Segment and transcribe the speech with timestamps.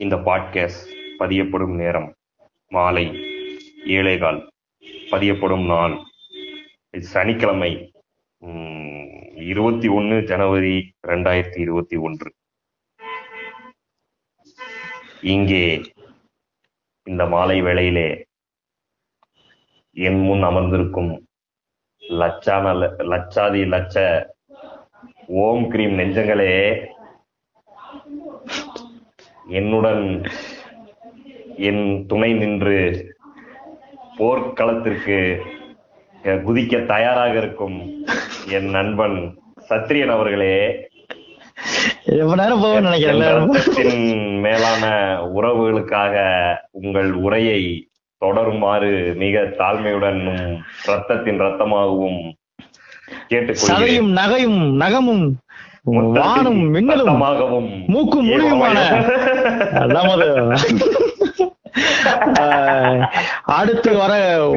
[0.00, 0.88] இந்த பாட்காஸ்ட்
[1.18, 2.08] பதியப்படும் நேரம்
[2.72, 3.04] மாலை
[3.96, 4.40] ஏழேகால்.
[5.12, 5.94] பதியப்படும் நாள்
[7.12, 7.70] சனிக்கிழமை
[9.52, 10.74] இருபத்தி ஒன்று ஜனவரி
[11.08, 12.28] ரெண்டாயிரத்தி இருபத்தி ஒன்று.
[15.34, 15.64] இங்கே
[17.06, 18.08] இந்த மாலை வேளையிலே
[19.96, 21.12] என் முன் அமர்ந்திருக்கும்
[22.02, 22.74] லட்சான
[23.12, 23.96] லட்சாதி லட்ச
[25.44, 26.52] ஓம் கிரீம் நெஞ்சங்களே
[29.48, 30.22] என்னுடன்
[31.56, 32.78] என் துணை நின்று
[34.16, 35.42] போர்க்களத்திற்கு
[36.24, 38.04] குதிக்க தயாராக இருக்கும்
[38.48, 40.88] என் நண்பன் சத்திரியன் அவர்களே.
[42.80, 44.40] நினைக்கிறேன்.
[44.40, 44.84] மேலான
[45.34, 46.14] உறவுகளுக்காக
[46.70, 47.88] உங்கள் உரையை
[48.24, 52.20] தொடருமாறு மிக தாழ்மையுடனும் ரத்தத்தின் ரத்தமாகவும்
[53.68, 55.26] சதையும் நகையும் நகமும்
[55.86, 57.18] வானும் மின்னலும்
[57.86, 58.78] மூக்கும் முடிவுமான
[59.96, 60.28] நமது
[63.56, 64.12] அடுத்து வர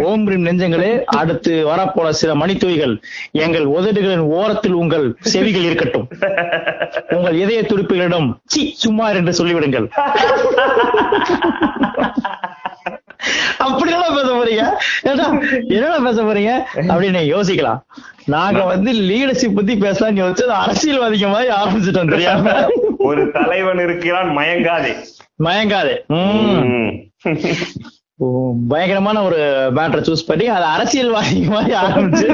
[0.10, 2.94] ஓம்பிரின் நெஞ்சங்களே அடுத்து வரப்போல சில மணித்துளிகள்
[3.32, 6.08] எங்கள் உதடுகளின் ஓரத்தில் உங்கள் செவிகள் இருக்கட்டும்.
[7.16, 9.88] உங்கள் இதய துடிப்புகளிடம் சி சுமார் என்று சொல்லிவிடுங்கள்.
[13.58, 14.64] அப்படி பேச போறீங்க?
[15.70, 16.54] என்ன பேச போறீங்க?
[16.94, 17.82] அப்படின்னு யோசிக்கலாம்.
[18.26, 22.68] நாங்க வந்து லீடர்ஷிப் பத்தி பேசலாம்னு யோசிச்சு அரசியல்வாதிக்க மாதிரி ஆரம்பிச்சிட்டோம் தெரியாம?
[22.98, 24.94] ஒரு தலைவன் இருக்கிறான் மயங்காதே.
[25.44, 25.96] மயங்காதே.
[28.72, 29.38] பயங்கரமான ஒரு
[29.76, 32.26] மேட்டரை சூஸ் பண்ணி அது அரசியல்வாதி மாதிரி ஆரம்பிச்சு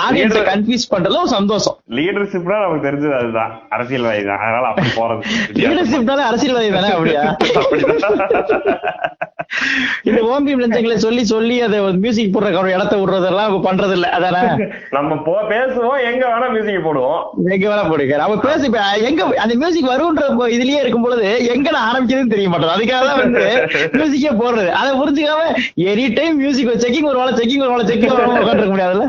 [0.00, 1.76] ஆடியன்ஸை கன்ஃபியூஸ் பண்றதுல ஒரு சந்தோஷம்.
[1.98, 3.52] லீடர்ஷிப்னா நமக்கு தெரிஞ்சது அதுதான்.
[3.70, 4.42] அரசியல்வாதி தான்.
[4.44, 5.22] அதனால அப்படி போறது.
[5.60, 7.36] லீடர்ஷிப்னால அரசியல்வாதி தானே அப்படியா?
[10.08, 14.66] இந்த ஓம்பி லஞ்சங்களை சொல்லி சொல்லி அதை மியூசிக் போடுற இடத்த விடுறதெல்லாம் பண்றது இல்ல அதானே?
[14.90, 17.22] நம்ம போ பேசுவோம் எங்க வேணா மியூசிக் போடுவோம்.
[17.54, 18.16] எங்க வேணா போடுங்க.
[18.16, 18.66] நம்ம பேசி
[19.08, 20.24] எங்க அந்த மியூசிக் வரும்ன்ற
[20.56, 23.44] இதுலயே இருக்கும் பொழுது எங்க ஆரம்பிச்சதுன்னு தெரிய மாட்டோம் அதுக்காக தான் வந்து
[23.98, 24.68] மியூசிக்கே போடுறது.
[24.80, 25.46] அதை புரிஞ்சுக்காம
[25.90, 29.08] எனி டைம் மியூசிக் செக்கிங் ஒரு வேலை செக்கிங் ஒரு வேலை செக்கிங் உட்காந்துருக்க முடியாதுல்ல?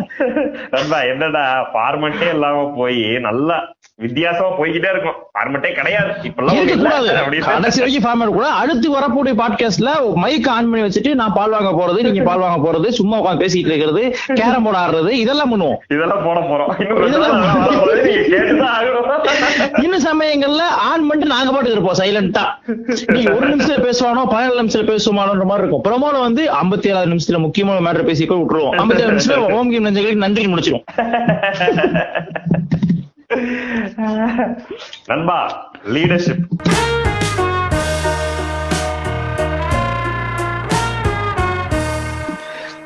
[1.14, 1.44] என்னடா
[1.74, 3.58] ஃபார்மெட்டே இல்லாம போய் நல்லா
[4.02, 5.18] வித்தியாசமா போய்கிட்டே இருக்கும்.
[5.34, 6.12] ஃபார்மெட்டே கிடையாது.
[6.28, 8.48] இப்பெல்லாம் கடைசி வரைக்கும் ஃபார்மேட் கூட.
[8.62, 12.88] அடுத்து வரக்கூடிய பாட்காஸ்ட்ல மைக் ஆன் பண்ணி வச்சுட்டு நான் பால் வாங்க போறது நீங்க பால் வாங்க போறது
[13.00, 15.78] சும்மா உட்காந்து பேசிட்டு இருக்கிறது கேரம் போர்டு ஆடுறது இதெல்லாம் பண்ணுவோம்.
[15.90, 16.72] இதெல்லாம் போட போறோம்.
[19.84, 22.46] இன்னும் சமயங்கள்ல ஆன் பண்ணிட்டு நாங்க பாட்டு இருப்போம் சைலண்டா
[23.14, 25.84] நீங்க ஒரு நிமிஷத்துல பேசுவானோ பதினேழு நிமிஷத்துல பேசுவானோன்ற மாதிரி இருக்கும்.
[25.88, 28.82] ப்ரொமோல வந்து ஐம்பத்தி ஏழாவது நிமிஷத்துல முக்கியமான மேட்டர் பேசி கூட விட்டுருவோம்.
[28.82, 30.84] ஐம்பத்தி ஏழு நிமிஷத்துல ஓம் கேம் நன்றி முடிச்சிடும்
[35.08, 36.46] நண்பா லீடர்ஷிப்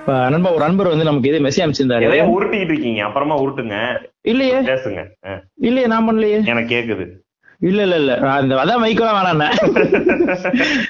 [0.05, 3.03] நண்பா ஒரு நண்பர் வந்து நமக்கு எது மெசேஜ் அமைச்சிருந்தாரு உருட்டிட்டு இருக்கீங்க.
[3.03, 4.05] அப்புறமா உருட்டுங்க.
[4.21, 4.59] இல்லையே.
[4.59, 5.07] பேசுங்க.
[5.55, 6.45] இல்லையே நான் பண்ணலையே.
[6.45, 7.05] எனக்கு கேக்குது.
[7.61, 8.13] இல்ல இல்ல இல்ல.
[8.33, 9.41] அந்த அதான் மைக்கெல்லாம் வேணாம்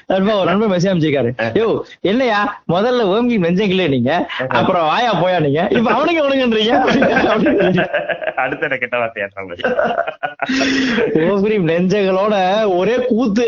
[0.07, 1.67] நண்பா ஒரு நண்பர் மெசேஜ் அமைச்சிருக்காரு யோ
[2.01, 2.39] என்னையா?
[2.67, 4.11] முதல்ல ஓங்கி நெஞ்சங்களே நீங்க.
[4.51, 5.61] அப்புறம் வாயா போயா நீங்க?
[5.71, 6.73] இப்ப அவனுங்க அவனுங்கன்றீங்க
[8.35, 9.29] அடுத்த என்ன கெட்ட வார்த்தையா
[11.63, 12.35] நெஞ்சங்களோட
[12.75, 13.45] ஒரே கூத்து.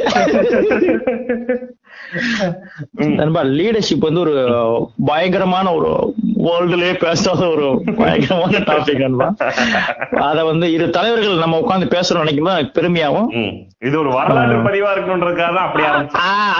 [3.19, 4.35] நண்பா லீடர்ஷிப் வந்து ஒரு
[5.09, 5.91] பயங்கரமான ஒரு
[6.45, 7.67] வேர்ல்டுலயே பேசாத ஒரு
[7.99, 9.27] பயங்கரமான டாபிக் நண்பா.
[10.29, 13.29] அத வந்து இரு தலைவர்கள் நம்ம உட்கார்ந்து பேசுறோம் நினைக்கும் போது பெருமையாகும்
[13.87, 15.83] இது ஒரு வரலாற்று பதிவா இருக்கணுன்றதுக்காக தான் அப்படி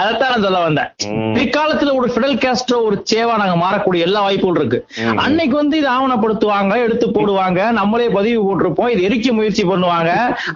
[0.00, 0.90] அதைத்தான் சொல்ல வந்தேன்.
[1.36, 4.80] பிற்காலத்துல ஒரு பிடல் கேஸ்ட்ரோ ஒரு சேவா நாங்க மாறக்கூடிய எல்லா வாய்ப்புகள் இருக்கு.
[5.24, 10.12] அன்னைக்கு வந்து இது ஆவணப்படுத்துவாங்க எடுத்து போடுவாங்க நம்மளே பதிவு போட்டிருப்போம் இது எரிக்க முயற்சி பண்ணுவாங்க.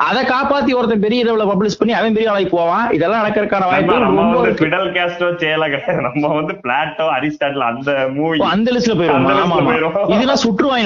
[0.09, 2.87] அதை காப்பாத்தி ஒருத்தன் பெரிய லெவல பப்ளிஷ் பண்ணி அவன் பெரிய வாய்ப்பு போவான்.
[2.99, 8.95] இதெல்லாம் நடக்கிறதுக்கான வாய்ப்பு பிடல் கேஸ்டோ சேல கிடையாது நம்ம வந்து பிளாட்டோ அரிஸ்டாட்டில் அந்த மூவி அந்த லிஸ்ட்ல
[8.99, 10.13] போயிருவோம்?
[10.15, 10.79] இதெல்லாம் சுற்றுவாங்க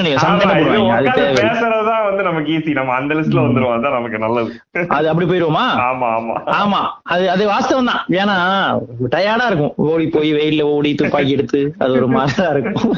[1.39, 3.75] பேசுறதுதான் வந்து நமக்கு ஈஸி நம்ம அந்த லிஸ்ட்ல வந்துருவோம்.
[3.77, 4.51] அதான் நமக்கு நல்லது.
[4.97, 5.65] அது அப்படி போயிருவோமா?
[5.87, 6.35] ஆமா ஆமா.
[6.61, 6.81] ஆமா.
[7.13, 8.01] அது அது வாஸ்தவம் தான்.
[8.21, 8.37] ஏன்னா
[9.15, 9.73] டயர்டா இருக்கும்.
[9.89, 12.93] ஓடி போய் வெயில்ல ஓடி துப்பாக்கி எடுத்து அது ஒரு மாதிரிதான் இருக்கும்.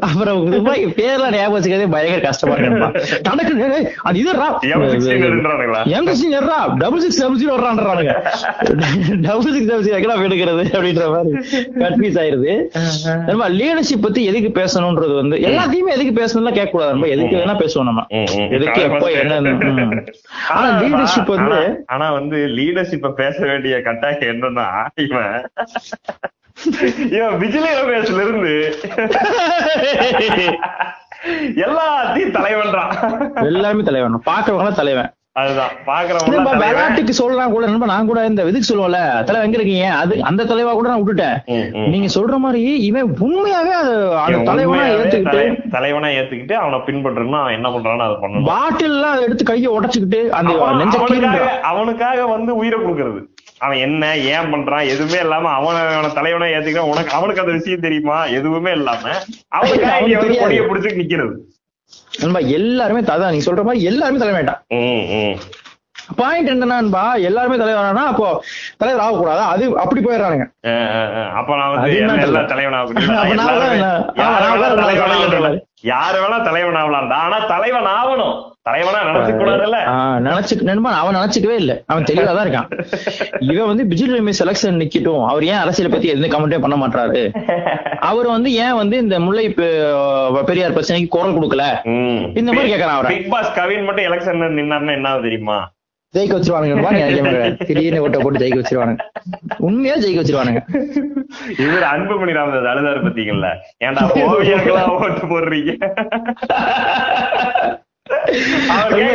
[0.00, 3.50] அப்புறம் துப்பாக்கி பேர்லாம் ஞாபகம் வச்சுக்கிறதே பயங்கர கஷ்டமா இருக்கு தனக்கு
[4.02, 4.30] அது இது
[5.96, 6.26] M six
[6.78, 8.14] double six double zero வர்றான்றானுங்க
[9.26, 9.96] double six double zero
[10.42, 11.32] எடுக்கிறது அப்படின்ற மாதிரி
[11.78, 12.70] கன்ஃபியூஸ் ஆயிருது.
[13.26, 17.82] நம்ம லீடர்ஷிப் பத்தி எதுக்கு பேசணும்ன்றது வந்து எல்லாத்தையுமே எதுக்கு பேசணும்லாம் கேட்க கூடாது நம்ம எதுக்கு வேணா பேசுவோம்
[17.82, 18.04] நம்ம.
[18.50, 19.34] எதுக்கு எப்போ என்ன
[20.48, 25.42] ஆனா லீடர்ஷிப் வந்து ஆனா வந்து லீடர்ஷிப்ப பேச வேண்டிய கட்டாயம் என்னன்னா இவன்
[27.10, 28.82] இவன் விஜய் ரமேஷ்ல இருந்து
[31.64, 33.44] எல்லாத்தையும் தலைவன்றான்.
[33.44, 34.22] எல்லாமே தலைவன்.
[34.26, 35.14] பாக்குறவங்க தலைவன்.
[35.36, 35.74] அதுதான்.
[35.86, 38.98] பாக்குறவங்க விளையாட்டுக்கு சொல்லலாம் கூட நண்பா நான் கூட இந்த இதுக்கு சொல்லுவோம்ல
[39.28, 41.36] தலைவன் எங்க இருக்கீங்க அது அந்த தலைவா கூட நான் விட்டுட்டேன்.
[41.92, 43.94] நீங்க சொல்ற மாதிரி இவன் உண்மையாவே அது
[44.50, 45.42] தலைவனா ஏத்துக்கிட்டு
[45.76, 48.48] தலைவனா ஏத்துக்கிட்டு அவனை பின்பற்றணும் அவன் என்ன பண்றான்னு அதை பண்ணணும்.
[48.50, 50.98] பாட்டில் எல்லாம் அதை எடுத்து கையை உடைச்சுக்கிட்டு அந்த நெஞ்ச
[51.70, 53.22] அவனுக்காக வந்து உயிரை கொடுக்கறது.
[53.64, 55.80] அவன் என்ன ஏன் பண்றான் எதுவுமே இல்லாம அவன
[56.18, 58.18] தலைவனா ஏத்துக்கிறான் உனக்கு அவனுக்கு அந்த விஷயம் தெரியுமா?
[58.38, 59.02] எதுவுமே இல்லாம
[59.56, 59.88] அவனுக்கு.
[60.42, 61.34] கொடியை பிடிச்சு நிக்கிறது.
[62.22, 64.62] நண்பா எல்லாருமே அதான் நீ சொல்ற மாதிரி எல்லாருமே தலைமை வேண்டாம்.
[66.20, 68.28] பாயிண்ட் என்னன்னா எல்லாருமே தலைவரானா அப்போ
[68.80, 70.46] தலைவர் ஆகக்கூடாதா அது அப்படி போயிடுறானுங்க.
[71.40, 71.96] அப்ப நான் வந்து
[72.26, 72.48] எல்லாம்.
[72.52, 73.04] தலைவன் ஆகணும்
[75.92, 77.12] யாரு வேணா தலைவன் ஆகலாம்.
[77.24, 78.34] ஆனா தலைவன் ஆகணும்
[78.70, 80.26] அவன்
[81.16, 81.72] நினைச்சுக்கவே இல்ல.
[81.90, 82.68] அவன் தெளிவா தான் இருக்கான்.
[83.52, 85.24] இவன் வந்து பிஜில் ரமேஷ் செலக்ஷன் நிக்கட்டும்.
[85.30, 87.22] அவர் ஏன் அரசியலை பத்தி எந்த கமெண்டே பண்ண மாட்டாரு
[88.10, 89.46] அவர் வந்து ஏன் வந்து இந்த முல்லை
[90.48, 91.64] பெரியார் பிரச்சனைக்கு குரல் கொடுக்கல.
[92.40, 93.10] இந்த மாதிரி கேக்குறான் அவரை.
[93.16, 95.58] பிக் பாஸ் கவின் மட்டும் எலெக்ஷன் நின்னாருன்னா என்ன தெரியுமா?
[96.14, 97.66] ஜெயிக்க வச்சிருவானுங்க.
[97.68, 99.04] திடீர்னு ஓட்ட போட்டு ஜெயிக்க வச்சிருவானுங்க.
[99.68, 100.62] உண்மையா ஜெயிக்க வச்சிருவானுங்க.
[101.64, 103.48] இவர் அன்புமணி ராமதாஸ் அழுதாரு பாத்தீங்கல்ல?
[103.84, 105.72] ஏன்டா ஓவியங்களா ஓட்டு போடுறீங்க?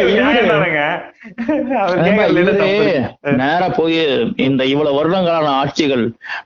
[0.09, 0.81] நியாயம் தானேங்க.
[3.41, 3.97] நேரா போய்
[4.35, 6.03] இந்த இவ்வளவு வருடங்களான ஆட்சிகள்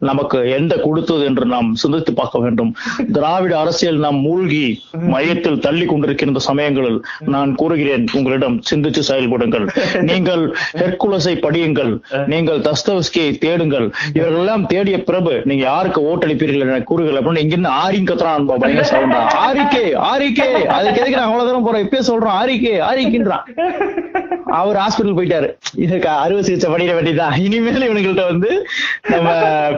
[0.09, 2.71] நமக்கு எந்த கொடுத்தது என்று நாம் சிந்தித்து பார்க்க வேண்டும்.
[3.15, 4.65] திராவிட அரசியல் நாம் மூழ்கி
[5.13, 6.99] மையத்தில் தள்ளி கொண்டிருக்கின்ற சமயங்களில்
[7.33, 8.05] நான் கூறுகிறேன்.
[8.19, 9.65] உங்களிடம் சிந்திச்சு செயல்படுங்கள்.
[10.09, 10.43] நீங்கள்
[10.81, 11.93] ஹெர்குலஸை படியுங்கள்.
[12.33, 13.87] நீங்கள் தஸ்தவஸ்கியை தேடுங்கள்.
[14.13, 19.21] இவர்கள் எல்லாம் தேடிய பிறகு நீங்க யாருக்கு ஓட்டளிப்பீர்கள் என கூறுகள் அப்படின்னு இங்கிருந்து ஆரிங் கத்துறான் பயங்கர சவுண்டா
[19.47, 20.49] ஆரிக்கே ஆரிக்கே.
[20.77, 22.37] அதுக்கு எதுக்கு நான் அவ்வளவு தூரம் போறேன் இப்பயே சொல்றோம்.
[22.41, 23.45] ஆரிக்கே ஆரிக்கின்றான்.
[24.61, 25.47] அவர் ஹாஸ்பிட்டல் போயிட்டாரு.
[25.75, 28.51] இதுக்கு அறுவை சிகிச்சை பண்ணிட வேண்டியதான் இனிமேல் இவனுங்கள்ட்ட வந்து
[29.09, 29.29] நம்ம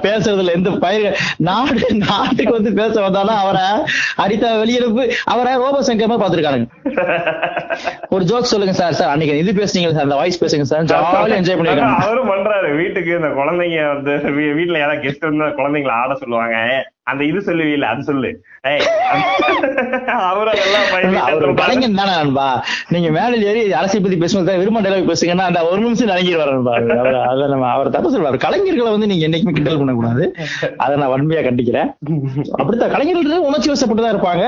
[0.05, 1.07] பேசுறதுல எந்த பயிர்
[1.37, 3.67] நாடு நாட்டுக்கு வந்து பேச வந்தாலும் அவரை
[4.15, 6.67] அடித்த வெளியெடுப்பு அவரை ரோபசங்கர் மாதிரி பாத்துருக்கானுங்க
[8.09, 11.59] ஒரு ஜோக் சொல்லுங்க சார் சார் அன்னைக்கு இது பேசுனீங்க சார் அந்த வாய்ஸ் பேசுங்க சார் ஜாலியா என்ஜாய்
[11.59, 11.95] பண்ணிருக்காங்க.
[11.99, 12.75] அவரும் பண்றாரு.
[12.75, 16.55] வீட்டுக்கு இந்த குழந்தைங்க வந்து வீ- வீட்டுல யாராவது கெஸ்ட் வந்து குழந்தைங்களை ஆட சொல்லுவாங்க.
[17.03, 18.29] அந்த இது சொல்லுவீல்ல அது சொல்லு.
[20.07, 25.81] அவரும் கலைஞன் தானே நண்பா நீங்க மேல ஏறி அரசியல் பத்தி பேசும்போது விரும்ப டைலாக் பேசுங்கன்னா அந்த ஒரு
[25.81, 30.35] நிமிஷம் நண்பா அவர் அதை நம்ம அவர் தப்பு சொல்றாரு கலைஞர்களை வந்து நீங்க என்னைக்குமே கிண்டல் பண்ணக்கூடாது.
[30.77, 31.89] அதை நான் வன்மையா கண்டிக்கிறேன்.
[32.51, 34.45] அப்படித்தான் கலைஞர்கள் உணர்ச்சி வசப்பட்டுதான் இருப்பாங்க.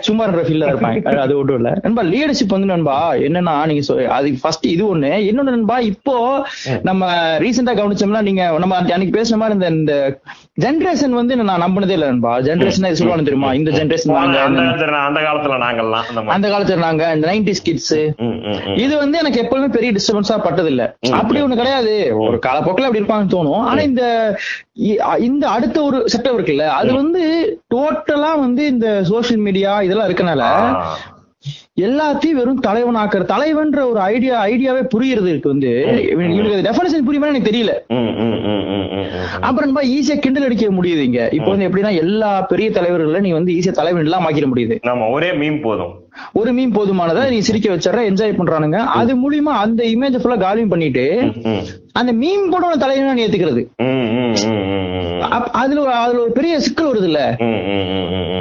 [0.00, 0.98] சும்மா ஃபீல்ல இருப்பாங்க.
[1.24, 1.78] அது- ஒன்றும் இல்ல.
[1.82, 5.00] நண்பா லீடர்ஷிப் வந்து நண்பா என்னன்னா நீங்க அது ஃபர்ஸ்ட் இது ஒண்ணு.
[5.00, 6.46] இன்னொன்னு நண்பா இப்போ
[6.82, 7.06] நம்ம
[7.38, 10.20] ரீசெண்டா கவனிச்சோம்னா நீங்க நம்ம அன்னைக்கு- பேசுன மாதிரி இந்த இந்த
[10.60, 12.38] ஜென்ரேஷன் வந்து நான் நம்பினதே இல்ல நண்பா.
[12.38, 13.52] ஜென்ரேஷன் சொல்லுவானு தெரியுமா?
[13.54, 17.94] இந்த ஜென்ரேஷன் அந்த காலத்துல நாங்கெல்லாம் அந்த காலத்துல நாங்க இந்த நைன்டிஸ் கிட்ஸ்.
[18.76, 22.16] இது வந்து எனக்கு எப்பவுமே பெரிய டிஸ்டர்பன்ஸா பட்டது இல்ல அப்படி ஒண்ணு கிடையாது.
[22.18, 23.60] ஒரு காலப்போக்கில் அப்படி இருப்பாங்கன்னு தோணும்.
[23.60, 24.02] ஆனா இந்த
[25.18, 27.22] இந்த அடுத்த ஒரு செட்டப் இருக்குல்ல அது வந்து
[27.74, 30.42] டோட்டலா வந்து இந்த சோசியல் மீடியா இதெல்லாம் இருக்கனால.
[31.86, 35.70] எல்லாத்தையும் வெறும் தலைவன் ஆக்குற தலைவன்ற ஒரு ஐடியா ஐடியாவே புரியுறது இருக்கு வந்து.
[36.12, 37.72] இவனுக்கு இவனுக்கு டெஃபனேஷன் புரியுமா எனக்கு தெரியல.
[39.46, 41.28] அப்புறம் ரொம்ப ஈஸியா கிண்டல் அடிக்க முடியுது இங்க.
[41.36, 44.76] இப்போ வந்து எப்படின்னா எல்லா பெரிய தலைவர்கள நீ வந்து ஈஸியா தலைவன் எல்லாம் ஆக்கிட முடியுது.
[44.90, 45.94] நம்ம ஒரே மீம் போதும்.
[46.40, 48.78] ஒரு மீன் போதுமானதை நீ சிரிக்க வச்சிடற என்ஜாய் பண்றானுங்க.
[49.00, 51.04] அது மூலியமா அந்த இமேஜ் ஃபுல்லா காலியும் பண்ணிட்டு
[52.00, 53.62] அந்த மீன் போட தலைவனா நீ ஏத்துக்கிறது.
[55.60, 57.20] அதுல அதுல ஒரு பெரிய சிக்கல் வருது இல்ல.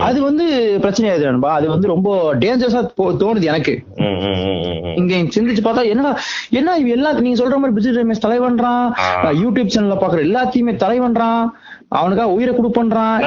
[0.08, 0.46] அது வந்து
[0.84, 1.54] பிரச்சனையாகுது நண்பா.
[1.54, 2.82] அது வந்து ரொம்ப டேஞ்சரஸா
[3.22, 3.74] தோணுது எனக்கு.
[5.00, 6.12] இங்க சிந்திச்சு பார்த்தா என்னடா
[6.50, 8.86] என்ன இவன் எல்லாத்தையும் நீங்க சொல்ற மாதிரி பிஜி ரமேஷ் தலைவன்றான்.
[9.44, 11.44] யூடியூப் சேனல்ல பாக்குற எல்லாத்தையுமே தலைவன்றான்
[11.90, 13.22] அவனுக்காக உயிரை கொடுப்பன்றான்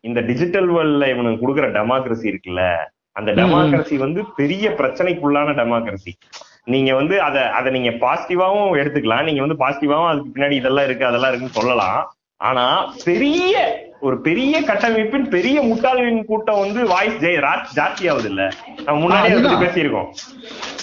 [0.00, 2.64] இந்த டிஜிட்டல் வேர்ல்ட்ல இவனுக்கு கொடுக்குற டெமோக்ரஸி இருக்குல்ல
[3.12, 6.12] அந்த டெமோக்ரஸி வந்து பெரிய பிரச்சனைக்குள்ளான டெமோக்ரஸி
[6.64, 9.24] நீங்க வந்து அத அத நீங்க பாசிட்டிவாவும் எடுத்துக்கலாம்.
[9.24, 12.00] நீங்க வந்து பாசிட்டிவாவும் அதுக்கு பின்னாடி இதெல்லாம் இருக்கு அதெல்லாம் இருக்குன்னு சொல்லலாம்.
[12.40, 12.66] ஆனா
[13.04, 13.54] பெரிய
[14.00, 17.38] ஒரு பெரிய கட்டமைப்பின் பெரிய முட்டாள்களின் கூட்டம் வந்து வாய்ஸ் ஜெய்
[17.76, 18.48] ஜாஸ்தி ஆகுது இல்ல.
[18.84, 19.38] நம்ம முன்னாடியே.
[19.38, 20.04] பேசியிருக்கோம்.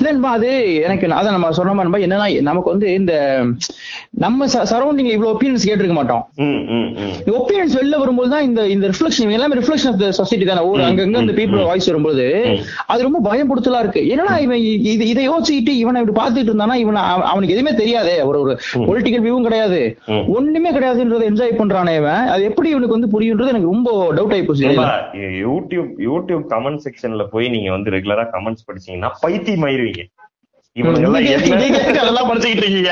[0.04, 3.44] இல்லன்பா அது எனக்கு அதான் நம்ம சொன்ன மாதிரி என்னன்னா நமக்கு வந்து இந்த
[4.10, 6.28] நம்ம சரௌண்டிங் இவ்வளவு ஒப்பீனியன்ஸ் கேட்டிருக்க மாட்டோம்.
[7.26, 10.60] ஒப்பீனியன்ஸ் வெளில வரும்போது தான் இந்த இந்த ரிஃப்ளெக்ஷன் எல்லாமே ரிஃப்ளெக்ஷன் ஆஃப் த சொசைட்டி தானே.
[10.60, 14.00] ஒரு அங்கங்க இந்த பீப்புள் வாய்ஸ் வரும்போது அது ரொம்ப பயப்படுத்தலா இருக்கு.
[14.00, 18.22] என்னன்னா இவன் இது இதை யோசிச்சுட்டு இவனை இப்படி பார்த்துட்டு இருந்தானா இவன் அவ- அவனுக்கு எதுவுமே தெரியாதே.
[18.22, 19.98] ஒரு ஒரு பொலிட்டிக்கல் வியூவும் கிடையாது.
[20.28, 22.28] ஒண்ணுமே கிடையாதுன்றதை என்ஜாய் பண்றானே இவன்.
[22.28, 24.66] அது எப்படி இவனுக்கு வந்து புரியுன்றது எனக்கு ரொம்ப டவுட் ஆகி போச்சு.
[25.46, 29.12] யூடியூப் யூடியூப் கமெண்ட் செக்ஷன்ல போய் நீங்க வந்து ரெகுலரா கமெண்ட்ஸ் படிச்சீங்கன்னா
[30.76, 31.20] என்ன?
[31.62, 32.92] நீங்க அதெல்லாம் படிச்சுக்கிட்டு இருக்கீங்க.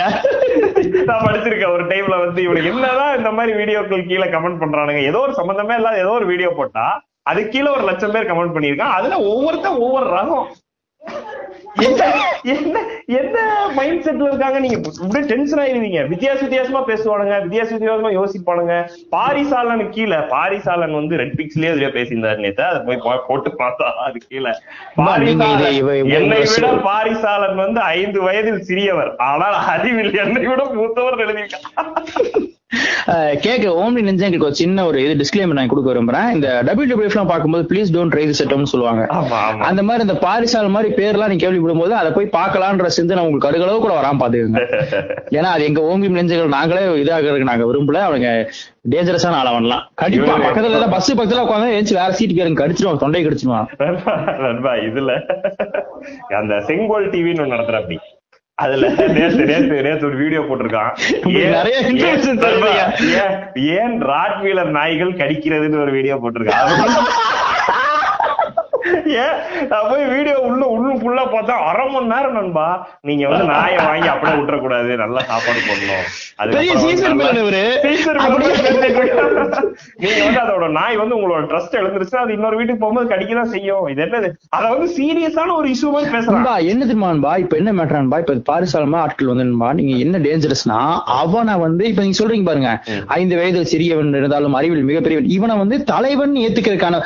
[1.10, 5.02] நான் படிச்சிருக்கேன் ஒரு டைம்ல வந்து இவனுக்கு என்னதான் இந்த மாதிரி வீடியோக்கள் கீழே கமெண்ட் பண்றானுங்க.
[5.12, 6.86] ஏதோ ஒரு சம்பந்தமே இல்லாத ஏதோ ஒரு வீடியோ போட்டா
[7.32, 10.48] அது கீழே ஒரு லட்சம் பேர் கமெண்ட் பண்ணிருக்கான் அதுல ஒவ்வொருத்தன் ஒவ்வொரு ரகம்.
[12.54, 12.82] என்ன
[13.20, 13.38] என்ன
[13.78, 14.58] மைண்ட் செட்ல இருக்காங்க?
[14.64, 18.76] நீங்க அப்படியே டென்ஷன் ஆயிருவீங்க வித்தியாச வித்தியாசமா பேசுவானுங்க வித்தியாச வித்தியாசமா யோசிப்பானுங்க.
[19.16, 22.64] பாரிசாலன் கீழே பாரிசாலன் வந்து ரெட் பிக்ஸ்லயே இதுலயே பேசியிருந்தாரு நேத்து.
[22.70, 24.54] அதை போய் போட்டு பார்த்தா அது கீழே.
[26.20, 29.14] என்னை விட பாரிசாலன் வந்து ஐந்து வயதில் சிறியவர்.
[29.30, 32.54] ஆனால் அறிவில் என்னை விட மூத்தவர் எழுதியிருக்கான்
[33.42, 36.30] கேட்க ஓம்னி நெஞ்சங்களுக்கு ஒரு சின்ன ஒரு இது டிஸ்க்ளைமர் நான் கொடுக்க விரும்புறேன்.
[36.32, 39.04] இந்த டபிள்யூ எல்லாம் பார்க்கும்போது ப்ளீஸ் டோன்ட் ரைஸ் செட்டம்னு சொல்லுவாங்க.
[39.68, 43.80] அந்த மாதிரி இந்த பாரிசால் மாதிரி பேர்லாம் நீ கேள்விப்படும் போது அதை போய் பார்க்கலான்ற சிந்தனை உங்களுக்கு கடுகளவு
[43.80, 44.64] கூட வராம பாத்துக்கோங்க
[45.38, 48.02] ஏன்னா அது எங்க ஓம்பி நெஞ்சங்கள் நாங்களே இதாகிறதுக்கு நாங்க விரும்பல.
[48.06, 48.28] அவங்க
[48.86, 53.04] டேஞ்சரஸான ஆள் அவன்லாம் கடிப்பா இவரு- பக்கத்துல ஏதாவது பஸ் பக்கத்துல உட்காந்து ஏச்சு வேற சீட் கேருங்க கடிச்சிருவான்
[53.04, 53.68] தொண்டை கடிச்சிருவான்
[54.90, 55.14] இதுல
[56.40, 57.98] அந்த செங்கோல் டிவின்னு ஒண்ணு நடத்துற அப்படி
[58.58, 60.92] அதுல நேத்து நேத்து நேத்து ஒரு வீடியோ போட்டிருக்கான்.
[61.26, 61.54] ஏன்-
[63.80, 66.72] ஏன் ராட்வீலர் நாய்கள் கடிக்கிறதுன்னு ஒரு வீடியோ போட்டிருக்கான்
[69.22, 69.36] ஏன்
[69.70, 72.66] நான் போய் வீடியோ உள்ள உள்ள ஃபுல்லா பார்த்தா அரை மணி நேரம் நண்பா.
[73.08, 76.06] நீங்க வந்து நாயை வாங்கி அப்படியே விட்டுற கூடாது நல்லா சாப்பாடு போடணும்.
[80.02, 83.86] நீங்க வந்து அதோட நாய் வந்து உங்களோட ட்ரஸ்ட் எழுந்துருச்சுன்னா அது இன்னொரு வீட்டுக்கு போகும்போது கடிக்கதான் செய்யும்.
[83.94, 84.28] இது என்னது?
[84.58, 86.46] அத வந்து சீரியஸான ஒரு இஷ்யூ மாதிரி பேசுறான்.
[86.72, 90.80] என்ன தெரியுமான்பா இப்ப என்ன மேட்டரான்பா இப்ப பாரிசாலமா ஆட்கள் வந்து நண்பா நீங்க என்ன டேஞ்சரஸ்னா
[91.22, 92.72] அவனை வந்து இப்ப நீங்க சொல்றீங்க பாருங்க.
[93.18, 97.02] ஐந்து வயது சிறியவன் இருந்தாலும் அறிவில் மிகப்பெரியவன் இவனை வந்து தலைவன் ஏத்துக்கிறதுக்கான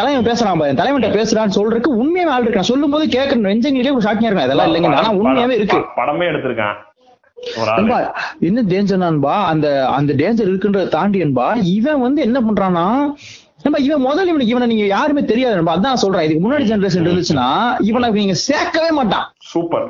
[0.00, 0.78] தலைவன் பேசுறான் பாரு.
[0.82, 4.46] தலைவன்ட்ட பேசுறான்னு சொல்றதுக்கு உண்மையாவே ஆள் இருக்கான் சொல்லும் போது கேட்கற நெஞ்சங்களுக்கே ஒரு ஷாக்கியா இருக்கும்.
[4.48, 4.94] அதெல்லாம் இல்லைங்க.
[5.00, 5.80] ஆனா உண்மையாவே இருக்கு.
[5.98, 6.78] படம் எடுத்திருக்கான்.
[8.48, 9.66] என்ன டேஞ்சர் நண்பா அந்த
[9.98, 11.46] அந்த டேஞ்சர் இருக்குன்றத தாண்டி நண்பா
[11.76, 12.88] இவன் வந்து என்ன பண்றான்னா
[13.64, 16.24] நம்ம இவன் முதல்ல இவனுக்கு இவனை நீங்க யாருமே தெரியாது நண்பா அதான் சொல்றேன்.
[16.26, 17.48] இதுக்கு முன்னாடி ஜெனரேஷன் இருந்துச்சுன்னா
[17.88, 19.26] இவனை நீங்க சேர்க்கவே மாட்டான்.
[19.52, 19.86] சூப்பர்.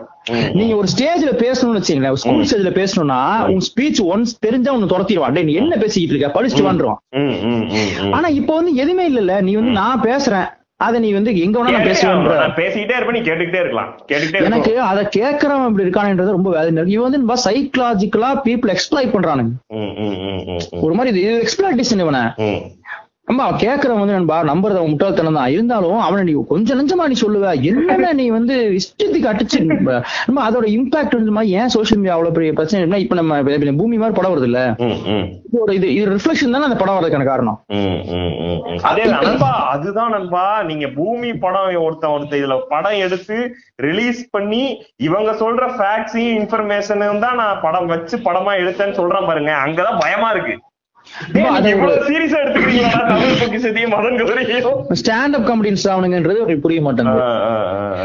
[0.59, 3.21] நீங்க ஒரு ஸ்டேஜ்ல பேசணும்னு வச்சீங்களேன் ஸ்கூல் ஸ்டேஜ்ல பேசணும்னா
[3.53, 5.45] உன் ஸ்பீச் ஒன்ஸ் தெரிஞ்சா உன்னை துரத்திடுவான்.
[5.51, 6.31] நீ என்ன பேசிக்கிட்டு இருக்க?
[6.39, 9.37] படிச்சுட்டு வந்துருவான் ஆனா இப்ப வந்து எதுவுமே இல்லல்ல.
[9.49, 10.49] நீ வந்து நான் பேசுறேன்.
[10.85, 13.91] அத நீ வந்து எங்க வேணா நான் பேசிக்கிட்டே இருப்பேன் நீ கேட்டுக்கிட்டே இருக்கலாம்.
[14.11, 19.53] கேட்டுக்கிட்டே எனக்கு அத கேட்கறவன் இப்படி இருக்கானன்றது ரொம்ப வேதனை இவன் வந்து சைக்கலாஜிக்கலா பீப்புள் எக்ஸ்பிளைட் பண்றானுங்க.
[20.85, 22.23] ஒரு மாதிரி இது எக்ஸ்பிளாய்டேஷன் இவனை.
[23.31, 23.37] ம்.
[23.41, 25.53] நம்ம கேக்குறவன் வந்து நண்பா நம்புறது அவன் முட்டாள்தனம் தான்.
[25.55, 27.45] இருந்தாலும் அவனை நீ கொஞ்சம் நெஞ்சமா நீ சொல்லுவ.
[27.71, 33.01] என்னென்ன நீ வந்து இஷ்டத்துக்கு அடிச்சு நம்ம அதோட இம்பாக்ட் வந்து ஏன் சோசியல் மீடியா அவ்வளவு பெரிய பிரச்சனை
[33.03, 33.39] இப்ப நம்ம
[33.81, 34.61] பூமி மாதிரி படம் வருது இல்ல?
[35.73, 37.59] இது இது ரிஃப்ளெக்ஷன் தானே அந்த படம் வரதுக்கான காரணம்.
[38.91, 43.37] அதே நண்பா அதுதான் நண்பா நீங்க பூமி படம் ஒருத்தன் ஒருத்தன் இதுல படம் எடுத்து
[43.81, 44.63] ரிலீஸ் பண்ணி
[45.01, 49.53] இவங்க சொல்ற ஃபேக்ட்ஸையும் இன்ஃபர்மேஷனும் தான் நான் படம் வச்சு படமா எடுத்தேன்னு சொல்றேன் பாருங்க.
[49.65, 50.57] அங்கதான் பயமா இருக்கு.
[54.93, 57.21] ஸ்டாண்ட் அப் காமெடியன்ஸ் ஆகணுங்கன்றது அவருக்கு புரிய மாட்டேங்குது.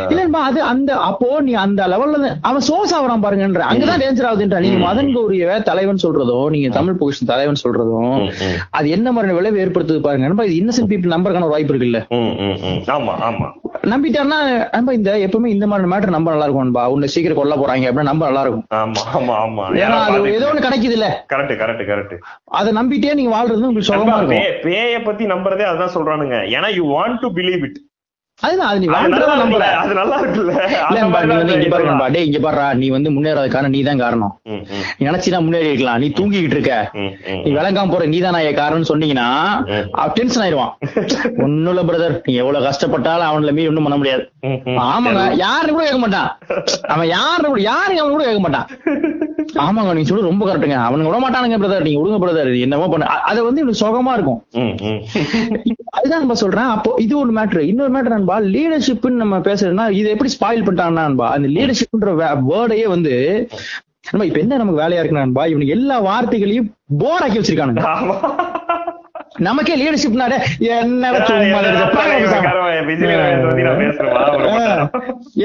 [0.09, 4.59] இல்லன்பா அது அந்த அப்போ நீ அந்த லெவல்ல இருந்து- அவன் சோஸ் ஆகுறான் பாருங்கன்ற அங்கதான் டேஞ்சர் ஆகுதுன்ற.
[4.59, 8.31] நீங்க மதன் தலைவன் சொல்றதும் நீங்க தமிழ் பொசிஷன் தலைவன் சொல்றதும்.
[8.69, 10.27] அது என்ன மாதிரி விளைவு ஏற்படுத்துது பாருங்க.
[10.27, 12.05] நண்பா இது இன்னசென்ட் பீப்புள் நம்பருக்கான ஒரு வாய்ப்பு இருக்குல்ல.
[12.87, 13.51] ஆமா ஆமா.
[13.83, 16.89] நம்பிட்டாருன்னா நம்ப இந்த எப்பவுமே இந்த மாதிரி மேட்டர் நம்ப நல்லா இருக்கும் நண்பா.
[16.89, 18.65] உன்னை சீக்கிரம் கொல்ல போறாங்க அப்படின்னா நம்ப நல்லா இருக்கும்.
[18.73, 19.75] ஆமா ஆமா ஆமா.
[19.75, 24.63] ஏன்னா அது ஏதோ ஒண்ணு கிடைக்குது இல்ல கரெக்ட் கரெக்ட் கரெக்ட் அதை நம்பிட்டே நீங்க வாழ்றது உங்களுக்கு இருக்கும்.
[24.65, 26.37] பேய பத்தி நம்புறதே அதுதான் சொல்றானுங்க.
[26.55, 27.79] ஏன்னா you want to believe it
[32.81, 34.33] நீ வந்து முன்னேறாத காரணம் நீ தான் காரணம்.
[35.05, 35.99] நினைச்சுதான் முன்னேறி இருக்கலாம்.
[36.03, 36.73] நீ தூங்கிக்கிட்டு இருக்க.
[37.45, 39.27] நீ விளங்காம போற நீ தான் காரணம்னு சொன்னீங்கன்னா
[40.17, 40.73] டென்ஷன் ஆயிடுவான்.
[41.45, 44.25] ஒண்ணும் இல்ல பிரதர் நீ எவ்வளவு கஷ்டப்பட்டாலும் அவன்ல மீறி ஒண்ணும் பண்ண முடியாது.
[44.89, 46.29] ஆமாங்க யாருன்னு கூட கேட்க மாட்டான்.
[46.95, 48.67] அவன் யாரு கூட யாரு அவன் கூட கேட்க மாட்டான்.
[49.63, 53.09] ஆமாங்க நீங்க சொல்லு ரொம்ப கரெக்டுங்க அவனுங்க விட மாட்டானுங்க பிரதர் நீங்க விடுங்க பிரதர் என்னமோ பண்ண.
[53.31, 54.39] அது வந்து சுகமா இருக்கும்.
[55.97, 56.71] அதுதான் நம்ம சொல்றேன்.
[56.75, 61.27] அப்போ இது ஒரு மேட்ரு இன்னொரு மேட்ரு நண்பா லீடர்ஷிப்னு நம்ம பேசுறதுன்னா இது எப்படி ஸ்பாயில் பண்ணிட்டாங்கன்னா நண்பா
[61.35, 62.11] அந்த லீடர்ஷிப்ன்ற
[62.51, 63.13] வேர்டையே வந்து
[64.11, 65.43] நம்ம இப்ப என்ன நமக்கு வேலையா இருக்கு நண்பா?
[65.45, 66.67] இவனுக்கு எல்லா வார்த்தைகளையும்
[66.99, 67.83] போர்டாக்கி வச்சிருக்கானுங்க.
[69.37, 70.37] நமக்கே லீடர்ஷிப்னாலே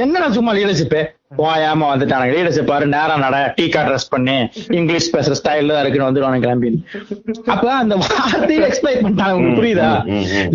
[0.02, 2.32] என்ன சும்மா லீடர்ஷிப் போயாம வந்துட்டானுங்க.
[2.36, 6.84] லீடர்ஷிப் பாரு நேரா நட டீ கார்ட் ட்ரெஸ் பண்ணி இங்கிலீஷ் பேசுற ஸ்டைல்ல தான் இருக்குன்னு வந்துருவானுங்க கிளம்பி
[7.46, 9.30] அப்ப அந்த வார்த்தையை எக்ஸ்பிளைன் பண்ணிட்டாங்க.
[9.30, 9.90] உங்களுக்கு புரியுதா.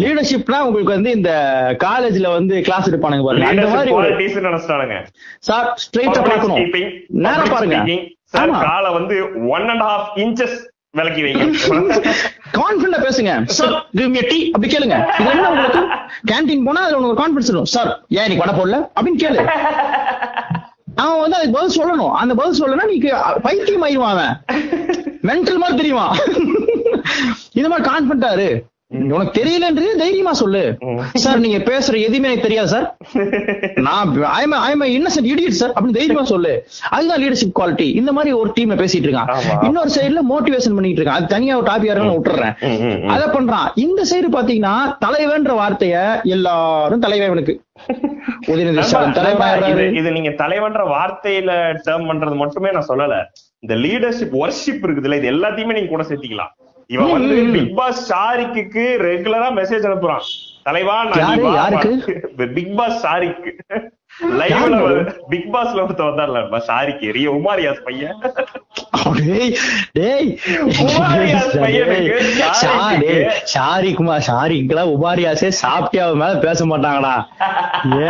[0.03, 1.31] லீடர்ஷிப்னா உங்களுக்கு வந்து இந்த
[1.83, 3.47] காலேஜ்ல வந்து கிளாஸ் எடுப்பானுங்க பாருங்க.
[3.47, 3.91] அந்த மாதிரி.
[5.39, 6.57] சார் ஸ்ட்ரைட்டா Public பார்க்கணும்.
[6.57, 8.61] speaking, நேரா public பாருங்க.
[8.67, 10.53] காலை வந்து one and a half inches
[10.97, 11.45] விலக்கி வைங்க.
[12.57, 13.31] கான்ஃபிடண்டா பேசுங்க.
[13.57, 14.97] சார் கிவ் மீ டீ அப்படி கேளுங்க.
[15.21, 15.81] இது என்ன உங்களுக்கு?
[16.31, 18.79] கேண்டீன் போனா அதுல உங்களுக்கு கான்ஃபிடன்ஸ் இருக்கும் சார் ஏன் நீ வடை போடல?
[18.95, 19.41] அப்படின்னு கேளு.
[21.03, 22.13] அவன் வந்து அதுக்கு பதில் சொல்லணும்.
[22.21, 22.97] அந்த பதில் சொல்லனா நீ
[23.47, 24.35] பைத்தியம் ஆயிடுவான் அவன்.
[25.29, 26.05] மென்டல் மாதிரி தெரியுமா
[27.57, 28.49] இந்த மாதிரி கான்ஃபிடண்டா இரு.
[28.89, 30.61] உனக்கு தெரியலன்றது தைரியமா சொல்லு.
[31.23, 32.85] சார் நீங்க பேசுற எதுவுமே எனக்கு தெரியாது சார்.
[33.85, 36.51] நான் I'm I'm innocent idiot sir அப்படின்னு தைரியமா சொல்லு.
[36.95, 39.31] அதுதான் லீடர்ஷிப் குவாலிட்டி இந்த மாதிரி ஒரு டீம்ல பேசிட்டு இருக்கான்.
[39.67, 41.19] இன்னொரு சைடுல மோட்டிவேஷன் பண்ணிட்டு இருக்கான்.
[41.19, 42.53] அது தனியா ஒரு டாபிக் யாரும் விட்டுறேன்.
[43.13, 43.67] அத பண்றான்.
[43.85, 44.75] இந்த சைடு பாத்தீங்கன்னா
[45.05, 45.95] தலைவன்ற வார்த்தைய
[46.35, 47.55] எல்லாரும் தலைவனுக்கு
[49.99, 51.51] இது நீங்க தலைவன்ற வார்த்தையில
[51.87, 53.17] டேர்ம் பண்றது மட்டுமே நான் சொல்லல.
[53.63, 56.53] இந்த லீடர்ஷிப் ஒர்ஷிப் இருக்குதுல்ல இது எல்லாத்தையுமே நீங்க கூட சேர்த்திக்கலாம்.
[56.89, 57.35] இவன் வந்து.
[57.53, 60.25] பிக் பாஸ் ஷாரிக்கு ரெகுலரா மெசேஜ் அனுப்புறான்
[60.63, 61.39] தலைவா நான்.
[62.55, 63.51] பிக் பாஸ் ஷாரிக்கு
[64.39, 64.77] லைவ்ல?
[65.31, 68.19] பிக் பாஸ்ல ஒருத்த வந்தார்ல ஷாரிக்கு ரிய உமாரியாஸ் பையன்.
[69.97, 70.29] டேய்,
[73.53, 77.15] ஷாரி குமார் ஷாரிக்குலாம் உபாரியாசே சாப்பிட்டே அவன் மேல பேச மாட்டாங்கடா.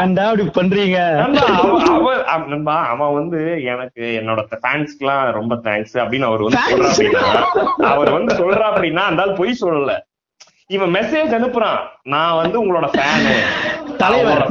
[0.01, 0.99] ஏன்டா இப்படி பண்றீங்க?
[2.93, 3.41] அவன் வந்து
[3.73, 9.23] எனக்கு என்னோட ஃபேன்ஸ்க்குலாம் ரொம்ப தேங்க்ஸ் அப்படின்னு அவர் வந்து சொல்றா அப்படின்னா அவர் வந்து சொல்றா அப்படின்னா அந்த
[9.41, 9.93] பொய் சொல்லல.
[10.75, 11.79] இவன் மெசேஜ் அனுப்புறான்.
[12.13, 13.35] நான் வந்து உங்களோட ஃபேனு
[14.01, 14.43] தலைவர்,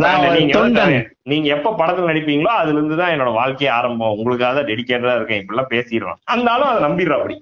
[0.59, 0.97] தொண்டன்.
[1.27, 4.17] நீங்க எப்ப படத்துல நடிப்பீங்களோ அதுல இருந்து தான் என்னோட வாழ்க்கை ஆரம்பம்.
[4.17, 5.41] உங்களுக்காக தான் டெடிகேட்டடா இருக்கேன்.
[5.43, 7.37] இப்படிலாம் பேசிடுவான் அந்தாலும் அதை நம்பிடுறா அப்படி.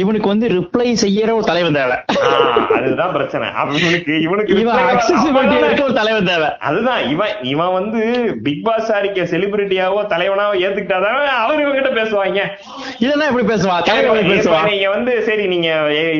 [0.00, 1.96] இவனுக்கு வந்து ரிப்ளை செய்யற ஒரு தலைவன் தேவை.
[2.78, 3.46] அதுதான் பிரச்சனை.
[4.26, 6.48] இவனுக்கு இவனுக்கு ஒரு தலைவன் தேவை.
[6.68, 8.00] அதுதான் இவன் இவன் வந்து
[8.46, 8.90] பிக் பாஸ்
[9.32, 12.40] செலிபிரிட்டியாவோ தலைவனாவோ ஏத்துக்கிட்டாதான் அவர் இவங்கிட்ட பேசுவாங்க.
[13.04, 15.68] இதெல்லாம் எப்படி பேசுவான் தலைவன் பேசுவான் நீங்க வந்து சரி நீங்க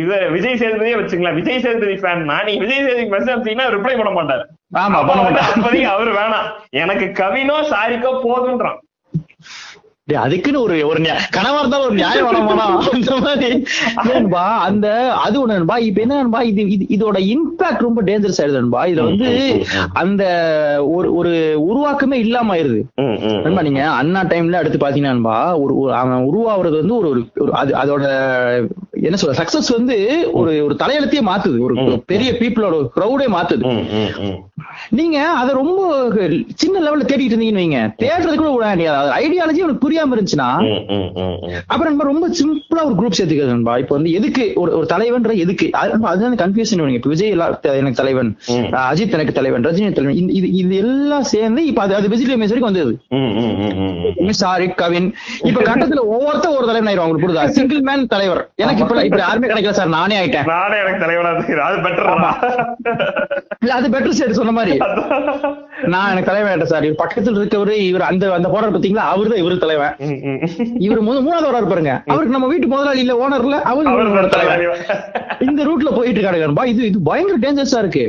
[0.03, 4.45] இது விஜய் சேதுபதியே வச்சுக்கலாம் விஜய் சேதுபதி ஃபேன்னா நீங்க விஜய் சேதுபதி மெசேஜ் அனுப்பிச்சீங்கன்னா ரிப்ளை பண்ண மாட்டாரு.
[4.83, 6.47] ஆமா பண்ண அவரு வேணாம்.
[6.83, 8.79] எனக்கு கவினோ சாரிக்கோ போதுன்றான்.
[10.07, 13.65] அதுக்குன்னு ஒரு ஒரு கனவா இருந்தாலும் ஒரு நியாயம் வேணாமாடா அந்த மாதிரி.
[14.05, 15.77] ஏன்பா அந்த அது ஒண்ணு நண்பா.
[15.77, 18.85] இப்ப என்ன நண்பா இது இது- இதோட இம்பாக்ட் ரொம்ப டேஞ்சரஸ் ஆயிடுது நண்பா.
[18.85, 20.25] இதுல வந்து அந்த
[20.91, 22.83] ஒரு ஒரு உருவாக்கமே இல்லாம ஆயிருது.
[23.43, 28.03] நண்பா நீங்க அண்ணா டைம்ல அடுத்து பாத்தீங்கன்னா நண்பா, ஒரு அவன் உருவாகிறது வந்து ஒரு ஒரு- அது அதோட
[28.91, 31.59] என்ன சொல்ற சக்சஸ் வந்து ஒரு ஒரு தலையெழுத்தையே மாத்துது.
[31.59, 33.87] ஒரு பெரிய பீப்புளோட கிரௌடே மாத்துது.
[34.89, 36.11] நீங்க அத ரொம்ப
[36.55, 37.95] சின்ன லெவல்ல தேடிட்டு இருந்தீங்கன்னு வைங்க.
[37.99, 40.49] தேடுறது கூட ஐடியாலஜி உனக்கு புரியாம இருந்துச்சுன்னா
[41.73, 43.75] அப்புறம் ரொம்ப சிம்பிளா ஒரு குரூப் சேர்த்துக்கிறது நண்பா.
[43.83, 45.67] இப்ப வந்து எதுக்கு ஒரு ஒரு தலைவன்ற எதுக்கு?
[46.11, 47.33] அதுதான் கன்ஃபியூஷன் இப்ப விஜய்
[47.81, 48.31] எனக்கு தலைவன்
[48.91, 50.19] அஜித் எனக்கு தலைவன் ரஜினி தலைவன்.
[50.39, 52.93] இது இது எல்லாம் சேர்ந்து இப்ப அது அது விஜய் ரமேஷ் வரைக்கும் வந்தது.
[54.43, 55.09] சாரி கவின்
[55.49, 57.47] இப்ப கட்டத்துல ஒவ்வொருத்தர் ஒரு தலைவன் ஆயிரும் உங்களுக்கு புரியுதா?
[57.59, 58.43] சிங்கிள் மேன் தலைவர்.
[58.65, 60.49] எனக்கு இப்ப இப்ப யாருமே கிடைக்கல சார் நானே ஆயிட்டேன்.
[60.55, 61.31] நானே எனக்கு தலைவனா
[61.69, 62.11] அது பெட்டர்
[63.63, 64.75] இல்ல அது பெட்டர் சைடு சொன்ன மாதிரி.
[65.93, 66.87] நான் எனக்கு தலைவன் ஆயிட்டேன் சார்.
[66.89, 69.05] இவர் பக்கத்துல இருக்கவரு இவர் அந்த அந்த போராட பாத்தீங்களா?
[69.13, 69.82] அவரு தான் இவரு தலைவன்.
[70.87, 71.95] இவர் மூணு மூணாவது வராரு பாருங்க.
[72.13, 74.83] அவருக்கு நம்ம வீட்டு முதலாளி இல்ல ஓனர் இல்ல அவரு தலைவன்
[75.49, 78.07] இந்த ரூட்ல போயிட்டு இருக்காருப்பா இது இது பயங்கர டேஞ்சரஸா இருக்கு.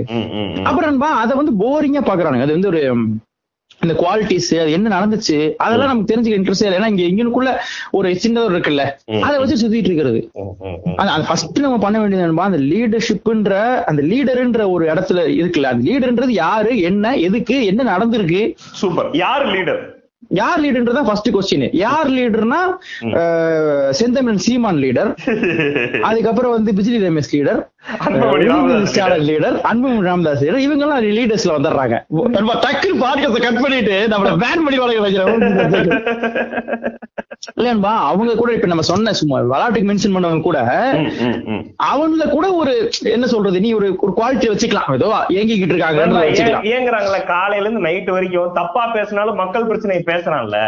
[0.70, 2.48] அப்புறம் நண்பா அதை வந்து போரிங்கா பாக்குறானுங்க.
[2.48, 2.82] அது வந்து ஒரு
[3.84, 6.78] இந்த குவாலிட்டிஸ் அது என்ன நடந்துச்சு அதெல்லாம் நமக்கு தெரிஞ்சுக்க இன்ட்ரெஸ்ட் இல்லை.
[6.80, 7.52] ஏன்னா இங்க இங்கனுக்குள்ள
[7.98, 8.84] ஒரு சின்னதொரு இருக்குல்ல.
[9.28, 10.20] அதை வச்சு சுத்திட்டு இருக்கிறது.
[11.00, 13.56] அது ஃபர்ஸ்ட் நம்ம பண்ண வேண்டியது என்னப்பா அந்த லீடர்ஷிப்ன்ற
[13.92, 15.72] அந்த லீடர்ன்ற ஒரு இடத்துல இருக்குல்ல.
[15.74, 18.44] அந்த லீடர்ன்றது யாரு என்ன எதுக்கு என்ன நடந்திருக்கு?
[18.82, 19.82] சூப்பர் யார் லீடர்
[20.34, 22.62] யார் லீடர்ன்றதா ஃபர்ஸ்ட் கொஸ்டின் யார் லீடர்னா
[23.92, 25.12] செந்தமிழன் சீமான் லீடர்
[26.10, 27.62] அதுக்கப்புறம் வந்து Bijili Ramesh leader
[29.28, 31.96] leader Anbumani Ramadoss leader இவங்க எல்லாம் லீடர்ஸ்ல வந்துடுறாங்க.
[32.38, 35.42] நம்ம டக்குனு பாட்காஸ்ட கட் பண்ணிட்டு நம்மள பேன் பண்ணி வளர்க்க வைக்கிறோம்.
[37.62, 40.60] இல்லன்பா அவங்க கூட இப்ப நம்ம சொன்ன சும்மா விளையாட்டுக்கு மென்ஷன் பண்ணவங்க கூட
[41.92, 42.74] அவன்ல கூட ஒரு
[43.16, 44.90] என்ன சொல்றது நீ ஒரு ஒரு குவாலிட்டி வச்சுக்கலாம்.
[44.94, 46.66] ஏதோ ஏங்கிக்கிட்டு இருக்காங்க வச்சுக்கலாம்.
[46.74, 50.60] ஏங்குறாங்கல்ல காலையில இருந்து நைட் வரைக்கும் தப்பா பேசினாலும் மக்கள் பிரச்சனையை பேசுறான்ல.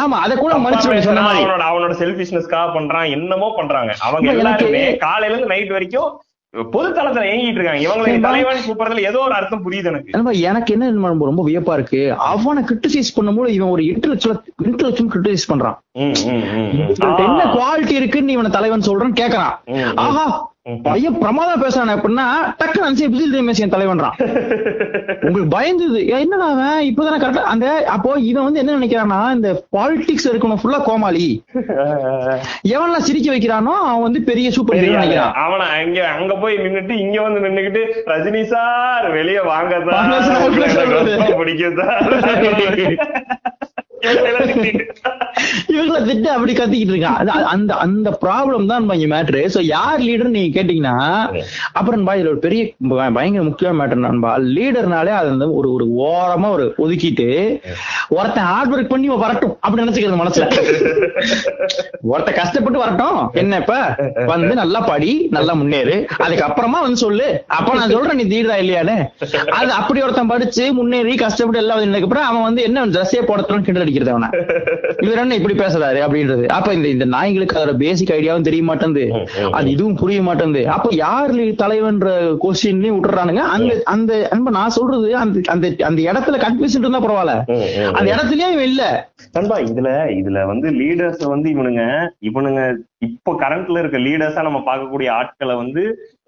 [0.00, 0.98] ஆமா அத கூட மாதிரி.
[0.98, 3.94] அவனோட அவனோட செல்பிஷ்னஸ்க்காக பண்றான் என்னமோ பண்றாங்க.
[4.00, 6.10] அவங்க எல்லாருமே காலையில இருந்து நைட் வரைக்கும்
[6.72, 8.20] பொது தளத்துல ஏங்கிட்டு இருக்காங்க இவங்களை?
[8.20, 10.90] தலைவன் கூப்பிடுறதுல ஏதோ ஒரு அர்த்தம் புரியுது எனக்கு எனக்கு என்ன
[11.24, 15.78] ரொம்ப வியப்பா இருக்கு அவனை கிரிட்டிசைஸ் பண்ணும்போது இவன் ஒரு இன்டெலெக்சுவல் இன்டெலெக்சுவல் கிரிட்டிசைஸ் பண்றான்
[17.24, 19.54] என்ன குவாலிட்டி இருக்குன்னு இவனை தலைவன் சொல்றான்னு கேக்குறான்.
[19.96, 20.26] ஆஹா.
[20.82, 21.92] பையன் பிரமாதம் பேசுறான்.
[21.92, 22.24] அப்படின்னா
[22.58, 24.16] டக்குனு அனுப்பிச்சு பிஜில் ரமேஷ் என் தலைவன்றான்.
[25.20, 26.84] உங்களுக்கு பயந்தது என்னடா அவன்?
[26.84, 31.44] இப்பதானே கரெக்டா அந்த அப்போ இவன் வந்து என்ன நினைக்கிறான்னா இந்த பாலிடிக்ஸ் இருக்கணும் ஃபுல்லா கோமாளி.
[32.68, 35.34] எவன்லாம் சிரிக்க வைக்கிறானோ அவன் வந்து பெரிய சூப்பர் ஹீரோ நினைக்கிறான்.
[35.44, 41.36] அவன அங்க அங்க போய் நின்னுட்டு இங்க வந்து நின்னுகிட்டு ரஜினி சார் வெளிய வாங்க சார்.
[41.38, 41.74] பிடிக்கும்.
[45.70, 47.18] இவங்கள திட்டு அப்படி கத்திக்கிட்டு இருக்கான்
[47.52, 50.94] அந்த அந்த ப்ராப்ளம் தான் மேட்ரு சோ யார் லீடர் நீங்க கேட்டீங்கன்னா
[51.72, 55.86] அப்புறம் நண்பா இதுல ஒரு பெரிய ப- பயங்கர முக்கியமான மேட்டர் நண்பா லீடர்னாலே அது வந்து ஒரு ஒரு
[56.04, 57.28] ஓரமா ஒரு ஒதுக்கிட்டு
[58.16, 60.46] ஒருத்தன் ஹார்ட் ஒர்க் பண்ணி வரட்டும் அப்படி நினைச்சுக்கிறது மனசுல.
[62.10, 63.18] ஒருத்தன் கஷ்டப்பட்டு வரட்டும்.
[63.40, 63.74] என்ன இப்ப?
[64.28, 65.96] வந்து நல்லா படி நல்லா முன்னேறு.
[66.24, 67.26] அதுக்கப்புறமா வந்து சொல்லு.
[67.56, 68.96] அப்ப நான் சொல்றேன் நீ தீடுதா இல்லையான்னு.
[69.58, 73.85] அது அப்படி ஒருத்தன் படிச்சு முன்னேறி கஷ்டப்பட்டு எல்லாம் வந்ததுக்கு அப்புறம் அவன் வந்து என்ன ட்ரெஸ்ஸே போடத்துன்னு கிண்டல்
[73.86, 74.28] அடிக்கிறது அவனை.
[75.06, 76.44] இவர் என்ன இப்படி பேசுறாரு அப்படின்றது?
[76.56, 79.04] அப்ப இந்த இந்த நாய்களுக்கு அதோட பேசிக் ஐடியாவும் தெரிய மாட்டேங்குது.
[79.58, 80.64] அது இதுவும் புரிய மாட்டேங்குது.
[80.76, 82.08] அப்ப யார் தலைவன்ற
[82.44, 83.42] கொஸ்டின்லயும் விட்டுறானுங்க?
[83.56, 87.34] அந்த அந்த அன்பா நான் சொல்றது அந்த அந்த அந்த இடத்துல கன்ஃபியூஷன் இருந்தா பரவாயில்ல.
[87.98, 88.84] அந்த இடத்துலயே இவன் இல்ல.
[89.36, 91.82] நண்பா இதுல இதுல வந்து லீடர்ஸ் வந்து இவனுங்க
[92.30, 92.60] இவனுங்க
[93.08, 95.82] இப்போ கரண்ட்ல இருக்க லீடர்ஸா நம்ம பார்க்கக்கூடிய ஆட்களை வந்து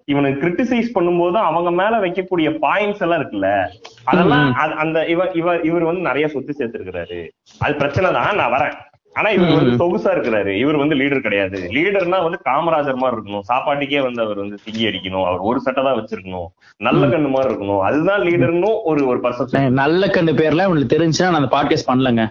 [0.09, 3.67] இவனுக்கு கிரிட்டிசைஸ் பண்ணும்போது அவங்க மேல வைக்கக்கூடிய பாயிண்ட்ஸ் எல்லாம் இருக்குல்ல?
[4.03, 7.29] அதெல்லாம் அது- அந்த இவர் இவர் இவர் வந்து நிறைய சொத்து சேர்த்திருக்கிறாரு.
[7.59, 8.73] அது பிரச்சனை தான் நான் வரேன்.
[9.19, 10.51] ஆனா இவர் வந்து சொகுசா இருக்கிறாரு.
[10.63, 11.59] இவர் வந்து லீடர் கிடையாது.
[11.77, 13.45] லீடர்னா வந்து காமராஜர் மாதிரி இருக்கணும்.
[13.51, 15.25] சாப்பாட்டுக்கே வந்து அவர் வந்து திங்கி அடிக்கணும்.
[15.29, 16.47] அவர் ஒரு சட்டை தான் வச்சிருக்கணும்.
[16.87, 17.81] நல்ல கண்ணு மாதிரி இருக்கணும்.
[17.89, 22.23] அதுதான் லீடர்னு ஒரு ஒரு பர்செப்ஷன் நல்ல கண்ணு பேர்ல உங்களுக்கு தெரிஞ்சுன்னா நான் அந்த பாட்காஸ்ட் பண்ணலங்க.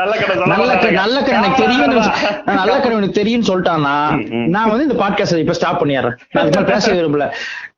[0.00, 0.96] நல்ல கண்ணு நல்ல கண்ணு.
[1.02, 1.94] நல்ல கண்ணு எனக்கு தெரியும்
[2.60, 3.94] நல்ல கண்ணு எனக்கு தெரியும்னு சொல்லிட்டான்னா.
[4.56, 6.18] நான் வந்து இந்த பாட்காஸ்ட் இப்ப ஸ்டாப் பண்ணிடுறேன்.
[6.36, 7.26] நான் பேச விரும்பல.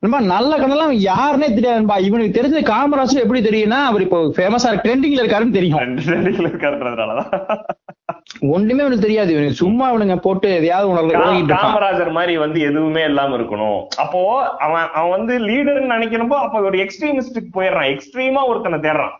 [0.04, 1.96] நம்ம நல்ல கண்ணெல்லாம் யாருன்னே தெரியாதுப்பா.
[2.08, 5.80] இவனுக்கு தெரிஞ்ச காமராஜர் எப்படி தெரியும்னா அவர் இப்போ ஃபேமஸா ட்ரெண்டிங்ல இருக்காருன்னு தெரியும்.
[5.84, 7.30] ரெண்டு ரெண்டுல இருக்காருன்றதுனாலதான்.
[8.40, 9.32] ஒண்ணுமே அவனுக்கு தெரியாது.
[9.32, 11.46] இவனுக்கு சும்மா அவனுங்க போட்டு எதையாவது இருப்பான்.
[11.46, 13.86] காமராஜர் மாதிரி வந்து எதுவுமே இல்லாம இருக்கணும்.
[13.96, 17.88] அப்போ அவன் அவன் வந்து லீடர்னு நினைக்கிறப்போ அப்ப ஒரு எக்ஸ்ட்ரீமிஸ்டுக்கு போயிடுறான்.
[17.88, 19.10] எக்ஸ்ட்ரீமா ஒருத்தனை தேடுறான்.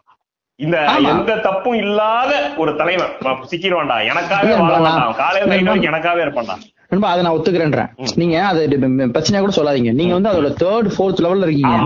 [0.57, 0.85] இந்த.
[0.85, 3.11] எந்த தப்பும் இல்லாத ஒரு தலைவன்.
[3.22, 4.09] சிக்கிடுவான்டா.
[4.09, 5.14] எனக்காகவே இல்ல, வாழ மாட்டான்.
[5.14, 6.75] காலையில எனக்காகவே இருப்பான்டா.
[6.90, 7.88] நண்பா அதை நான் ஒத்துக்கிறேன்றேன்.
[8.20, 8.61] நீங்க அது
[9.14, 9.92] பிரச்சனையா கூட சொல்லாதீங்க.
[10.01, 11.77] நீங்க வந்து அதோட தேர்ட் ஃபோர்த் லெவல்ல இருக்கீங்க.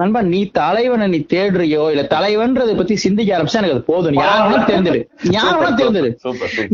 [0.00, 4.14] நண்பா நீ தலைவனை நீ தேடுறியோ இல்ல தலைவன்றதை பத்தி சிந்திக்க ஆரம்பிச்சா எனக்கு அது போதும்.
[4.14, 5.00] நீ யார் வேணா தேர்ந்தெடு.
[5.36, 6.10] யார் வேணா தேர்ந்தெடு.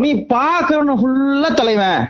[0.04, 2.00] நீ பாக்குறவன ஃபுல்லா தலைவன்.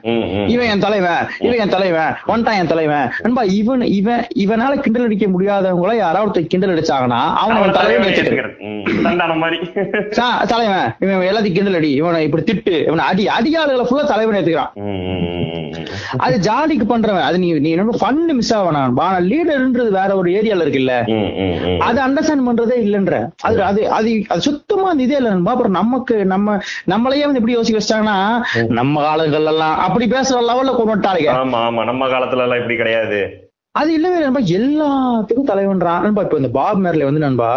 [0.54, 3.06] இவன் என் தலைவன் இவன் என் தலைவன் ஒன்டான் என் தலைவன்.
[3.24, 8.16] நண்பா இவன் இவன் இவனால கிண்டல் அடிக்க முடியாதவங்கள யாராவது ஒருத்தர் கிண்டல் அடிச்சாங்கன்னா அவன் தலைவன்
[10.52, 11.90] தலைவனை இவன் எல்லாத்தையும் கிண்டல் அடி.
[12.00, 14.72] இவனை இப்படி திட்டு இவனை அடி அடியாளுகளை ஃபுல்லா தலைவன் ஏத்துக்கிறான்.
[16.24, 17.26] அது ஜாலிக்கு பண்றவன்.
[17.28, 20.94] அது நீ நீ என்ன ஃபன் மிஸ் ஆவனான் ஆனா லீடர்ன்றது வேற ஒரு ஏரியால இருக்குல்ல.
[21.82, 23.14] அது அண்டர்ஸ்டாண்ட் பண்றதே இல்லைன்ற.
[23.44, 25.32] அது அது அது அது சுத்தமா அந்த இதே இல்லை.
[25.52, 28.18] அப்புறம் நமக்கு நம்ம நம்மளையே வந்து எப்படி யோசிக்க வச்சிட்டாங்கன்னா
[28.72, 31.84] நம்ம காலங்கள் எல்லாம் அப்படி பேசுற லெவல்ல கொண்டு வந்துட்டாளுங்க ஆமா ஆமா.
[31.84, 33.20] நம்ம காலத்துல எல்லாம் இப்படி கிடையாது.
[33.74, 34.42] அது இல்லவே இல்லை நண்பா.
[34.56, 36.02] எல்லாத்துக்கும் தலைவன்றான்.
[36.04, 37.50] நண்பா இப்ப இந்த பாப் மேர்ல வந்து நண்பா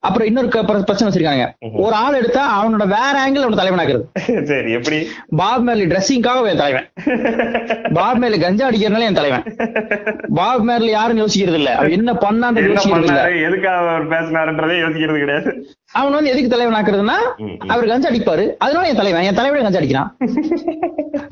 [0.00, 0.48] அப்புறம் இன்னொரு
[0.84, 1.44] பிரச்சனை வச்சிருக்காங்க
[1.78, 4.04] ஒரு ஆள் எடுத்தா அவனோட வேற ஆங்கிள் அவன தலைவனாக்குறது
[4.50, 4.98] சரி எப்படி?
[5.36, 6.86] பாப் மேர்லி ட்ரெஸ்ஸிங்காக என் தலைவன்.
[7.98, 9.44] பாப் மேர்லி கஞ்சா அடிக்கிறதுனால என் தலைவன்.
[10.34, 11.70] பாப் மேர்லி யாரும் யோசிக்கிறது இல்ல.
[11.74, 13.22] அவன் என்ன பண்ணான்னு யோசிக்கிறது இல்ல.
[13.46, 15.50] எதுக்காக பேசினாருன்றதே யோசிக்கிறது கிடையாது.
[15.98, 17.16] அவன் வந்து எதுக்கு தலைவன் ஆக்குறதுன்னா.
[17.72, 18.44] அவர் கஞ்சா அடிப்பாரு.
[18.64, 20.10] அதனால என் தலைவன் என் தலைவன் கஞ்சா அடிக்கிறான்.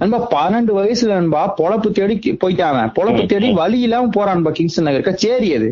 [0.00, 2.92] நண்பா பன்னெண்டு வயசுல நண்பா பொழப்பு தேடி போயிட்டான்.
[2.98, 5.00] பொழப்பு தேடி வழி இல்லாம போறான் நண்பா கிங்ஸ்டன் நகர்.
[5.00, 5.68] இருக்க சேரி அது.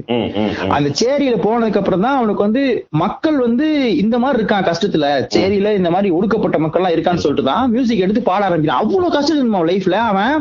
[0.76, 2.62] அந்த சேரியில போனதுக்கு அப்புறம் தான் அவனுக்கு வந்து
[3.02, 3.68] மக்கள் வந்து
[4.02, 5.06] இந்த மாதிரி இருக்கான் கஷ்டத்துல.
[5.36, 8.82] சேரியில இந்த மாதிரி ஒடுக்கப்பட்ட மக்கள் எல்லாம் இருக்கான்னு சொல்லிட்டு தான் மியூசிக் எடுத்து பாட ஆரம்பிக்கிறான்.
[8.82, 10.36] அவ்வளவு கஷ்டம் அவன் லைஃப்ல அவன்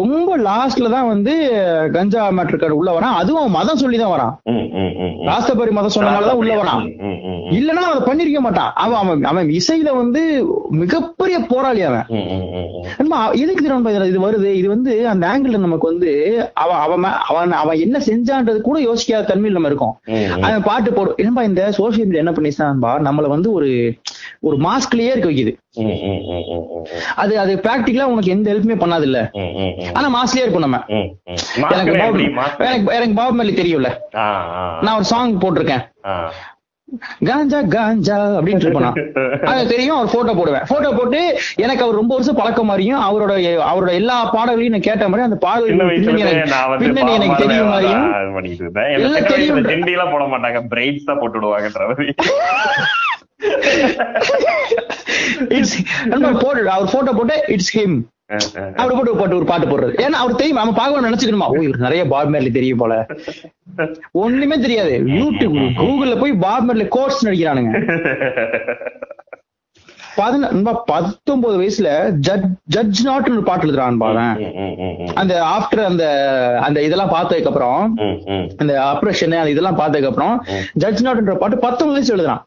[0.00, 1.34] ரொம்ப லாஸ்ட்ல தான் வந்து
[1.96, 3.16] கஞ்சா மேட்ரு உள்ள வரான்.
[3.20, 4.34] அதுவும் அவன் மதம் சொல்லி தான் வரான்.
[5.30, 6.82] ராஸ்தபரி மதம் சொன்னனாலதான் உள்ள வரான்.
[7.08, 7.18] ம்,
[7.78, 8.70] இல்லன்னா அவன் பண்ணிருக்க மாட்டான்.
[8.74, 10.20] அவன் அவன் அவன் இசையில வந்து
[10.72, 12.06] மிகப்பெரிய போராளி அவன்.
[13.42, 14.50] எதுக்கு இதுல இது வருது?
[14.52, 16.10] இது வந்து அந்த ஆங்கிள் நமக்கு வந்து
[16.54, 19.94] அவன் அவன் அவன் அவன் என்ன செஞ்சான்றது கூட யோசிக்காத தன்மையில் நம்ம இருக்கோம்.
[20.40, 23.70] அவன் பாட்டு போடும் என்னப்பா இந்த சோசியல் மீடியா என்ன பண்ணிச்சான்பா நம்மள வந்து ஒரு
[24.40, 25.52] ஒரு மாஸ்க்லயே இருக்க வைக்குது.
[27.14, 29.18] அது அது பிராக்டிக்கலா உனக்கு எந்த ஹெல்ப்புமே பண்ணாது இல்ல.
[29.94, 30.80] ஆனா மாஸ்க்லயே இருப்போம் நம்ம.
[31.72, 31.92] எனக்கு?
[32.96, 33.90] எனக்கு பாப் மேலி தெரியும்ல.
[34.82, 35.84] நான் ஒரு சாங் போட்டிருக்கேன்.
[37.24, 39.40] காஞ்சா காஞ்சா அப்படின்னு இருப்பேன்.
[39.44, 40.60] அது தெரியும் அவர் போட்டோ போடுவேன்.
[40.68, 43.32] போட்டோ போட்டு எனக்கு அவர் ரொம்ப வருஷம் பழக்கம் மாதிரியும் அவரோட
[43.72, 45.76] அவரோட எல்லா பாடல்களையும் நான் கேட்ட மாதிரி அந்த பாடல்கள்
[46.78, 48.12] பின்னணி எனக்கு- தெரியும் மாதிரியும்.
[50.10, 50.62] போட மாட்டாங்க.
[50.70, 52.12] பிரைட்ஸ் தான் போட்டு விடுவாங்கன்ற
[56.40, 58.00] போட்டு அவர் போட்டோ போட்டு இட்ஸ் ஹிம்
[58.76, 59.92] அவர் போட்டு போட்டு ஒரு பாட்டு போடுறது.
[59.96, 61.46] ஏன்னா அவர் தெரியும் அவன் பார்க்க நினைச்சுக்கணுமா?
[61.46, 63.06] ஓ இவருக்கு நிறைய பாப் மேர்லி தெரியும் போல.
[64.18, 67.72] ஒண்ணுமே தெரியாது யூடியூப் கூகுள்ல போய் பாப் மேர்லி கோர்ஸ் நடிக்கிறானுங்க
[70.18, 70.46] பதின
[70.88, 71.88] பத்தொன்பது வயசுல
[72.26, 74.38] ஜட் ஜட்ஜ் நாட்னு ஒரு பாட்டு எழுதுறான் ம்.
[75.14, 76.04] அந்த ஆஃப்டர் அந்த
[76.60, 77.82] அந்த இதெல்லாம் பார்த்ததுக்கு அப்புறம்.
[78.56, 80.34] அந்த ஆப்ரேஷன் அந்த இதெல்லாம் பார்த்ததுக்கு அப்புறம்
[80.76, 82.42] ஜட்ஜ் நாட்ன்ற பாட்டு பத்தொன்பது வயசு எழுதுறான்.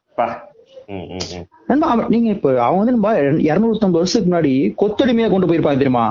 [1.71, 3.11] நண்பா, நீங்க இப்ப அவன் வந்து நம்ம
[3.49, 6.05] இருநூத்தம்பது வருஷத்துக்கு முன்னாடி கொத்தடிமையா கொண்டு போயிருப்பாங்க தெரியுமா.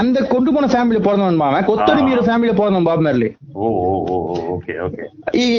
[0.00, 3.30] அந்த கொண்டு போன ஃபேமிலி பிறந்தவன் கொத்தடிமையோட ஃபேமிலியில பிறந்தவன் பாப் மேர்லி.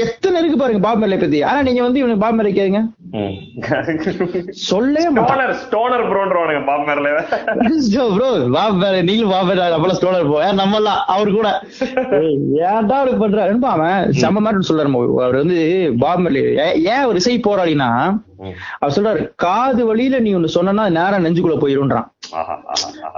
[0.06, 1.40] எத்தனை இருக்கு பாருங்க பாப் மேர்லி பத்தி.
[1.50, 2.82] ஆனா நீங்க வந்து இவனுக்கு பாப் மேர்லி கேளுங்க.
[5.16, 5.28] மாட்டான்.
[5.32, 7.10] Stoner stoner ப்ரோன்றவானுங்க Bob Marley.
[8.16, 11.50] Bro Bob Marley நீங்களும் பாப் மேர்லி நம்மள ஸ்டோலர் போ நம்ம எல்லாம் அவர் கூட.
[12.72, 13.46] ஏன்டா அப்படி பண்ற?
[13.54, 14.92] ரொம்ப அவன் செம்ம மாதிரி சொல்றாரு
[15.26, 15.60] அவர் வந்து
[16.06, 16.44] பாப் மேர்லி.
[16.94, 17.90] ஏன் அவர் இசை போராடினா.
[18.80, 22.08] அவர் சொல்றாரு காது வழியில நீ ஒண்ணு சொன்னா நேரம் நெஞ்சுக்குள்ள போயிருன்றான்.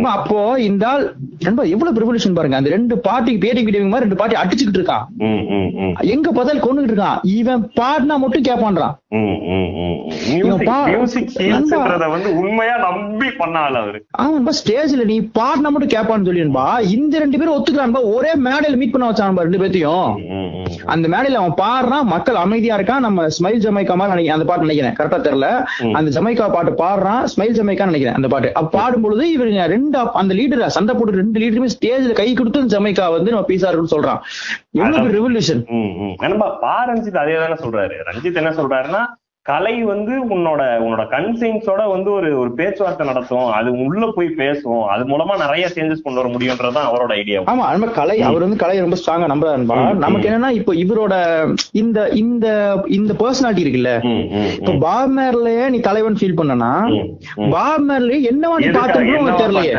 [0.03, 2.57] அப்போ இந்த ஆள் நண்பா எவ்வளவு ரெவல்யூஷன் பாருங்க.
[2.57, 5.03] அந்த ரெண்டு பார்ட்டிக்கு பேட்டி கிட்டவங்க மாதிரி ரெண்டு பார்ட்டி அடிச்சுக்கிட்டு இருக்கான்.
[6.01, 7.19] எங்க பார்த்தாலும் கொண்டுகிட்டு இருக்கான்.
[7.23, 8.93] இவன் பாடினா மட்டும் கேட்பான்றான்
[12.45, 17.55] உண்மையா நம்பி பண்ண ஆள் அவரு ஆமாம்பா ஸ்டேஜ்ல நீ பாடினா மட்டும் கேட்பான்னு சொல்லிடும்பா இந்த ரெண்டு பேரும்
[17.55, 20.69] ஒத்துக்கிறான்பா ஒரே மேடையில மீட் பண்ண வச்சான்பா ரெண்டு பேத்தையும் ம், ம், ம்.
[20.87, 23.05] அந்த மேடையில அவன் பாடுறான் மக்கள் அமைதியா இருக்கான்.
[23.05, 24.95] நம்ம ஸ்மைல் ஜமைக்கா மாதிரி நினைக்கிறேன் அந்த பாட்டு நினைக்கிறேன்.
[24.97, 25.49] கரெக்டா தெரியல.
[25.97, 28.51] அந்த ஜமைக்கா பாட்டு பாடுறான் ஸ்மைல் ஜமைக்கா நினைக்கிறேன் அந்த பாட்டு.
[28.53, 29.83] அப்ப பாடும்பொழுது இவங்க ரெண்டு
[30.15, 34.21] அந்த லீடர் சண்டை போட்டு ரெண்டு லீடருமே ஸ்டேஜ்ல கை கொடுத்து ஜமைக்கா வந்து நம்ம பீஸா இருக்குன்னு சொல்றான்.
[34.79, 36.15] எவ்வளவு ரெவல்யூஷன் ம், ம்.
[36.21, 37.95] நண்பா பா ரஞ்சித் அதே தானே சொல்றாரு.
[38.09, 39.03] ரஞ்சித் என்ன சொல்றாருன்னா
[39.45, 43.49] கலை வந்து உன்னோட உன்னோட கன்சைன்ஸோட வந்து ஒரு ஒரு பேச்சுவார்த்தை நடத்தும்.
[43.57, 44.79] அது உள்ள போய் பேசும்.
[44.93, 48.77] அது மூலமா நிறைய சேஞ்சஸ் கொண்டு வர முடியும்ன்றதுதான் அவரோட ஐடியா ஆமா நம்ம கலை அவர் வந்து கலை
[48.79, 51.13] ரொம்ப ஸ்ட்ராங்கா நம்புறாருன்பா ம், நமக்கு என்னன்னா இப்போ இவரோட
[51.73, 52.47] இந்த இந்த
[52.97, 53.93] இந்த பர்சனாலிட்டி இருக்குல்ல
[54.55, 56.71] இப்போ பாப் மேர்லயே நீ தலைவன் ஃபீல் பண்ணனா
[57.53, 59.75] பாப் மேர்லயே என்னவா நீ பாத்துக்கணும் தெரியலையே.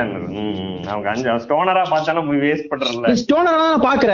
[1.42, 4.12] ஸ்டோனரா பார்த்தானா வேஸ்ட் பண்றல ஸ்டோனர் தானே பாக்குற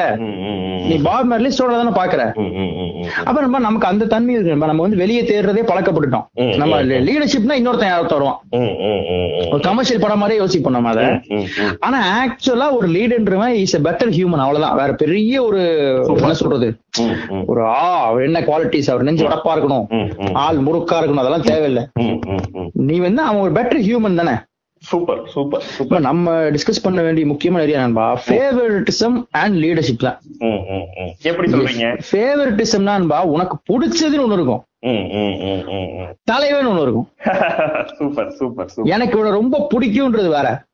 [0.86, 2.22] நீ பாப் மேர்லயே ஸ்டோனர் தானே பாக்குற
[3.24, 4.54] அப்ப நம்ம நமக்கு அந்த தன்மை இருக்கு.
[4.54, 6.26] நம்ம நம்ம வந்து வெளியே தேடுறதே பழக்கப்பட்டுட்டோம்.
[6.62, 8.40] நம்ம லீடர்ஷிப்னா இன்னொருத்தன் யாரோ தருவான்
[9.52, 11.06] ஒரு கமர்ஷியல் படம் மாதிரியே யோசிப்போம் நம்ம அதை.
[11.86, 14.76] ஆனா ஆக்சுவலா ஒரு லீடர்ன்றவன் இஸ் a பெட்டர் ஹியூமன் அவ்வளவுதான்.
[14.82, 15.60] வேற பெரிய ஒரு
[16.20, 16.68] என்ன சொல்றது?
[17.50, 19.86] ஒரு ஆ அவர் என்ன குவாலிட்டிஸ் அவர் நெஞ்சு உடப்பா இருக்கணும்.
[20.44, 21.24] ஆள் முறுக்கா இருக்கணும்.
[21.24, 21.84] அதெல்லாம் தேவையில்லை.
[22.88, 24.36] நீ வந்து அவன் ஒரு பெட்டர் ஹியூமன் தானே.
[24.82, 30.18] சூப்பர் சூப்பர் சூப்பர் நம்ம டிஸ்கஸ் பண்ண வேண்டிய முக்கியமான ஏரியா நண்பா ஃபேவரட்டிசம் அண்ட் லீடர்ஷிப் தான்
[31.30, 31.88] எப்படி சொல்றீங்க?
[32.08, 34.62] ஃபேவரட்டிசம்னா நண்பா உனக்கு பிடிச்சதுன்னு ஒண்ணு இருக்கும்.
[36.24, 37.08] தலைவன் ஒண்ணு இருக்கும்.
[37.98, 38.94] Super super super.
[38.94, 40.64] எனக்கு இவனை ரொம்ப பிடிக்கும்ன்றது வேற.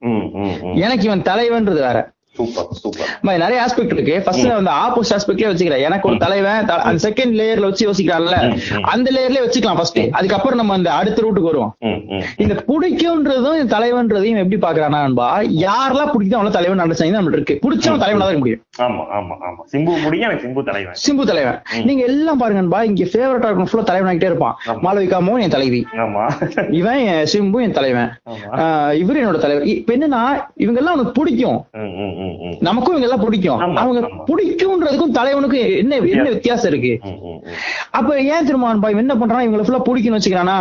[0.75, 2.13] எனக்கு இவன் தலைவன்றது வேற.
[2.39, 4.17] சூப்பர் சூப்பர் மாதிரி நிறைய ஆஸ்பெக்ட் இருக்கு.
[4.25, 5.85] ஃபர்ஸ்ட் அந்த ஆப்போசிட் ஆஸ்பெக்ட்லயே வச்சுக்கிறேன்.
[5.89, 8.39] எனக்கு ஒரு தலைவன் அந்த செகண்ட் லேயர்ல வச்சு யோசிக்கிறான்ல.
[8.95, 11.73] அந்த லேயர்லயே வச்சுக்கலாம் ஃபர்ஸ்ட் அதுக்கப்புறம் நம்ம அந்த அடுத்த ரூட்டுக்கு வருவோம்.
[12.45, 15.29] இந்த பிடிக்கும்ன்றதும் இந்த தலைவன்றதையும் எப்படி பாக்குறானா நண்பா
[15.67, 17.59] யாரெல்லாம் பிடிக்குதோ அவங்கள தலைவன் அண்டர்ஸ்டாண்டிங் நம்மளுக்கு இருக்கு.
[17.67, 18.63] பிடிச்சவன் தலைவனா தான் முடியும்.
[18.87, 19.63] ஆமா ஆமா ஆமா.
[19.73, 19.93] சிம்பு
[20.27, 20.97] எனக்கு சிம்பு தலைவன்.
[21.05, 21.59] சிம்பு தலைவன்.
[21.89, 24.55] நீங்க எல்லாம் பாருங்க இங்க ஃபேவரட்டா இருக்கும் ஃபுல்லா தலைவன் ஆகிட்டே இருப்பான்.
[24.87, 25.81] மாளவிகாமோ என் தலைவி.
[26.81, 28.11] இவன் என் சிம்பு என் தலைவன்.
[29.03, 29.67] இவரு என்னோட தலைவர்.
[29.75, 30.23] இப்ப என்னன்னா
[30.65, 31.59] இவங்க எல்லாம் உனக்கு பிடிக்கும்.
[32.67, 34.01] நமக்கும் இவங்க எல்லாம் பிடிக்கும் அவங்க.
[34.31, 36.93] பிடிக்கும்ன்றதுக்கும் தலைவனுக்கும் என்ன என்ன வித்தியாசம் இருக்கு.
[37.99, 40.59] அப்ப ஏன் திருமான் பாய் என்ன பண்றான் இவங்களை ஃபுல்லா பிடிக்கும்னு வச்சுக்கிறானா.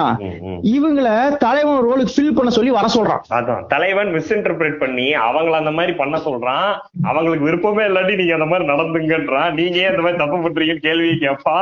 [0.75, 1.07] இவங்கள
[1.45, 6.17] தலைவன் ரோலுக்கு ஃபில் பண்ண சொல்லி வர சொல்றான் அதான் தலைவன் மிஸ்இன்டர்பிரேட் பண்ணி அவங்கள அந்த மாதிரி பண்ண
[6.27, 6.69] சொல்றான்
[7.09, 11.57] அவங்களுக்கு விருப்பமே இல்லாட்டி நீங்க அந்த மாதிரி நடந்துங்கன்றான் நீங்க ஏன் அந்த மாதிரி தப்பு பண்றீங்கன்னு கேள்வி கேட்பா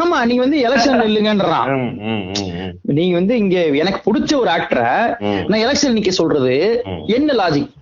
[0.00, 1.70] ஆமா நீங்க வந்து எலெக்ஷன் இல்லைங்கன்றான்.
[2.96, 4.92] நீங்க வந்து இங்க எனக்கு பிடிச்ச ஒரு ஆக்டரை.
[5.48, 6.54] நான் எலெக்ஷன் நிக்க சொல்றது.
[7.16, 7.72] என்ன லாஜிக்.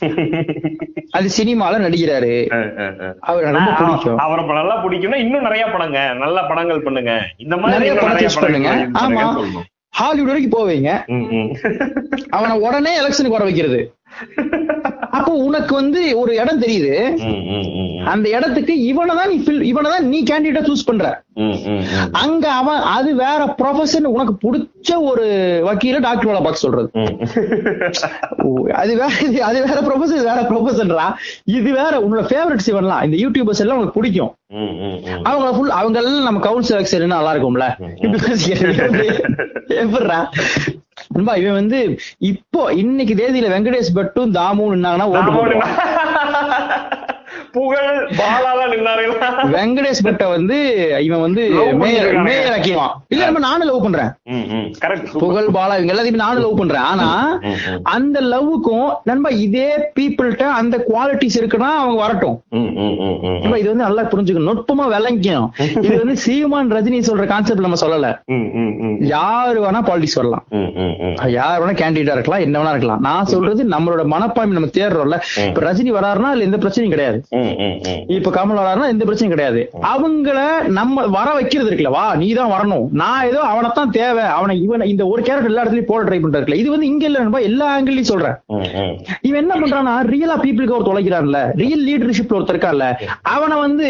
[1.16, 2.32] அது சினிமால நடிக்கிறாரு.
[3.20, 7.94] அவர் ரொம்ப பிடிக்கும் அவரை நல்லா பிடிக்கும்னா இன்னும் நிறைய படங்க நல்ல படங்கள் பண்ணுங்க இந்த மாதிரி நிறைய
[7.98, 8.72] படம் பண்ணுங்க.
[9.00, 9.24] ஆமா.
[9.94, 10.90] ஹாலிவுட் வரைக்கும் போவீங்க.
[12.30, 13.80] அவனை உடனே எலெக்ஷனுக்கு வர வைக்கிறது
[15.16, 16.94] அப்போ உனக்கு வந்து ஒரு இடம் தெரியுது.
[18.12, 19.36] அந்த இடத்துக்கு இவனை தான் நீ
[19.70, 21.06] இவனை தான் நீ கேண்டிடேட்டா சூஸ் பண்ற.
[22.22, 25.26] அங்க அவன் அது வேற ப்ரொஃபஷன் உனக்கு பிடிச்ச ஒரு
[25.68, 26.88] வக்கீல டாக்டர் வேலை பார்க்க சொல்றது.
[28.82, 29.12] அது வேற
[29.48, 31.06] அது வேற ப்ரொஃபஷன் வேற ப்ரொஃபஷன்ரா
[31.58, 34.32] இது வேற உன்னோட ஃபேவரட் சிவன்லாம் இந்த யூடியூபர்ஸ் எல்லாம் உனக்கு பிடிக்கும்.
[35.28, 37.66] அவங்க ஃபுல் அவங்க எல்லாம் நம்ம கவுன்சில் நல்லா இருக்கும்ல.
[39.82, 40.20] எப்படிடா
[41.36, 41.78] இவன் வந்து
[42.18, 45.60] இப்போ இன்னைக்கு தேதியில வெங்கடேஷ் பட்டும் தாமும் நின்னாங்கன்னா ஓட்டு.
[47.52, 49.28] புகழ் பாலால நின்னாருங்களா?
[49.52, 50.56] வெங்கடேஷ் பட்டை வந்து
[51.04, 51.42] இவன் வந்து
[51.74, 52.12] மேயர்.
[52.22, 52.92] மேயர் ஆக்கிடுவான்.
[53.08, 54.10] இல்ல நம்ம நானும் லவ் பண்றேன்.
[55.12, 56.80] புகழ் பாலா இவங்க எல்லாத்தையுமே நானும் லவ் பண்றேன்.
[56.80, 57.08] ஆனா.
[57.82, 62.42] அந்த லவ்வுக்கும் நண்பா இதே பீப்புள்கிட்ட அந்த குவாலிட்டிஸ் இருக்குன்னா அவங்க வரட்டும்.
[63.56, 64.48] இது வந்து நல்லா புரிஞ்சுக்கணும்.
[64.50, 65.48] நுட்பமா விளங்கிக்கணும்.
[65.84, 68.08] இது வந்து சீமான் ரஜினி சொல்ற கான்செப்ட் நம்ம சொல்லல.
[69.04, 70.44] யாரு வேணா பாலிடிக்ஸ் வரலாம்.
[71.30, 73.00] யார் வேணா கேண்டிடேட்டா இருக்கலாம் என்ன வேணா இருக்கலாம்.
[73.00, 75.18] நான் சொல்றது நம்மளோட மனப்பான்மை நம்ம தேடுறோம்ல.
[75.46, 77.24] இப்ப ரஜினி வராருன்னா அதுல எந்த பிரச்சனையும் கிடையாது.
[78.16, 79.60] இப்ப கமல் வராருன்னா எந்த பிரச்சனையும் கிடையாது.
[79.92, 80.38] அவங்கள
[80.78, 82.86] நம்ம வர வைக்கிறது இருக்குல்ல வா நீ தான் வரணும்.
[83.02, 86.74] நான் ஏதோ அவனைத்தான் தேவை அவனை இவன் இந்த ஒரு கேரக்டர் எல்லா இடத்துலயும் போட ட்ரை பண்றாருல இது
[86.74, 88.36] வந்து இங்க இல்ல எல்லா ஆங்கிள்லயும் சொல்றேன்.
[89.28, 92.88] இவன் என்ன பண்றான்னா ரியலா பீப்புளுக்கு ஒரு தொலைக்கிறான்ல ரியல் லீடர்ஷிப்ல ஒருத்தர் இருக்கான்ல
[93.36, 93.88] அவனை வந்து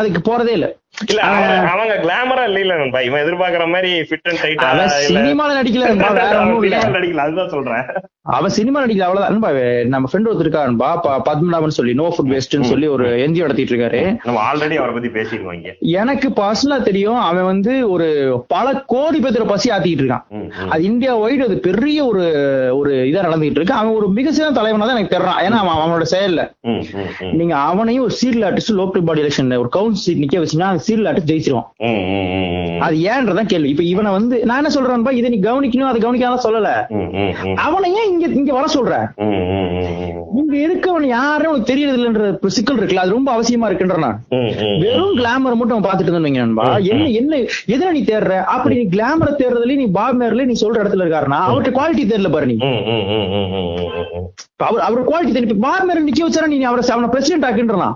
[0.00, 0.68] அதுக்கு போறதே இல்ல.
[1.08, 3.00] இல்ல அவங்க- அவங்க கிளாமரா இல்ல நண்பா.
[3.00, 6.78] இவன் எதிர்பார்க்கிற மாதிரி ஃபிட் அண்ட் டைட்டா அவன் சினிமால நடிக்கல நண்பா, வேற ஒண்ணும் இல்ல.
[6.78, 7.84] நடிக்கல அதுதான் சொல்றேன்.
[8.22, 9.30] அவன் சினிமா நடிக்கல அவ்வளவுதான்.
[9.30, 9.50] நண்பா,
[9.84, 14.16] நம்ம ஃப்ரெண்ட் ஒருத்தர் இருக்காருன்பா ப- பத்மநாபன் சொல்லி நோ ஃபுட் வேஸ்ட்னு சொல்லி ஒரு நடத்திட்டு இருக்காரு.
[14.24, 15.74] நம்ம ஆல்ரெடி அவரை பத்தி பேசிருக்கோம் இங்க.
[15.80, 20.48] எனக்கு பர்சனலா தெரியும் அவன் வந்து ஒரு பல கோடி பேத்துல பசி ஆத்திட்டு இருக்கான்.
[20.68, 22.22] அது இந்தியா வைடு அது பெரிய ஒரு
[22.76, 23.74] ஒரு இதா நடந்துகிட்டு இருக்கு.
[23.74, 26.50] அவன் ஒரு மிக சிறந்த தலைவனா தான் எனக்கு தெரியறான் ஏன்னா அவன் அவனோட செயல்ல.
[27.32, 31.68] நீங்க அவனையும் ஒரு serial artist local body election ஒரு கவுன்சில் நிக்க வச்சீங்கன்னா ஆட்டு ஜெயிச்சிருவான்.
[32.78, 36.70] அது ஏன்றதான் கேள்வி இப்ப இவனை வந்து நான் என்ன சொல்றேன்பா இதை நீ கவனிக்கணும் அதை கவனிக்காத சொல்லல.
[37.60, 38.94] அவனை ஏன் இங்க இங்க வர சொல்ற.
[40.34, 43.68] இங்க இருக்கவன் யாரும் உனக்கு தெரியறது இல்லைன்ற சிக்கல் இருக்குல்ல அது ரொம்ப அவசியமா
[44.32, 44.50] ம்.
[44.80, 49.32] வெறும் கிளாமரை மட்டும் அவன் பாத்துட்டு இருந்தீங்க நண்பா என்ன என்ன எதுல நீ தேடுற அப்படி நீ கிளாமரை
[49.34, 52.56] தேடுறதுல நீ பாப் மேர்ல நீ சொல்ற இடத்துல இருக்காருன்னா அவர்கிட்ட குவாலிட்டி தெரியல பாரு நீ
[54.64, 55.70] அவர் அவர் குவாலிட்டி தெரியும் இப்ப
[56.02, 57.94] நிக்க வச்சாரா நீ அவரை அவனை பிரசிடென்ட் ஆக்குன்றான்.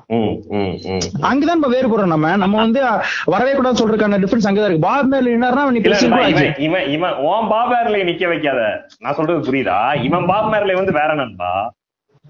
[1.22, 2.80] அங்கதான் வேறுபடுறோம் நம்ம நம்ம வந்து
[3.25, 4.79] வரவே கூடாது சொல்றதுக்கான டிஃபரன்ஸ் அங்கதான் இருக்கு.
[4.79, 8.87] பாப் மேர்ல நண்பா, ஆச்சு இவன் இவன் உன் பாப் மேர்ல நிக்க வைக்காத.
[8.99, 10.03] நான் சொல்றது புரியுதா?
[10.03, 11.72] இவன் பாப் மேர்ல வந்து வேற நண்பா?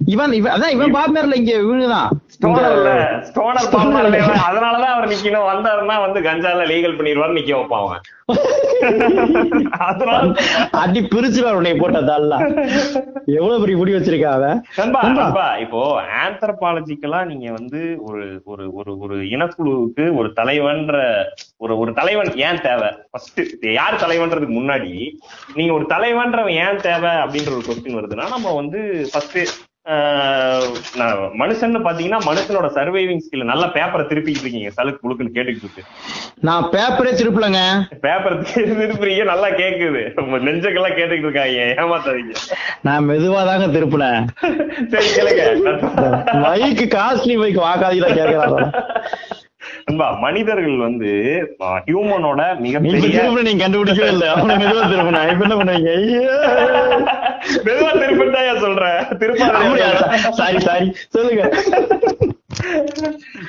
[0.01, 0.91] இவன் இவன் அதான் இவன்
[1.37, 2.75] இங்க இவனுதான் ஸ்டோனர்
[4.47, 8.03] அதனாலதான் அவர் நிக்கணும் வந்தாருன்னா வந்து கஞ்சால லீகல் பண்ணிடுவாரு நிக்க வைப்பான் அவன்.
[9.87, 10.23] அதனால
[10.79, 12.39] அடி பிரிச்சுருவான் உன்னை போட்டதால
[13.37, 14.61] எவ்வளவு பெரிய முடி வச்சிருக்கா அவன்?
[15.61, 15.81] இப்போ
[16.21, 20.97] ஆந்த்ரபாலஜிக்கலா நீங்க வந்து ஒரு ஒரு ஒரு ஒரு இனக்குழுவுக்கு ஒரு தலைவன்ற
[21.57, 22.91] ஒரு ஒரு தலைவன் ஏன் தேவை?
[23.11, 23.41] ஃபர்ஸ்ட்
[23.75, 24.93] யார் தலைவன்றதுக்கு முன்னாடி
[25.55, 28.81] நீங்க ஒரு தலைவன்றவன் ஏன் தேவை அப்படின்ற ஒரு கொஸ்டின் வருதுன்னா நம்ம வந்து
[29.13, 29.41] ஃபர்ஸ்ட்
[31.41, 34.71] மனுஷன்னு பாத்தீங்கன்னா மனுஷனோட சர்வைவிங் ஸ்கில் நல்ல பேப்பரை திருப்பிக்கிட்டு இருக்கீங்க.
[34.77, 35.83] சலுக்கு புழுக்குன்னு கேட்டுக்கிட்டு இருக்கு.
[36.41, 37.61] நான் பேப்பரே திருப்பலங்க.
[38.01, 40.03] பேப்பர் திருப்புறீங்க நல்லா கேக்குது.
[40.21, 42.35] உங்க நெஞ்சக்கெல்லாம் கேட்டுக்கிட்டு இருக்காங்க ஏமாத்தாதீங்க.
[42.83, 44.27] நான் மெதுவா தாங்க திருப்பினேன்
[44.89, 45.45] சரி கேளுங்க.
[46.45, 48.61] மைக்கு காஸ்ட்லி மைக் வாக்காதீங்களா கேக்குறாங்க.
[49.87, 51.11] நண்பா மனிதர்கள் வந்து
[51.85, 53.19] ஹியூமனோட மிகப்பெரிய
[53.49, 54.25] நீங்க கண்டுபிடிக்கவே இல்ல.
[54.33, 56.25] அவனை மெதுவா திருப்பினேன் இப்ப என்ன பண்ணுவீங்க ஐயோ.
[57.67, 58.99] மெதுவா திருப்பிட்டாயா சொல்றேன்.
[59.05, 59.91] அப்படியா?
[59.93, 60.89] திருப்ப சாரி சாரி.
[61.09, 61.45] சொல்லுங்க.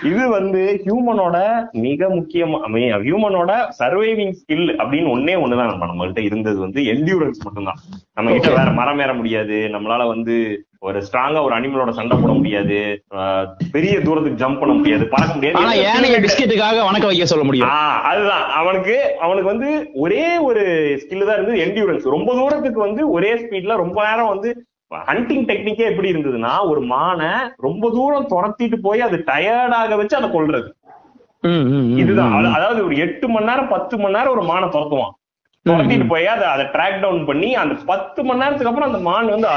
[0.04, 1.38] இது வந்து ஹியூமனோட
[1.72, 2.58] மிக முக்கியமா
[3.06, 5.78] ஹியூமனோட சர்வைவிங் ஸ்கில் அப்படின்னு ஒன்னே ஒண்ணுதான்.
[5.78, 7.80] நம்ம நம்மள்ட்ட இருந்தது வந்து என்டியூரன்ஸ் மட்டும்தான்.
[8.13, 8.50] நம்ம கிட்ட.
[8.50, 9.54] வேற மரம் ஏற முடியாது.
[9.54, 13.04] நம்மளால வந்து ஒரு ஸ்ட்ராங்கா ஒரு அனிமலோட சண்டை போட முடியாது.
[13.72, 15.08] பெரிய தூரத்துக்கு ஜம்ப் பண்ண முடியாது.
[15.08, 16.17] பறக்க முடியாது.
[16.17, 17.70] பிஸ்கெட்டுக்காக வணக்க வைக்க சொல்ல முடியும்.
[18.04, 18.50] அதுதான்.
[18.52, 20.63] அவனுக்கு அவனுக்கு வந்து ஒரே ஒரு
[21.04, 26.12] ஸ்கில் தான் இருந்தது என்டியூரன்ஸ் ரொம்ப தூரத்துக்கு வந்து ஒரே ஸ்பீட்ல ரொம்ப நேரம் வந்து ஹண்டிங் டெக்னிக்கே எப்படி
[26.12, 30.30] இருந்ததுன்னா ஒரு மானை ரொம்ப தூரம் துரத்திட்டு போய் அது டயர்டாக வச்சு அதை
[31.43, 32.32] ம், இதுதான்.
[32.54, 35.13] அதாவது ஒரு எட்டு மணி நேரம் பத்து மணி நேரம் ஒரு மானை துரத்துவான்.
[35.65, 39.47] துரத்திட்டு போய் அதை அதை ட்ராக் டவுன் பண்ணி அந்த பத்து மணி நேரத்துக்கு அப்புறம் அந்த மான் வந்து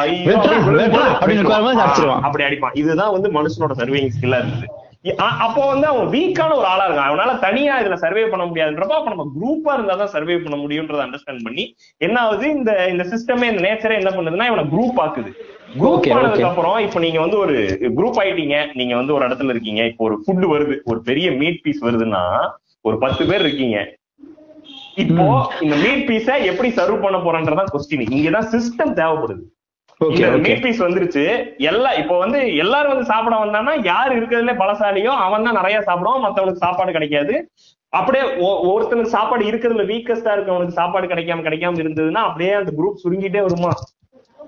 [2.25, 2.75] அப்படி அடிப்பான்.
[2.75, 4.69] இதுதான் வந்து மனுஷனோட சர்வேயிங் ஸ்கில்லா இருந்தது.
[5.17, 7.11] அப்போ வந்து அவன் வீக்கான ஒரு ஆளா இருக்கான்.
[7.11, 11.43] அவனால தனியா இதுல சர்வே பண்ண முடியாதுன்றப்ப அப்ப நம்ம குரூப்பா இருந்தா தான் சர்வே பண்ண முடியும்ன்றத அண்டர்ஸ்டாண்ட்
[11.43, 12.51] பண்ணி என்ன ஆகுது?
[12.51, 15.33] இந்த இந்த சிஸ்டமே இந்த நேச்சரே என்ன பண்ணுதுன்னா இவனை குரூப் ஆக்குது.
[15.79, 16.13] குரூப்.
[16.13, 18.67] ஆனதுக்கு அப்புறம் இப்ப நீங்க வந்து ஒரு குரூப் ஆயிட்டீங்க.
[18.75, 19.85] நீங்க வந்து ஒரு இடத்துல இருக்கீங்க.
[19.85, 20.77] இப்போ ஒரு ஃபுட் வருது.
[20.85, 23.99] ஒரு பெரிய மீட் பீஸ் வருதுன்னா ஒரு பத்து பேர் இருக்கீங்க.
[24.95, 29.45] இப்போ இந்த மீட் பீஸ எப்படி சர்வ் பண்ண போறன்றதான் கொஸ்டின் இங்கதான் சிஸ்டம் தேவைப்படுது.
[30.65, 31.25] பீஸ் வந்துருச்சு.
[31.71, 36.65] எல்லா இப்போ வந்து எல்லாரும் வந்து சாப்பிட வந்தான்னா யார் இருக்கிறதுல பலசாலியோ அவன் தான் நிறைய சாப்பிடுவான் மத்தவனுக்கு
[36.67, 37.35] சாப்பாடு கிடைக்காது.
[37.99, 38.25] அப்படியே
[38.71, 43.73] ஒருத்தனுக்கு சாப்பாடு இருக்கிறதுல வீக்கஸ்டா இருக்கவனுக்கு சாப்பாடு கிடைக்காம கிடைக்காம இருந்ததுன்னா அப்படியே அந்த குரூப் சுருங்கிட்டே வருமா?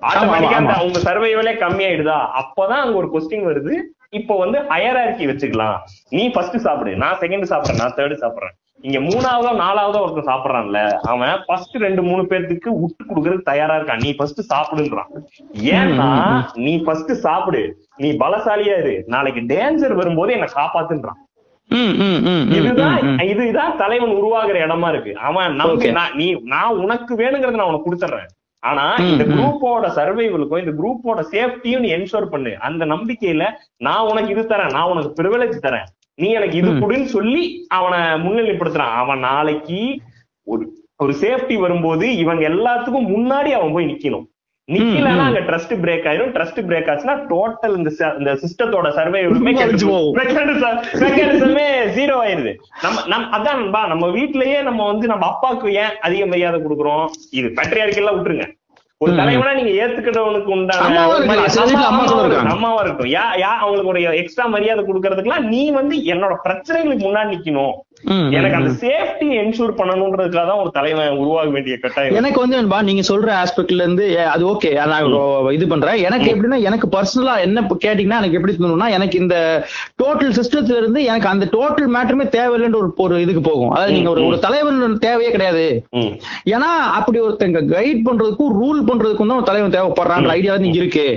[0.09, 0.73] ஆட்டோமேட்டிக்கா அந்த.
[0.73, 2.19] அவங்க சர்வைவலே கம்மியாயிடுதா?
[2.41, 3.75] அப்பதான் அங்க ஒரு கொஸ்டின் வருது.
[4.09, 5.77] இப்போ வந்து ஹையரார்கி வச்சுக்கலாம்.
[6.09, 6.95] நீ ஃபர்ஸ்ட் சாப்பிடு.
[6.95, 7.81] நான் செகண்ட் சாப்பிடுறேன்.
[7.83, 8.55] நான் தேர்ட் சாப்பிடுறேன்.
[8.87, 10.79] இங்க மூணாவதோ நாலாவதோ ஒருத்தன் சாப்பிடுறான்ல
[11.11, 14.01] அவன் ஃபர்ஸ்ட் ரெண்டு மூணு பேர்த்துக்கு விட்டு கொடுக்கறதுக்கு தயாரா இருக்கான்.
[14.05, 15.11] நீ ஃபர்ஸ்ட் சாப்பிடுன்றான்.
[15.75, 16.07] ஏன்னா
[16.65, 17.61] நீ ஃபர்ஸ்ட் சாப்பிடு.
[17.97, 18.95] நீ பலசாலியா இரு.
[19.07, 21.19] நாளைக்கு டேஞ்சர் வரும்போது என்ன காப்பாத்துன்றான்.
[22.57, 22.99] இதுதான்.
[23.31, 25.13] இதுதான் தலைவன் உருவாகிற இடமா இருக்கு.
[25.29, 25.91] அவன் Okay.
[25.99, 28.29] நான் நீ நான் உனக்கு வேணுங்கிறத நான் உனக்கு கொடுத்துறேன்
[28.69, 29.23] ஆனா இந்த.
[29.33, 32.51] குரூப்போட சர்வைவலுக்கும் இந்த குரூப்போட சேஃப்டியும் நீ என்ஷோர் பண்ணு.
[32.67, 33.45] அந்த நம்பிக்கையில
[33.87, 35.89] நான் உனக்கு இது தரேன் நான் உனக்கு ப்ரிவிலேஜ் தரேன்.
[36.21, 36.71] நீ எனக்கு இது.
[36.71, 38.95] கொடுன்னு சொல்லி அவனை முன்னிலைப்படுத்துறான்.
[39.03, 39.99] அவன் நாளைக்கு
[40.47, 44.25] ஒரு ஒரு சேஃப்டி வரும்போது இவங்க எல்லாத்துக்கும் முன்னாடி அவன் போய் நிக்கணும்.
[44.71, 45.19] நிக்கலன்னா.
[45.19, 46.33] அங்க ட்ரஸ்ட் பிரேக் ஆயிரும்.
[46.35, 49.21] ட்ரஸ்ட் பிரேக் ஆச்சுன்னா டோட்டல் இந்த இந்த சிஸ்டத்தோட சர்வே.
[50.19, 51.65] மெக்கானிசமே
[51.97, 57.07] ஜீரோ ஆயிருது நம்ம நம் அதான் நம்ம வீட்லயே நம்ம வந்து நம்ம அப்பாவுக்கு ஏன் அதிக மரியாதை கொடுக்குறோம்?
[57.31, 58.47] இது பேட்ரியார்க்கெல்லாம் விட்டுருங்க.
[59.03, 59.13] ஒரு.
[59.15, 62.81] தலைவனா நீங்க ஏத்துக்கிட்டவனுக்கு உண்டான அம்மாவா.
[62.81, 63.09] இருக்கும்.
[63.09, 67.73] யா யா அவங்களுக்கு ஒரு எக்ஸ்ட்ரா மரியாதை கொடுக்கறதுக்குலாம் நீ வந்து என்னோட பிரச்சனைகளுக்கு முன்னாடி நிக்கணும்
[68.37, 68.71] எனக்கு அந்த.
[68.83, 72.17] சேஃப்டி என்ஷூர் பண்ணணுன்றதுக்காக தான் ஒரு தலைவன் உருவாக வேண்டிய கட்டாயம்.
[72.21, 72.57] எனக்கு வந்து
[72.89, 75.99] நீங்க சொல்ற ஆஸ்பெக்ட்ல இருந்து அது ஓகே நான் இது பண்றேன்.
[76.07, 79.37] எனக்கு எப்படின்னா எனக்கு பர்சனலா என்ன கேட்டீங்கன்னா எனக்கு எப்படி தோணும்னா எனக்கு இந்த
[80.03, 83.71] டோட்டல் சிஸ்டத்துல இருந்து எனக்கு அந்த டோட்டல் மேட்டருமே தேவையில்லைன்ற ஒரு ஒரு இதுக்கு போகும்.
[83.75, 85.65] அதாவது நீங்க ஒரு ஒரு தலைவன் தேவையே கிடையாது.
[86.55, 91.07] ஏன்னா அப்படி ஒருத்தங்க கைட் பண்றதுக்கும் ரூல் பண்றதுக்கும் தான் ஒரு தலைவன் தேவைப்படுறான்ற ஐடியா நீங்க இருக்கு.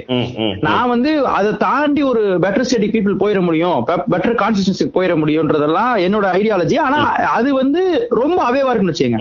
[0.68, 3.78] நான் வந்து அதை தாண்டி ஒரு பெட்டர் ஸ்டடி பீப்புள் போயிட முடியும்.
[4.14, 6.86] பெட்டர் கான்சிஸ்டன்சிக்கு போயிட முடியும்ன்றதெல்லாம் என்னோட ஐடியாலஜி இருந்துச்சு.
[6.86, 7.00] ஆனா
[7.38, 7.82] அது வந்து
[8.20, 9.18] ரொம்ப அவேவா இருக்குன்னு வச்சுங்க.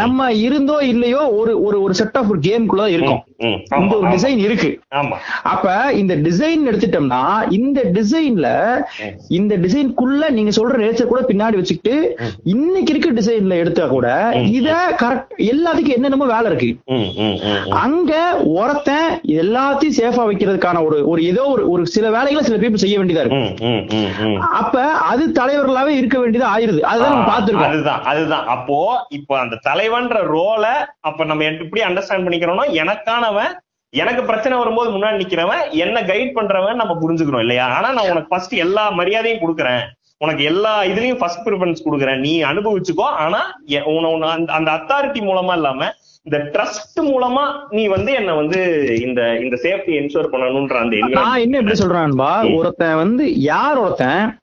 [0.00, 3.22] நம்ம இருந்தோ இல்லையோ ஒரு ஒரு ஒரு செட் ஆஃப் ஒரு கேம்குள்ள இருக்கும்
[3.82, 4.10] இந்த ஒரு.
[4.14, 4.70] டிசைன் இருக்கு.
[5.52, 5.64] அப்ப
[6.00, 7.22] இந்த டிசைன் எடுத்துட்டோம்னா
[7.58, 8.48] இந்த டிசைன்ல
[9.38, 11.94] இந்த டிசைனுக்குள்ள நீங்க சொல்ற நேச்சர் கூட பின்னாடி வச்சுக்கிட்டு
[12.54, 14.06] இன்னைக்கு இருக்க டிசைன்ல எடுத்தா கூட
[14.58, 14.68] இத
[15.02, 16.70] கரெக்ட் எல்லாத்துக்கும் என்னென்னமோ வேலை இருக்கு.
[17.84, 18.12] அங்க
[18.60, 19.10] ஒருத்தன்
[19.42, 23.70] எல்லாத்தையும் சேஃபா வைக்கிறதுக்கான ஒரு ஒரு ஏதோ ஒரு ஒரு சில வேலைகளை சில பேர் செய்ய வேண்டியதா இருக்கு.
[24.60, 24.74] அப்ப
[25.10, 27.68] அது தலைவர்களாவே இருக்க வேண்டியதா ஆயிருது அதுதான் நம்ம பார்த்திருக்கோம்.
[27.68, 28.46] அதுதான் அதுதான்.
[28.46, 30.64] அப்போ இப்போ அந்த தலைவன்ற ரோல
[31.00, 33.52] அப்ப நம்ம எப்படி அண்டர்ஸ்டாண்ட் பண்ணிக்கிறோம்னா எனக்கானவன்
[33.90, 37.66] எனக்கு பிரச்சனை வரும்போது முன்னாடி நிக்கிறவன் என்ன கைட் பண்றவன் நம்ம புரிஞ்சுக்கணும் இல்லையா?
[37.66, 39.80] ஆனா நான் உனக்கு ஃபர்ஸ்ட் எல்லா மரியாதையும் கொடுக்குறேன்.
[40.18, 42.18] உனக்கு எல்லா இதுலயும் ஃபர்ஸ்ட் ப்ரிஃபரன்ஸ் கொடுக்குறேன்.
[42.18, 43.00] நீ அனுபவிச்சுக்கோ.
[43.00, 45.92] ஆனா எ- உன- உன அந்த- அத்தாரிட்டி மூலமா இல்லாம
[46.22, 48.60] இந்த ட்ரஸ்ட் மூலமா நீ வந்து என்ன வந்து
[49.00, 54.38] இந்த இந்த சேஃப்டி என்ஷூர் பண்ணணும்ன்ற அந்த நான் என்ன எப்படி சொல்றேன்பா ஒருத்தன் வந்து யார் ஒருத்தன்?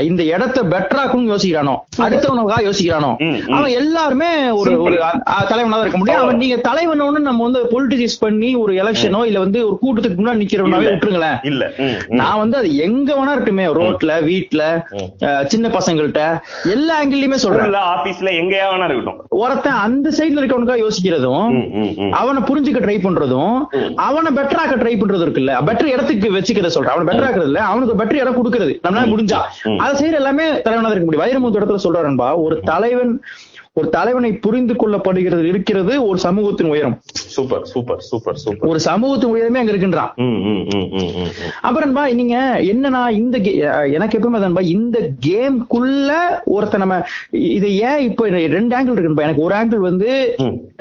[0.00, 1.76] இந்த இடத்த பெட்டராக்கணும்னு யோசிக்கிறானோ?
[1.98, 3.16] அடுத்தவனுக்காக யோசிக்கிறானோ.
[3.50, 5.00] அவன் எல்லாருமே ஒரு ஒரு
[5.48, 6.20] தலைவனா இருக்க முடியும்.
[6.20, 10.84] அவன் நீங்க தலைவனோன்னு நம்ம வந்து பொலிட்டிசைஸ் பண்ணி ஒரு எலெக்ஷனோ இல்ல வந்து ஒரு கூட்டத்துக்கு முன்னாடி நிக்கிறவனாவே.
[10.92, 11.38] விட்டுருங்களேன்.
[11.42, 11.72] இல்ல.
[12.08, 14.82] நான் வந்து அது எங்க வேணா இருக்கட்டுமே ரோட்ல.
[15.20, 16.38] ஆஹ் சின்ன பசங்கள்ட்ட
[16.70, 17.72] எல்லா ஆங்கிள்லயுமே சொல்றேன்.
[17.72, 19.26] ஆபீஸ்ல எங்கேயா வேணா இருக்கட்டும்.
[19.28, 22.10] ஒருத்தன் அந்த சைடுல இருக்கவனுக்காக யோசிக்கிறதும்.
[22.10, 23.60] அவனை புரிஞ்சுக்க ட்ரை பண்றதும்
[23.94, 25.52] அவனை பெட்டராக்க ட்ரை பண்றது இருக்குல்ல.
[25.66, 26.94] பெட்டர் இடத்துக்கு வச்சுக்கிறத சொல்றேன்.
[26.94, 28.78] அவனை பெட்டர் ஆக்குறது இல்ல அவனுக்கு பெட்டர் இடம் கொடுக்கறது.
[28.88, 29.70] நம்மளால முடிஞ்சா.
[29.76, 31.24] அதை செய்யற எல்லாமே தலைவனா இருக்க முடியும்.
[31.24, 33.12] வைரமுத்து இடத்துல சொல்றாருன்பா ஒரு தலைவன்
[33.76, 36.96] ஒரு தலைவனை புரிந்து கொள்ளப்படுகிறது இருக்கிறது ஒரு சமூகத்தின் உயரம்.
[37.34, 41.52] சூப்பர் சூப்பர் சூப்பர் சூப்பர் ஒரு சமூகத்தின் உயரமே அங்க இருக்கின்றான் ம், ம், ம், ம், ம், ம்.
[41.62, 42.36] அப்புறம்பா நீங்க
[42.72, 43.36] என்னன்னா இந்த
[43.96, 44.40] எனக்கு எப்பவுமே
[44.72, 46.10] இந்த கேம்குள்ள
[46.54, 46.98] ஒருத்த நம்ம
[47.52, 50.10] இது ஏன் இப்போ ரெண்டு ஆங்கிள் இருக்குன்பா எனக்கு ஒரு ஆங்கிள் வந்து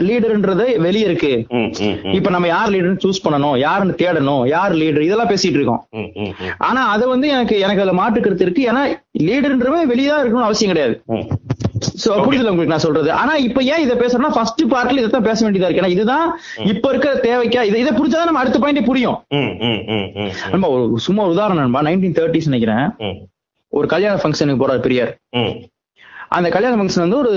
[0.01, 1.33] லீடர்ன்றது வெளியே இருக்கு.
[2.13, 5.81] இப்ப நம்ம யார் லீடர்னு சூஸ் பண்ணணும் யாருன்னு தேடணும் யார் லீடர் இதெல்லாம் பேசிட்டு இருக்கோம்.
[6.61, 8.67] ஆனா அது வந்து எனக்கு எனக்கு அதுல மாற்று கருத்து இருக்கு.
[8.71, 8.83] ஏன்னா
[9.27, 10.95] லீடர்ன்றவன் வெளியே தான் இருக்கணும்னு அவசியம் கிடையாது.
[12.25, 13.09] புரியுதுல உங்களுக்கு நான் சொல்றது?
[13.11, 15.83] ஆனா இப்ப ஏன் இதை பேசுறேன்னா ஃபர்ஸ்ட் பார்ட்ல இதைத்தான் பேச வேண்டியதா இருக்கு.
[15.83, 16.25] ஏன்னா இதுதான்
[16.71, 19.17] இப்ப இருக்க தேவைக்கா இதை இதை புரிஞ்சாதான் நம்ம அடுத்த பாயிண்ட் புரியும்.
[20.51, 22.85] நம்ம ஒரு சும்மா உதாரணம் நண்பா நைன்டீன் தேர்ட்டிஸ் நினைக்கிறேன்.
[23.73, 25.13] ஒரு கல்யாண ஃபங்க்ஷனுக்கு போறாரு பெரியார்.
[26.37, 27.31] அந்த கல்யாண ஃபங்க்ஷன் வந்து ஒரு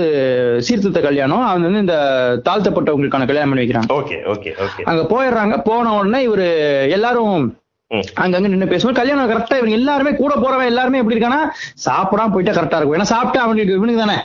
[0.67, 1.45] சீர்திருத்த கல்யாணம்.
[1.47, 1.97] அவங்க வந்து இந்த
[2.45, 3.89] தாழ்த்தப்பட்டவங்களுக்கான கல்யாணம் பண்ணி வைக்கிறாங்க.
[3.99, 4.83] Okay okay okay.
[4.91, 5.55] அங்க போயிடுறாங்க.
[5.69, 6.47] போன உடனே இவரு
[6.97, 7.33] எல்லாரும்
[7.91, 8.05] ம்.
[8.23, 11.41] அங்கங்க நின்னு பேசுவோம் கல்யாணம் கரெக்டா இவங்க எல்லாருமே கூட போறவன் எல்லாருமே எப்படி இருக்கானா
[11.85, 12.97] சாப்பிடாம போயிட்டா கரெக்டா இருக்கும்.
[12.99, 14.15] ஏன்னா சாப்பிட்டா அவனுக்கு இவனுக்கு தானே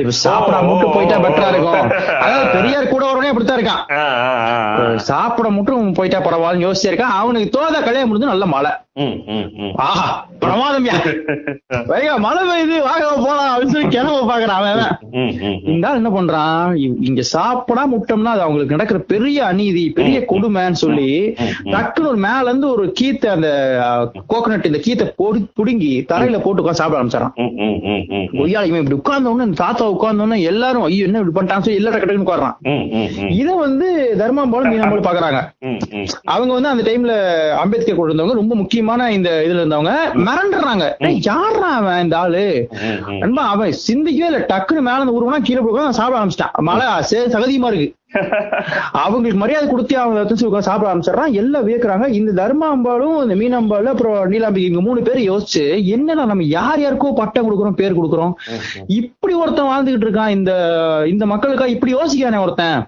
[0.00, 0.12] இப்ப
[0.68, 1.82] மட்டும் போயிட்டா பெட்டரா இருக்கும்.
[2.24, 3.84] அதாவது பெரியார் கூட வரவனே அப்படித்தான் இருக்கான்.
[5.10, 6.20] சாப்பிட மட்டும் போயிட்டா
[6.66, 7.16] யோசிச்சே இருக்கான்.
[7.20, 8.72] அவனுக்கு தோதா கல்யாணம் முடிஞ்சு நல்ல மழை.
[9.86, 10.06] ஆஹா
[11.88, 14.94] வைகா மழை பெய்யுது வாங்க போலாம் அப்படின்னு சொல்லி கிளம்ப பாக்குறான் அவன் அவன்.
[15.72, 16.70] இந்த ஆள் என்ன பண்றான்?
[17.08, 21.10] இங்க சாப்பிடாம விட்டோம்னா அது அவங்களுக்கு நடக்கிற பெரிய அநீதி பெரிய கொடுமைன்னு சொல்லி
[21.74, 23.50] டக்குனு ஒரு மேல இருந்து ஒரு கீத்தை அந்த
[24.32, 27.34] கோகனட் இந்த கீத்தை பொடி புடுங்கி தரையில போட்டு உட்கார்ந்து சாப்பிட ஆரம்பிச்சாரான்
[28.70, 32.56] இப்படி உட்கார்ந்த உடனே தாத்தா உட்கார்ந்த உடனே எல்லாரும் ஐயோ என்ன இப்படி பண்ணிட்டான்னு சொல்லி எல்லா டக்குன்னு உட்கார்றான்.
[33.32, 35.40] இத வந்து தர்மாம்பாலும் மீனாம்பாலும் பாக்குறாங்க.
[36.24, 37.12] அவங்க வந்து அந்த டைம்ல
[37.56, 40.84] அம்பேத்கர் கூட இருந்தவங்க ரொம்ப முக்கியமான இந்த இதுல இருந்தவங்க மிரண்டுறாங்க.
[40.98, 42.44] "டேய், யார்றா அவன் இந்த ஆளு?
[43.18, 44.46] நண்பா அவன் சிந்திக்கவே இல்ல.
[44.48, 46.56] டக்குன்னு மேல உருவனா கீழே போய் சாப்பிட ஆரம்பிச்சிட்டான்.
[46.60, 47.88] மழை சகதியமா இருக்கு.
[49.02, 51.32] அவங்களுக்கு மரியாதை கொடுத்து அவங்க எடுத்து உட்கார்ந்து சாப்பிட ஆரம்பிச்சிடறான்.
[51.40, 52.06] எல்லாம் வியக்குறாங்க.
[52.18, 55.64] இந்த தர்மாம்பாலும் இந்த மீனாம்பாலும் அப்புறம் நீலாம்பிகை இங்க மூணு பேர் யோசிச்சு
[55.96, 58.34] என்னடா நம்ம யார் யாருக்கோ பட்டம் கொடுக்குறோம் பேர் கொடுக்குறோம்?
[59.00, 60.34] இப்படி ஒருத்தன் வாழ்ந்துகிட்டு இருக்கான்.
[60.38, 60.52] இந்த
[61.12, 62.78] இந்த மக்களுக்கா இப்படி யோசிக்கானே ஒருத்தன்.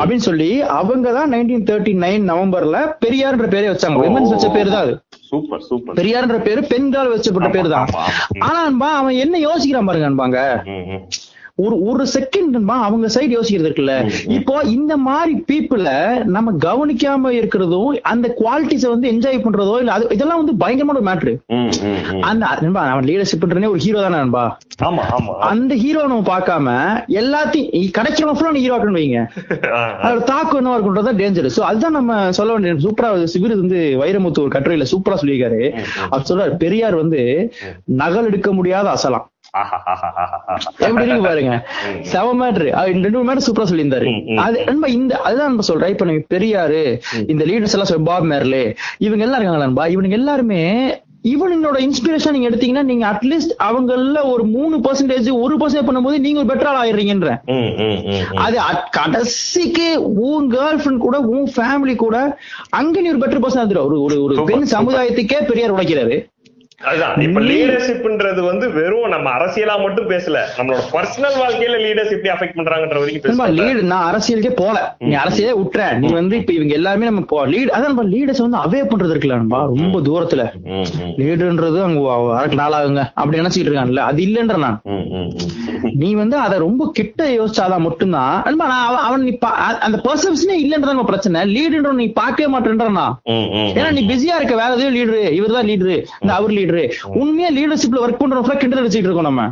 [0.00, 4.02] அப்படின்னு சொல்லி அவங்க தான் நைன்டீன் தேர்ட்டி நைன் நவம்பர்ல பெரியார்ன்ற பேரே வச்சாங்க.
[4.06, 4.94] விமன்ஸ் வச்ச பேரு தான் அது.
[5.30, 5.96] Super super.
[6.00, 7.88] பெரியார்ன்ற பேரு பெண்கள் வச்சப்பட்ட பேரு தான்.
[8.46, 10.38] ஆனா அன்பா அவன் என்ன யோசிக்கிறான் பாருங்க அன்பாங்க.
[11.64, 12.56] ஒரு ஒரு செகண்ட்
[12.86, 13.94] அவங்க சைடு யோசிக்கிறது இருக்குல்ல.
[14.36, 15.88] இப்போ இந்த மாதிரி பீப்புள
[16.34, 21.34] நம்ம கவனிக்காம இருக்கிறதும் அந்த குவாலிட்டிஸ வந்து என்ஜாய் பண்றதோ இல்ல அது இதெல்லாம் வந்து பயங்கரமான ஒரு மேட்ரு
[22.30, 24.44] அந்த நண்பா அவன் லீடர்ஷிப்ன்றனே ஒரு ஹீரோ தானே நண்பா?
[24.88, 25.32] ஆமா ஆமா.
[25.50, 26.74] அந்த ஹீரோ நம்ம பார்க்காம
[27.22, 29.20] எல்லாத்தையும் கிடைக்கிறவன் ஃபுல்லா ஹீரோ ஆக்கணும் வைங்க.
[30.04, 34.54] அதோட தாக்கம் என்னவா இருக்குன்றதா டேஞ்சர் சோ அதுதான் நம்ம சொல்ல வேண்டிய சூப்பரா சிவிர் வந்து வைரமுத்து ஒரு
[34.56, 35.62] கட்டுரையில சூப்பரா சொல்லியிருக்காரு.
[36.10, 37.22] அவர் சொல்றாரு பெரியார் வந்து
[38.02, 39.26] நகல் எடுக்க முடியாத அசலாம்.
[40.86, 41.54] எப்படி இருக்கு பாருங்க?
[42.12, 42.68] செவ மேட்ரு
[43.04, 44.06] ரெண்டு மேட்ரு சூப்பரா சொல்லியிருந்தாரு.
[44.44, 45.92] அது நண்பா இந்த அதுதான் நம்ம சொல்றேன்.
[45.94, 46.82] இப்ப நம்ம பெரியாரு
[47.32, 48.64] இந்த லீடர்ஸ் எல்லாம் பாப் மேர்லே
[49.06, 49.86] இவங்க எல்லாம் இருக்காங்க நண்பா?
[49.96, 50.62] இவனுங்க எல்லாருமே
[51.30, 56.50] இவனுங்களோட இன்ஸ்பிரேஷன் நீங்க எடுத்தீங்கன்னா நீங்க அட்லீஸ்ட் அவங்கள ஒரு மூணு பர்சன்டேஜ் ஒரு பர்சன்டேஜ் பண்ணும்போது நீங்க ஒரு
[56.50, 57.30] பெட்டர் ஆள் ஆயிடுறீங்கன்ற.
[58.44, 58.56] அது
[58.90, 59.88] கடைசிக்கு
[60.28, 62.16] உன் கேர்ள் ஃபிரெண்ட் கூட உன் ஃபேமிலி கூட
[62.80, 64.72] அங்க நீ ஒரு பெட்டர் பர்சன் ஒரு ஒரு பெண்.
[64.76, 66.18] சமுதாயத்துக்கே பெரியார் உழைக்கிறாரு
[66.80, 67.14] அதுதான்.
[67.24, 70.40] இப்ப லீடர்ஷிப்ன்றது வந்து வெறும் நம்ம அரசியலா மட்டும் பேசல.
[70.58, 74.76] நம்மளோட பர்சனல் வாழ்க்கையில லீடர்ஸ் எப்படி அஃபெக்ட் பண்றாங்கன்ற வரைக்கும் லீடு நான் அரசியலுக்கே போல.
[75.08, 78.60] நீ அரசியலே விட்டுற நீ வந்து இப்ப இவங்க எல்லாருமே நம்ம போ லீட் அதான் நம்ம லீடர்ஸ் வந்து
[78.66, 80.44] அவே பண்றது இருக்குல்ல நண்பா ரொம்ப தூரத்துல.
[81.20, 82.00] லீடுன்றது அங்க
[82.34, 83.04] வரக்கு நாளாகுங்க.
[83.20, 84.78] அப்படி நினைச்சிட்டு இருக்கான்ல அது இல்லன்ற நான்.
[86.02, 88.36] நீ வந்து அதை ரொம்ப கிட்ட யோசிச்சாதான் மட்டும்தான்.
[88.46, 89.34] நண்பா நான் அவன் நீ
[89.88, 91.44] அந்த பர்செப்ஷனே இல்லன்றத நம்ம பிரச்சனை.
[91.56, 93.06] லீடுன்ற நீ பார்க்கவே மாட்டேன்றா
[93.76, 96.66] ஏன்னா நீ பிஸியா இருக்க வேற எதுவும் லீடரு இவர் தான் லீடரு இந்த அவர் லீடரு
[97.14, 99.48] உண்மையா லீடர்ஷிப்ல ஒர்க் பண்றவங்க கிண்டல் அடிச்சுட்டு இருக்கோம் நம்ம.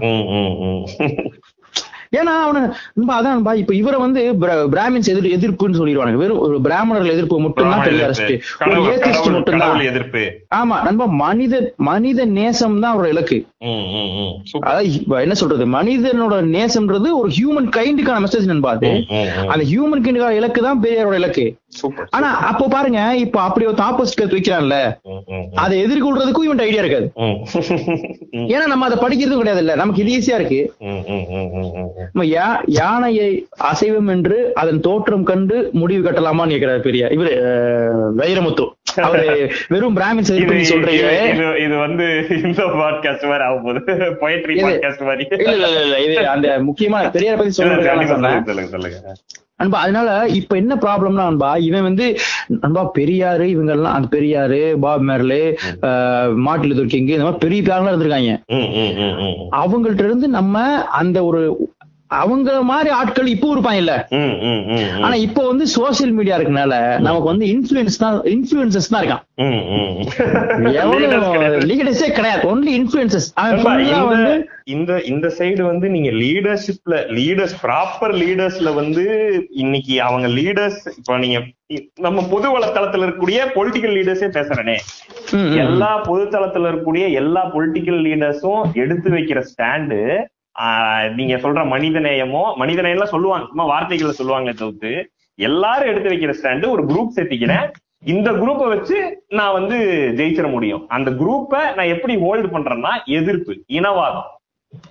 [2.17, 2.61] ஏன்னா அவனு
[3.09, 8.05] அதான் இப்ப இவரை வந்து பிர- பிராமின்ஸ் எதிர் எதிர்ப்புன்னு சொல்லிடுவாங்க வெறும் ஒரு பிராமணர்கள் எதிர்ப்பு மட்டும்தான் பெரிய
[8.05, 8.23] அரசு
[8.79, 9.81] ஒரு ஏத்திஸ்ட் மட்டும்தான்.
[9.81, 10.23] எதிர்ப்பு.
[10.55, 13.47] ஆமா நண்பா மனித மனித நேசம் தான் அவரோட இலக்கு.
[14.61, 15.67] அதாவது இப்ப என்ன சொல்றது?
[15.67, 18.89] மனிதனோட நேசம்ன்றது ஒரு ஹியூமன் கைண்டுக்கான மெசேஜ் நண்பா அது.
[19.49, 21.47] அந்த ஹியூமன் கைண்டுக்கான இலக்கு தான் பெரியாரோட இலக்கு.
[22.11, 25.43] ஆனா அப்போ பாருங்க இப்ப அப்படி ஒரு ஆப்போசிட் கருத்து வைக்கிறான்ல ம், ம், ம்.
[25.55, 27.13] அதை எதிர்கொள்றதுக்கும் இவன் ஐடியா இருக்காது.
[28.31, 30.73] ஏன்னா நம்ம அதை படிக்கிறதும் கிடையாது இல்ல நமக்கு இது ஈஸியா இருக்கு.
[32.67, 37.41] யானையை அசைவம் என்று அதன் தோற்றம் கண்டு முடிவு கட்டலாமான்னு கேக்குறாரு பெரிய இவரு
[38.17, 38.69] வைரமுத்து.
[39.01, 41.11] அவரு வெறும் எதிர்ப்பு சொல்றீங்க.
[41.59, 43.79] இது- வந்து இந்த பாட்காஸ்ட் மாதிரி ஆக போகுது.
[43.95, 45.27] பொயட்ரி இது- பாட்காஸ்ட் மாதிரி.
[45.31, 49.15] இல்ல இல்ல இல்ல, இது அந்த முக்கியமா பெரியார பத்தி சொல்லுங்க சொல்லுங்க.
[49.61, 52.07] அன்பா அதனால இப்ப என்ன ப்ராப்ளம்னா அன்பா இவன் வந்து
[52.59, 55.39] அன்பா பெரியாரு இவங்க எல்லாம் அந்த Periyar Bob Marley
[56.47, 58.33] Martin Luther King இந்த மாதிரி பெரிய பேரெல்லாம் இருந்திருக்காங்க.
[59.61, 60.55] அவங்கள்ட்ட இருந்து நம்ம
[61.01, 61.41] அந்த ஒரு
[62.11, 63.95] அவங்க மாதிரி ஆட்கள் இப்போ இருப்பாங்க இல்ல.
[65.05, 69.25] ஆனா இப்போ வந்து சோசியல் மீடியா இருக்கனால நமக்கு வந்து இன்ஃபுளுன்ஸ் தான் இன்ஃபுளுசஸ் தான் இருக்கான்.
[71.71, 73.29] லீடர்ஸே கிடையாது ஒன்லி இன்ஃபுளுசஸ்
[74.67, 79.05] இந்த இந்த சைடு வந்து நீங்க லீடர்ஷிப்ல லீடர்ஸ் ப்ராப்பர் லீடர்ஸ்ல வந்து
[79.57, 81.41] இன்னைக்கு அவங்க லீடர்ஸ் இப்ப நீங்க
[81.99, 84.77] நம்ம பொது வளத்தளத்துல இருக்கக்கூடிய பொலிட்டிக்கல் லீடர்ஸே பேசுறேனே.
[85.63, 90.01] எல்லா பொதுத்தளத்துல இருக்கக்கூடிய எல்லா பொலிட்டிக்கல் லீடர்ஸும் எடுத்து வைக்கிற ஸ்டாண்டு
[91.15, 97.19] நீங்க சொல்ற மனிதநேயமோ மனிதநேயம்லாம் சொல்லுவாங்க சும்மா வார்த்தைகளை சொல்லுவாங்களே தவிர்த்து எல்லாரும் எடுத்து வைக்கிற ஸ்டாண்டு ஒரு குரூப்
[97.19, 97.71] சேர்த்திக்கிறேன்.
[98.05, 99.77] இந்த குரூப்பை வச்சு நான் வந்து
[100.17, 100.89] ஜெயிச்சிட முடியும்.
[100.89, 104.31] அந்த குரூப்பை நான் எப்படி ஹோல்டு பண்றேன்னா எதிர்ப்பு இனவாதம்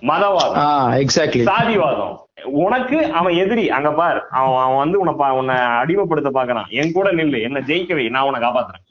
[0.02, 0.60] மதவாதம்
[1.44, 2.16] சாதிவாதம்.
[2.44, 7.12] உனக்கு அவன் எதிரி அங்க பார் அவன் அவன் வந்து உன்னை பா- உன்னை அடிமைப்படுத்த பாக்குறான் என் கூட
[7.12, 8.84] நில்லு என்ன ஜெயிக்கவே நான் உன்னை காப்பாத்துறேன்.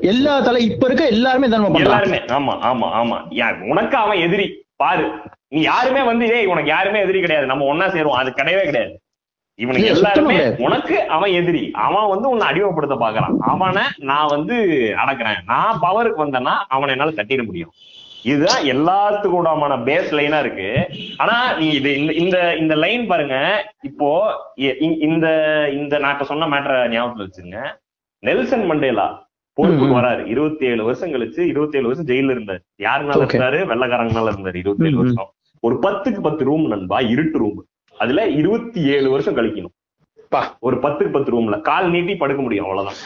[0.00, 3.68] எல்லா தலை இப்ப இருக்க எல்லாருமே எல்லாருமே ஆமா ஆமா ஆமா.
[3.68, 4.64] உனக்கு அவன் எதிரி.
[4.76, 5.12] பாரு
[5.48, 7.46] நீ யாருமே வந்து ஏய் உனக்கு யாருமே எதிரி கிடையாது.
[7.46, 8.14] நம்ம ஒன்னா சேருவோம்.
[8.14, 9.00] அது கிடையவே கிடையாது.
[9.54, 10.54] இவனுக்கு எல்லாருமே.
[10.58, 11.70] உனக்கு அவன் எதிரி.
[11.74, 14.54] அவன் வந்து உன்னை அடிமைப்படுத்த பாக்குறான் அவனை நான் வந்து
[15.06, 15.36] அடக்குறேன்.
[15.46, 17.70] நான் பவருக்கு வந்தேன்னா அவனை என்னால தட்டிட முடியும்.
[18.22, 20.88] இதுதான் எல்லாத்துக்கூடமான பேஸ் லைனா இருக்கு.
[21.16, 23.64] ஆனா நீ இது இந்த- இந்த இந்த லைன் பாருங்க.
[23.82, 24.32] இப்போ
[25.00, 25.28] இந்த
[25.72, 27.80] இந்த நான் இப்ப சொன்ன மேட்டரை ஞாபகத்துல வச்சுங்க
[28.26, 29.30] நெல்சன் மண்டேலா
[29.62, 29.94] பொறுப்புக்கு.
[29.94, 30.26] வராரு.
[30.26, 32.58] இருபத்தி ஏழு வருஷம் கழிச்சு இருபத்தி ஏழு வருஷம் ஜெயில இருந்தாரு.
[32.82, 33.26] யாருனால.
[33.38, 33.66] இருந்தாரு?
[33.66, 34.56] வெள்ளக்காரங்கனால இருந்தாரு.
[34.56, 34.96] இருபத்தி ஏழு.
[34.96, 35.32] வருஷம்.
[35.60, 37.66] ஒரு பத்துக்கு பத்து ரூம் நண்பா இருட்டு ரூம்
[37.98, 39.72] அதுல இருபத்தி ஏழு வருஷம் கழிக்கணும்.
[40.60, 43.00] ஒரு பத்துக்கு பத்து ரூம்ல கால் நீட்டி படுக்க முடியும் அவ்வளவுதான்.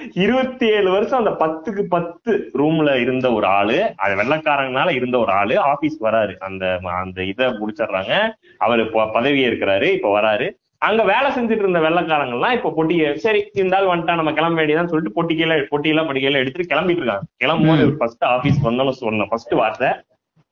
[0.14, 5.58] இருபத்தி ஏழு வருஷம் அந்த பத்துக்கு பத்து ரூம்ல இருந்த ஒரு ஆளு அது வெள்ளக்காரங்கனால இருந்த ஒரு ஆளு
[5.58, 6.36] ஆபீஸ் வராரு.
[6.36, 8.32] அந்த அந்த இதை முடிச்சிடுறாங்க.
[8.58, 10.50] அவரு பதவி ஏற்கிறாரு இப்ப வராரு.
[10.86, 14.90] அங்க வேலை செஞ்சுட்டு இருந்த வெள்ளக்காரங்க எல்லாம் இப்ப பொட்டிய சரி இந்த ஆள் வந்துட்டா நம்ம கிளம்ப வேண்டியதான்
[14.92, 17.26] சொல்லிட்டு பொட்டிக்கையில பொட்டியெல்லாம் படிக்கையில எடுத்துட்டு கிளம்பிட்டு இருக்காங்க.
[17.42, 19.90] கிளம்பும்போது ஃபர்ஸ்ட் ஆபீஸ் வந்தாலும் சொன்ன ஃபர்ஸ்ட் வார்த்தை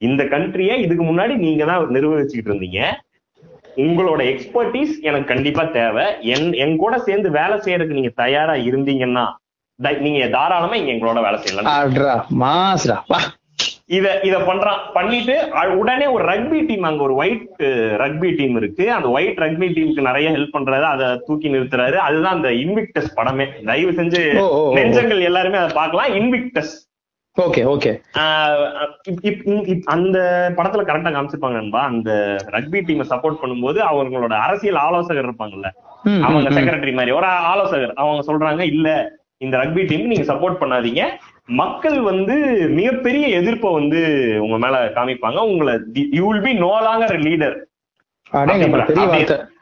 [0.09, 2.81] இந்த கண்ட்ரிய இதுக்கு முன்னாடி நீங்க தான் நிர்வகிச்சுக்கிட்டு இருந்தீங்க.
[3.85, 6.05] உங்களோட எக்ஸ்பர்டீஸ் எனக்கு கண்டிப்பா தேவை.
[6.35, 9.27] என் என் கூட சேர்ந்து வேலை செய்யறதுக்கு நீங்க தயாரா இருந்தீங்கன்னா
[10.07, 11.69] நீங்க தாராளமா இங்க எங்களோட வேலை செய்யலாம்.
[13.89, 17.49] இத இத பண்றான் பண்ணிட்டு உடனே ஒரு ரக்பி டீம் அங்க ஒரு ஒயிட்
[17.99, 18.93] ரக்பி டீம் இருக்கு.
[18.93, 21.93] அந்த ஒயிட் ரக்பி டீமுக்கு நிறைய ஹெல்ப் பண்றாரு அதை தூக்கி நிறுத்துறாரு.
[21.93, 23.65] அதுதான் அந்த இன்விக்டஸ் படமே.
[23.65, 24.23] தயவு செஞ்சு.
[24.77, 26.15] நெஞ்சங்கள் எல்லாருமே அதை பார்க்கலாம்.
[26.15, 26.75] Invictus
[27.41, 28.01] okay okay.
[29.85, 30.19] அந்த
[30.57, 31.81] படத்துல கரெக்டா காமிச்சிருப்பாங்க நண்பா.
[31.81, 35.71] அந்த ரக்பி டீமை சப்போர்ட் பண்ணும்போது அவங்களோட அரசியல் ஆலோசகர் இருப்பாங்கல்ல.
[36.23, 36.49] அவங்க.
[36.49, 37.11] செக்ரட்டரி மாதிரி.
[37.11, 37.93] ஒரு ஆலோசகர்.
[37.93, 41.03] அவங்க சொல்றாங்க இல்ல இந்த ரக்பி டீம் நீங்க சப்போர்ட் பண்ணாதீங்க.
[41.49, 42.35] மக்கள் வந்து
[42.79, 44.01] மிகப்பெரிய எதிர்ப்பை வந்து
[44.43, 45.41] உங்க மேல காமிப்பாங்க.
[45.53, 45.75] உங்களை
[46.19, 47.57] you will be no longer leader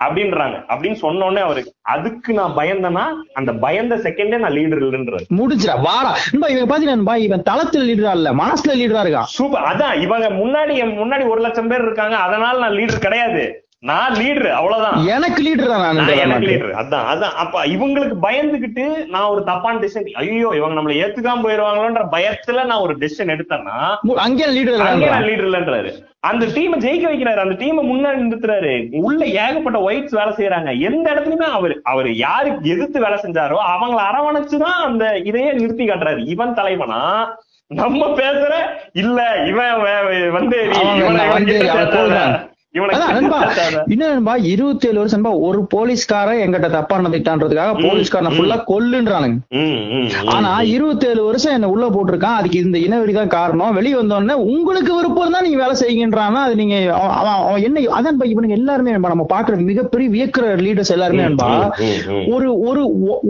[0.05, 0.57] அப்படின்றாங்க.
[0.73, 5.27] அப்படின்னு சொன்ன உடனே அவருக்கு அதுக்கு நான் பயந்தேன்னா அந்த பயந்த செகண்டே நான் லீடர் இல்லைன்றாரு.
[5.41, 6.15] முடிச்சிடா வாடா.
[6.55, 9.31] இவன் பாத்தீங்கன்னா இவன் தளத்துல லீடரா இல்ல மனசுல லீடரா இருக்கான்.
[9.37, 9.63] சூப்பர்.
[9.63, 13.45] அதான் இவங்க முன்னாடி முன்னாடி ஒரு லட்சம் பேர் இருக்காங்க அதனால நான் லீடர் கிடையாது.
[13.83, 14.95] நான் லீடர் அவ்வளவுதான்.
[15.15, 17.35] எனக்கு லீடர் தான் எனக்கு லீடர் அதான் அதான்.
[17.43, 22.95] அப்ப இவங்களுக்கு பயந்துகிட்டு நான் ஒரு தப்பான டிசிஷன் ஐயோ இவங்க நம்மள ஏத்துக்காம போயிருவாங்களோன்ற பயத்துல நான் ஒரு
[23.03, 23.77] டிசிஷன் எடுத்தேன்னா
[24.25, 25.91] அங்கே லீடர் அங்கே நான் லீடர் இல்லன்றாரு.
[26.23, 27.41] அந்த டீமை ஜெயிக்க வைக்கிறாரு.
[27.45, 28.73] அந்த டீமை முன்னாடி நிறுத்துறாரு.
[29.03, 34.81] உள்ள ஏகப்பட்ட ஒயிட்ஸ் வேலை செய்யறாங்க எந்த இடத்துலயுமே அவர் அவர் யாருக்கு எதிர்த்து வேலை செஞ்சாரோ அவங்கள அரவணைச்சுதான்
[34.89, 36.23] அந்த இதையே நிறுத்தி காட்டுறாரு.
[36.35, 37.01] இவன் தலைவனா?
[37.71, 38.53] நம்ம பேசுற
[39.03, 39.81] இல்ல இவன்
[40.33, 40.59] வந்து
[44.53, 49.39] இருபத்தி ஏழு வருஷம் ஒரு போலீஸ்காரன் எங்கிட்ட தப்பா நடந்துட்டான்றதுக்காக போலீஸ்காரனை ஃபுல்லா கொல்லுன்றானுங்க.
[50.35, 52.39] ஆனா இருபத்தி ஏழு வருஷம் என்ன உள்ள போட்டிருக்கான்.
[52.41, 53.77] அதுக்கு இந்த இனவெறி தான் காரணம்.
[53.79, 56.77] வெளியே வந்தோடனே உங்களுக்கு விருப்பம் தான் நீங்க வேலை செய்யுங்கன்றானா அது நீங்க
[57.21, 61.25] அவன் என்ன அதான் இவனுங்க எல்லாருமே நம்ம பாக்குற மிகப்பெரிய வியக்கிற லீடர்ஸ் எல்லாருமே.
[62.35, 62.83] ஒரு ஒரு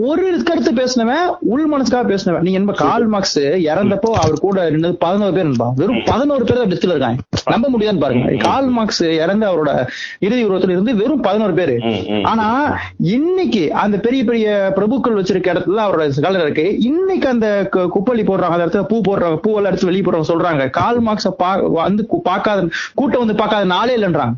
[0.09, 2.43] ஒரு கருத்து பேசினவன் உள் மனசுக்காக பேசினவன்.
[2.45, 3.39] நீங்க என்ன கால் மார்க்ஸ்
[3.71, 7.19] இறந்தப்போ அவர் கூட இருந்தது பதினோரு பேர் நண்பா வெறும் பதினோரு பேர் தான் டெஸ்ட்ல இருக்காங்க.
[7.53, 8.35] நம்ப முடியாதுன்னு பாருங்க.
[8.47, 9.87] கால் மார்க்ஸ் இறந்த அவரோட
[10.19, 11.79] இறுதி உருவத்துல இருந்து வெறும் பதினோரு பேரு.
[12.23, 16.77] ஆனா இன்னைக்கு அந்த பெரிய பெரிய பிரபுக்கள் வச்சிருக்க இடத்துல அவரோட கலர் இருக்கு.
[16.79, 20.69] இன்னைக்கு அந்த கு- குப்பளி போடுறாங்க அந்த இடத்துல பூ போடுறாங்க பூவெல்லாம் எடுத்து வெளியே போடுறவங்க சொல்றாங்க.
[20.69, 24.33] கால் மார்க்ஸ வந்து பார்க்காத கூட்டம் வந்து பார்க்காத நாளே இல்லைன்றாங்க.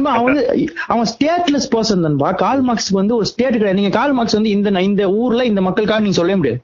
[0.00, 3.80] அவன் வந்து அவன் ஸ்டேட்லெஸ் பர்சன் கால் மார்க்ஸ் வந்து ஒரு ஸ்டேட் கிடையாது.
[3.80, 6.60] நீங்க கால் மார்க்ஸ் வந்து இந்த இந்த ஊர்ல இந்த மக்களுக்காக நீங்க சொல்ல முடியாது.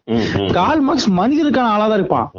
[0.52, 2.30] கால் மார்க்ஸ் மனிதருக்கான ஆளா தான் இருப்பான்.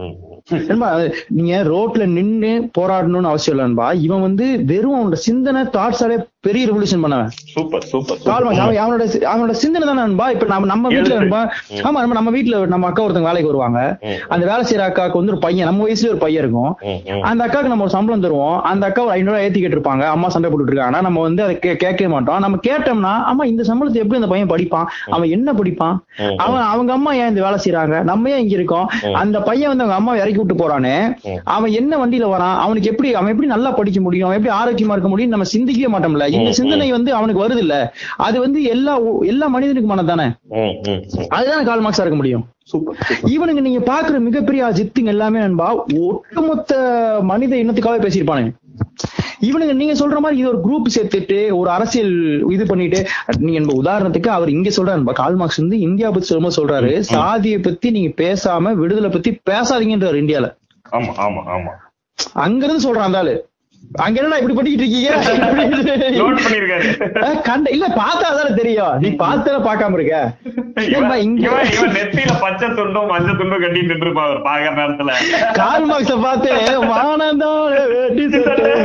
[1.37, 3.87] நீங்க ரோட்ல நின்னு போராடணும்னு அவசியம் இல்ல நண்பா.
[4.05, 7.31] இவன் வந்து வெறும் அவனோட சிந்தனை தாட்ஸாலே பெரிய ரெவல்யூஷன் பண்ணவன்.
[7.53, 10.03] சூப்பர் சூப்பர் அவனோட அவனோட சிந்தனை தானே
[10.35, 11.17] இப்ப நம்ம நம்ம வீட்டுல.
[11.21, 11.41] நண்பா
[11.87, 13.79] ஆமா நம்ம நம்ம வீட்டுல நம்ம அக்கா ஒருத்தங்க வேலைக்கு வருவாங்க.
[14.33, 16.71] அந்த வேலை செய்யற அக்காவுக்கு வந்து ஒரு பையன் நம்ம வயசுல ஒரு பையன் இருக்கும்.
[17.29, 18.57] அந்த அக்காவுக்கு நம்ம ஒரு சம்பளம் தருவோம்.
[18.71, 20.05] அந்த அக்கா ஒரு ஐநூறு ஏத்தி கேட்டிருப்பாங்க.
[20.15, 21.01] அம்மா சண்டை போட்டுட்டு இருக்காங்க.
[21.07, 22.41] நம்ம வந்து அதை கேட்கவே மாட்டோம்.
[22.45, 24.89] நம்ம கேட்டோம்னா அம்மா இந்த சம்பளத்தை எப்படி அந்த பையன் படிப்பான்?
[25.17, 25.95] அவன் என்ன படிப்பான்.
[26.45, 28.87] அவன் அவங்க அம்மா ஏன் இந்த வேலை செய்யறாங்க நம்ம ஏன் இங்க இருக்கோம்?
[29.23, 30.95] அந்த பையன் வந்து அவங்க அம்மா இறக்கி விட்டு போறானே.
[31.55, 32.57] அவன் என்ன வண்டியில வரான்?
[32.63, 34.27] அவனுக்கு எப்படி அவன் எப்படி நல்லா படிக்க முடியும்?
[34.27, 36.27] அவன் எப்படி ஆரோக்கியமா இருக்க முடியும் நம்ம சிந்திக்கவே மாட்டோம்ல.
[36.37, 37.75] இந்த சிந்தனை வந்து அவனுக்கு வருது இல்ல
[38.27, 38.95] அது வந்து எல்லா
[39.33, 40.27] எல்லா மனிதனுக்குமான தானே.
[41.37, 42.45] அதுதான் கால் மார்க்ஸா இருக்க முடியும்.
[43.35, 45.69] இவனுங்க நீங்க பாக்குற மிகப்பெரிய ஜித்துங்க எல்லாமே நண்பா
[46.09, 46.73] ஒட்டுமொத்த
[47.31, 48.51] மனித இனத்துக்காக பேசியிருப்பானுங்க.
[49.41, 52.13] இவனுங்க நீங்க சொல்ற மாதிரி இது ஒரு குரூப் சேர்த்துட்டு ஒரு அரசியல்
[52.51, 52.99] இது பண்ணிட்டு
[53.37, 56.99] நீங்க என்ப உதாரணத்துக்கு அவர் இங்க சொல்றாரு கால் மார்க்ஸ் வந்து இந்தியா பத்தி சொல்லும்போது சொல்றாரு.
[56.99, 60.49] சாதியை பத்தி நீங்க பேசாம விடுதலை பத்தி பேசாதீங்கன்றாரு இந்தியால.
[60.91, 61.73] ஆமா ஆமா ஆமா.
[62.33, 63.21] அங்க இருந்து சொல்றான் அந்த
[63.83, 65.09] அங்க என்னடா இப்படி பண்ணிக்கிட்டு இருக்கீங்க?
[67.47, 68.93] கண்ட இல்ல பார்த்தா தானே தெரியும்.
[69.03, 70.15] நீ பார்த்தா பார்க்காம இருக்க.
[71.95, 75.11] நெத்தியில பச்சை துண்டும் மஞ்சள் துண்டும் கட்டிட்டு நின்றுப்பான் அவர் பாக்குற நேரத்துல.
[75.59, 76.51] கால் மார்க்ஸ பார்த்து
[78.37, 78.71] சட்டை.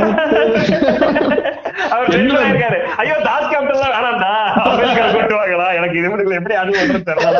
[1.93, 2.07] அவர்
[2.43, 2.77] இருக்காரு.
[3.01, 4.29] ஐயோ தாஸ் கேப்டன் எல்லாம் வேணாம்டா
[4.65, 7.39] அமெரிக்கா கூட்டு வாங்களா எனக்கு இது எப்படி அனுபவம் தெரியல.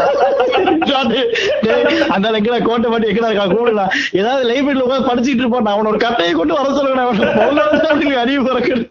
[2.10, 3.54] அந்த எங்கடா கோட்டை மாட்டி எங்கடா இருக்கா?
[3.54, 8.89] கூடலாம் ஏதாவது லைப்ரரியில உட்கார்ந்து படிச்சிட்டு இருப்பான் அவன ஒரு கட்டையை கொண்டு வர சொல்லுங்க அறிவு பிறகு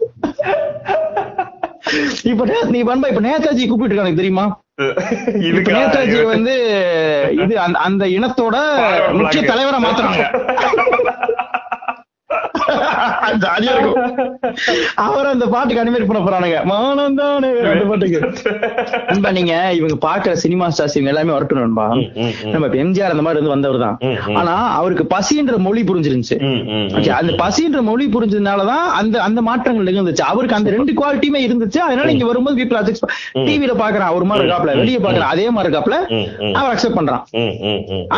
[2.24, 4.59] இப்ப நே- பண்பா இப்ப நேதாஜி கூப்பிட்டு இருக்காங்க தெரியுமா?
[5.72, 6.54] நேதாஜி வந்து
[7.38, 8.57] இது அந்த- அந்த இனத்தோட
[9.14, 10.26] முக்கிய தலைவரை மாத்துறாங்க
[13.44, 14.00] ஜாலியா இருக்கும்.
[15.07, 16.59] அவர் அந்த பாட்டுக்கு அனிமேட் பண்ண போறானுங்க.
[16.72, 18.20] மானந்தானே அந்த பாட்டுக்கு.
[19.11, 21.86] நண்பா நீங்க இவங்க பாக்குற சினிமா ஸ்டார்ஸ் இவங்க எல்லாமே வரட்டும் நண்பா.
[22.52, 23.96] நம்ம இப்ப எம்ஜிஆர் அந்த மாதிரி இருந்து வந்தவர் தான்.
[24.40, 26.38] ஆனா அவருக்கு பசின்ற மொழி புரிஞ்சிருந்துச்சு.
[27.20, 30.24] அந்த பசின்ற மொழி புரிஞ்சதுனாலதான் அந்த அந்த மாற்றங்கள் நிகழ்ந்துச்சு.
[30.32, 31.80] அவருக்கு அந்த ரெண்டு குவாலிட்டியுமே இருந்துச்சு.
[31.88, 33.14] அதனால இங்க வரும்போது பீப்புள் அக்செப்ட்
[33.48, 34.74] டிவில பாக்குறான் ஒரு மாதிரி இருக்காப்ல.
[34.82, 35.96] வெளியே பாக்குறான் அதே மாதிரி இருக்காப்ல.
[36.59, 37.22] அவர் அக்செப்ட் பண்றான்.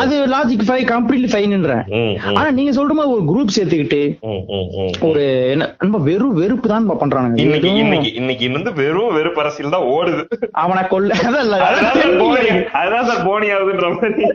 [0.01, 1.83] அது லாஜிக் ஃபை கம்ப்ளீட்லி ஃபைன்ன்றேன்.
[2.37, 4.01] ஆனா நீங்க சொல்ற மாதிரி ஒரு குரூப் சேர்த்துக்கிட்டு.
[5.07, 5.23] ஒரு
[5.53, 7.37] என்ன வெறும் வெறுப்பு தான் பண்றானுங்க.
[7.45, 10.23] இன்னைக்கு இன்னைக்கு இன்னைக்கு வந்து வெறும் வெறுப்பு அரசியல் தான் ஓடுது.
[10.63, 11.15] அவனை கொல்ல
[12.81, 14.25] அதான் சார் போனி ஆகுதுன்ற மாதிரி.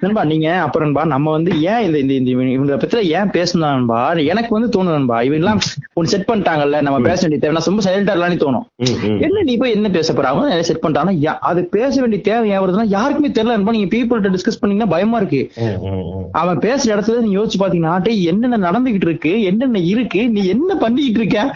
[0.00, 3.72] நண்பா நீங்க அப்புறம் நண்பா நம்ம வந்து ஏன் இந்த இந்த இந்த இவங்க- இவங்க பத்தில ஏன் பேசணும்
[3.72, 4.00] நண்பா?
[4.24, 5.60] எனக்கு வந்து தோணும் நண்பா இவங்க எல்லாம்
[5.92, 8.66] ஒன்னு செட் பண்ணிட்டாங்கல்ல நம்ம பேச வேண்டிய தேவை ரொம்ப சைலண்டா இருக்கலாம்னு தோணும்.
[9.20, 10.28] என்ன நீ போய் என்ன பேச போற?
[10.28, 13.72] அவங்க செட் பண்ணிட்டாங்க யா- அது பேச வேண்டிய தேவை ஏன் வருதுன்னா யாருக்குமே தெரியல நண்பா.
[13.72, 15.40] நீங்க பீப்புள்கிட்ட டிஸ்கஸ் பண்ணீங்கன்னா பயமா இருக்கு.
[16.32, 21.54] அவன் பேசுற இடத்துல நீங்க யோசிச்சு பாத்தீங்கன்னா என்னென்ன நடந்துகிட்டு இருக்கு என்னென்ன இருக்கு நீ என்ன பண்ணிக்கிட்டு இருக்க?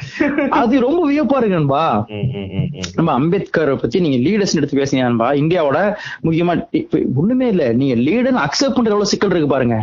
[0.50, 2.06] அது ரொம்ப வியப்பா இருக்கு நண்பா.
[2.08, 2.80] ம், ம், ம், ம்.
[2.94, 5.32] நம்ம அம்பேத்கரை பத்தி நீங்க லீடர்ஸ் எடுத்து பேசுனீங்க நண்பா.
[5.32, 5.78] இந்தியாவோட
[6.24, 6.60] முக்கியமா
[7.20, 9.76] ஒண்ணுமே இல்ல நீங்க லீடர் அக்செப்ட் பண்ற எவ்வளவு சிக்கல் இருக்கு பாருங்க.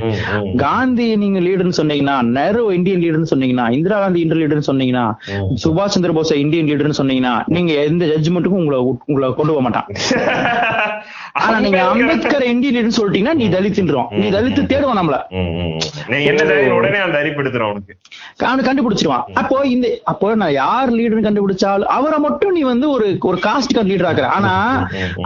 [0.64, 5.06] காந்தி நீங்க லீடர்னு சொன்னீங்கன்னா நேரு இந்தியன் லீடர்னு சொன்னீங்கன்னா இந்திரா காந்தி இந்தியன் லீடர்னு சொன்னீங்கன்னா.
[5.64, 8.80] சுபாஷ் சந்திர போஸ் இந்தியன் லீடர்னு சொன்னீங்கன்னா நீங்க எந்த ஜட்ஜ்மெண்ட்டுக்கும் உங்களை
[9.12, 9.88] உங்களை கொண்டு போக மாட்டான்
[11.44, 15.18] ஆனா நீங்க அம்பேத்கர் இந்தியன் சொல்லிட்டீங்கன்னா நீ தலித்துன்றோம் நீ தலித்து தேடுவான் நம்மள.
[16.78, 17.94] உடனே அந்த அறிப்பு எடுத்துரும் அவனுக்கு.
[18.50, 19.26] அவனு கண்டுபிடிச்சிருவான்.
[19.42, 24.10] அப்போ இந்த அப்போ நான் யார் லீடர்னு கண்டுபிடிச்சாலும் அவரை மட்டும் நீ வந்து ஒரு ஒரு காஸ்ட் லீடர்
[24.10, 24.28] ஆக்குற.
[24.38, 24.54] ஆனா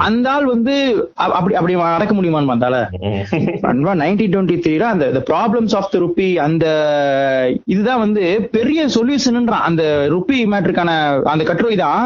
[0.07, 0.73] அந்த ஆள் வந்து
[1.37, 2.77] அப்படி அப்படி அடக்க முடியுமான்னு பார்த்தால.
[4.03, 6.65] நைன்டீன் டுவெண்ட்டி த்ரீல அந்த ப்ராப்ளம்ஸ் ஆஃப் த ருப்பி அந்த
[7.73, 8.23] இதுதான் வந்து
[8.57, 9.83] பெரிய சொல்யூஷன்ன்றான் அந்த
[10.13, 10.91] ருப்பி மேட்ருக்கான
[11.33, 12.03] அந்த கட்டுரை தான்.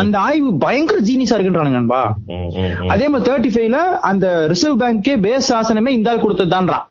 [0.00, 2.02] அந்த ஆய்வு பயங்கர ஜீனியஸா இருக்குன்றானுங்க நண்பா.
[2.94, 6.86] அதே மாதிரி தேர்ட்டி ஃபைவ்ல அந்த ரிசர்வ் பேங்கே பேஸ் ஆசனமே இந்த ஆள் கொடுத்ததுதான்றான்.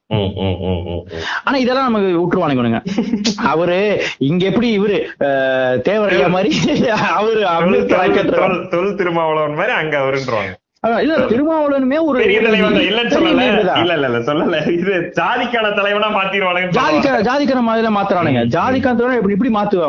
[1.45, 2.81] ஆனா இதெல்லாம் நமக்கு விட்டுருவானுங்க
[3.53, 3.79] அவரு
[4.29, 4.99] இங்க எப்படி இவரு
[5.89, 6.51] தேவரையா மாதிரி
[7.17, 7.41] அவரு
[8.75, 10.53] தொல் திருமாவளவன் மாதிரி அங்க அவருன்றவாங்க.
[10.85, 12.75] அதான், இல்ல திருமாவளவனுமே ஒரு தலைவன்
[13.15, 13.45] சொல்லல.
[13.83, 13.93] இல்ல
[14.43, 18.43] இல்ல இது ஜாதிக்கான தலைவனா மாத்திருவானுங்க ஜாதிக்க ஜாதிக்கார மாதிரில மாத்துறானுங்க.
[18.55, 19.87] ஜாதிக்கார இப்படி இப்படி மாத்துவ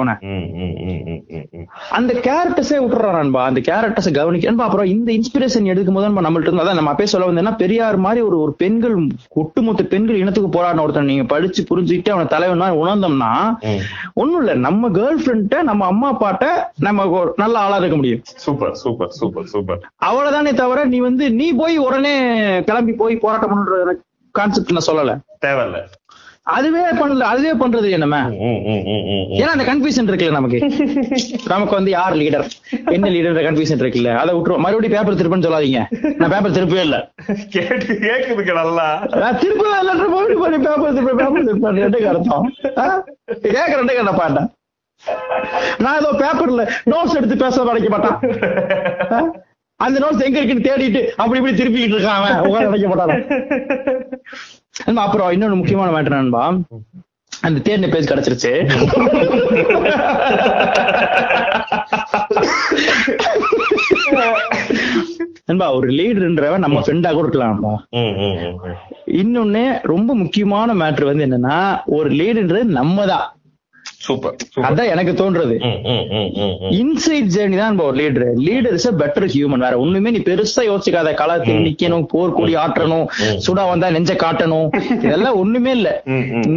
[1.91, 6.75] அந்த கேரக்டர்ஸே விட்டுறான் நண்பா அந்த கேரக்டர்ஸ் கவனிக்க அப்புறம் இந்த இன்ஸ்பிரேஷன் எடுக்கும் போது நம்ம நம்மள்ட்ட இருந்து
[6.75, 8.95] நம்ம அப்பயே சொல்ல வந்தேன்னா பெரியார் மாதிரி ஒரு ஒரு பெண்கள்
[9.29, 13.59] ஒட்டுமொத்த பெண்கள் இனத்துக்கு போராடின ஒருத்தன் நீங்க படிச்சு புரிஞ்சுக்கிட்டு அவனை தலைவன் உணர்ந்தோம்னா.
[14.15, 14.55] ஒண்ணும் இல்ல.
[14.55, 16.47] நம்ம கேர்ள் ஃபிரெண்ட நம்ம அம்மா அப்பாட்ட
[16.79, 18.21] நம்ம நல்ல ஆளா இருக்க முடியும்.
[18.23, 19.91] Super super super super.
[20.07, 22.17] அவ்வளவுதானே தவிர நீ வந்து நீ போய் உடனே
[22.63, 23.97] கிளம்பி போய் போராட்டம் பண்ற
[24.31, 25.19] கான்செப்ட் நான் சொல்லல.
[25.47, 25.79] தேவையில்ல.
[26.49, 29.25] அதுவே பண்ணல அதுவே பண்றது என்னமே ம், ம், ம், ம், ம்.
[29.39, 30.59] ஏன்னா அந்த கன்ஃபியூஷன் இருக்குல்ல நமக்கு.
[31.49, 32.47] நமக்கு வந்து யார் லீடர்
[32.93, 34.13] என்ன லீடர் கன்ஃபியூஷன் இருக்குல்ல.
[34.21, 34.63] அதை விட்டுருவோம்.
[34.65, 35.81] மறுபடியும் பேப்பர் திருப்பன்னு சொல்லாதீங்க.
[36.19, 36.99] நான் பேப்பர் திருப்பவே இல்ல.
[37.55, 38.87] கேட்டு கேக்குதுக்கு நல்லா
[39.23, 42.47] நான் திருப்பவே இல்ல பேப்பர் திருப்ப பேப்பர் திருப்ப ரெண்டு அர்த்தம்
[43.49, 44.45] கேட்க ரெண்டு கண்ட பாட்டா
[45.81, 48.17] நான் ஏதோ பேப்பர்ல நோட்ஸ் எடுத்து பேச நினைக்க மாட்டான்?
[49.81, 52.41] அந்த நோட்ஸ் எங்க இருக்குன்னு தேடிட்டு அப்படி இப்படி திருப்பிக்கிட்டு இருக்கான் அவன்.
[52.47, 53.21] உட்கார்ந்து நினைக்க மாட்டான்.
[55.03, 56.45] அப்புறம் இன்னொன்னு முக்கியமான மேட்டர் நண்பா
[57.43, 58.53] அந்த தேடின பேஜ் கிடைச்சிருச்சு.
[65.49, 68.77] நண்பா ஒரு லீடர்ன்றவன் நம்ம ஃப்ரெண்டா கூட இருக்கலாம் நண்பா ம், ம், ம், ம்.
[69.15, 71.59] இன்னொன்னு ரொம்ப முக்கியமான மேட்ரு வந்து என்னன்னா
[71.91, 73.27] ஒரு லீடுன்றது நம்ம தான்
[74.01, 74.35] சூப்பர்
[74.67, 75.55] அதான் எனக்கு தோன்றது.
[76.79, 81.13] இன்சைட் ஜேர்னி தான் நம்ம ஒரு leader leader is better human வேற ஒண்ணுமே நீ பெருசா யோசிக்காத.
[81.21, 83.07] களத்தில் நிக்கணும் போர் கூடி ஆற்றணும்
[83.47, 84.69] சுடா வந்தா நெஞ்ச காட்டணும்.
[85.05, 85.89] இதெல்லாம் ஒண்ணுமே இல்ல.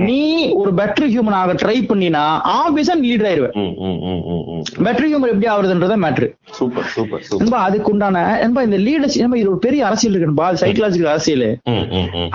[0.06, 0.20] நீ
[0.62, 2.24] ஒரு பெட்டர் ஹியூமன் ஆக ட்ரை பண்ணினா
[2.56, 3.50] ஆபியஸா நீ லீடர் ஆயிருவ.
[3.62, 4.64] ம், ம், ம், ம், ம்.
[4.86, 6.30] பெட்டர் ஹியூமன் எப்படி ஆகுறதுன்றத மேட்ரு
[6.60, 10.48] சூப்பர் சூப்பர் அதுக்கு நண்பா இந்த லீடர்ஸ் இது ஒரு பெரிய அரசியல் இருக்கு நண்பா.
[10.62, 11.48] சைக்கலாஜிக்கல் அரசியல்.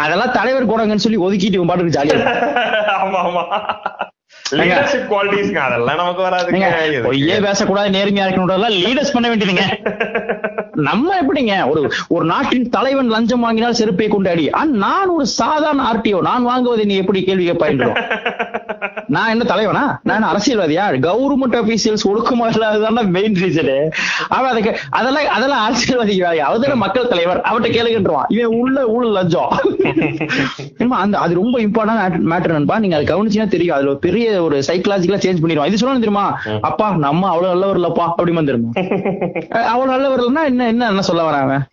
[0.02, 2.18] அதெல்லாம் தலைவர் குணங்கன்னு சொல்லி ஒதுக்கிட்டு பாட்டுக்கு ஜாலியா
[3.00, 3.42] ஆமா ஆமா.
[4.50, 6.50] லீடர்ஷிப் குவாலிட்டிஸ்ங்க அதெல்லாம் நமக்கு வராதுங்க.
[6.50, 7.08] நீங்க எதுக்கு?
[7.08, 9.60] பொய்யே பேசக்கூடாது நேர்மையா இருக்கணும் லீடர்ஸ் பண்ண வேண்டியதுங்க.
[10.76, 11.68] நம்ம எப்படிங்க?
[11.68, 14.50] ஒரு ஒரு நாட்டின் தலைவன் லஞ்சம் வாங்கினால் செருப்பை கொண்டாடி.
[14.64, 17.98] நான் ஒரு சாதாரண ஆர்டிஓ நான் வாங்குவதை நீ எப்படி கேள்வி கேட்பாயின்றோம்
[19.06, 20.00] நான் என்ன தலைவனா?
[20.02, 20.82] நான் அரசியல்வாதியா?
[21.00, 23.90] கவர்மெண்ட் அபிஷியல்ஸ் ஒழுக்கமா இல்லாததான் மெயின் ரீசனு
[24.28, 27.40] அவன் அதுக்கு அதெல்லாம் அதெல்லாம் அரசியல்வாதி அவதான மக்கள் தலைவர்.
[27.40, 29.60] அவட்ட கேளுங்கன்றான் இவன் உள்ள ஊழல் லஞ்சம்.
[30.90, 32.78] அந்த அது ரொம்ப இம்பார்ட்டன்ட் மேட்டர் நண்பா.
[32.78, 33.76] நீங்க அதை கவனிச்சீங்கன்னா தெரியும்.
[33.76, 35.70] அதுல பெரிய ஒரு சைக்கலாஜிக்கலா சேஞ்ச் பண்ணிடுவான்.
[35.70, 36.26] இது சொல்லணும் தெரியுமா?
[36.68, 38.72] அப்பா நம்ம அவ்வளவு நல்லவர் இல்லப்பா அப்படி வந்துருமா
[39.72, 41.64] அவ்வளவு நல்லவர் இல்லைன்னா என்ன என்ன என்ன சொல்ல அவன்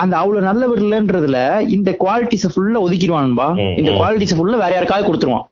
[0.00, 1.38] அந்த அவ்வளவு நல்லவர் இல்லைன்றதுல
[1.76, 3.46] இந்த குவாலிட்டிஸ் ஃபுல்லா ஒதுக்கிடுவான் நண்பா.
[3.80, 5.46] இந்த குவாலிட்டிஸ் ஃபுல்லா வேற யாருக்காவது கொடுத்துருவான்.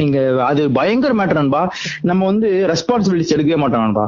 [0.00, 0.18] நீங்க
[0.50, 1.62] அது பயங்கர மேட்டர் நண்பா.
[2.10, 4.06] நம்ம வந்து ரெஸ்பான்சிபிலிட்டிஸ் எடுக்கவே மாட்டோம் நண்பா.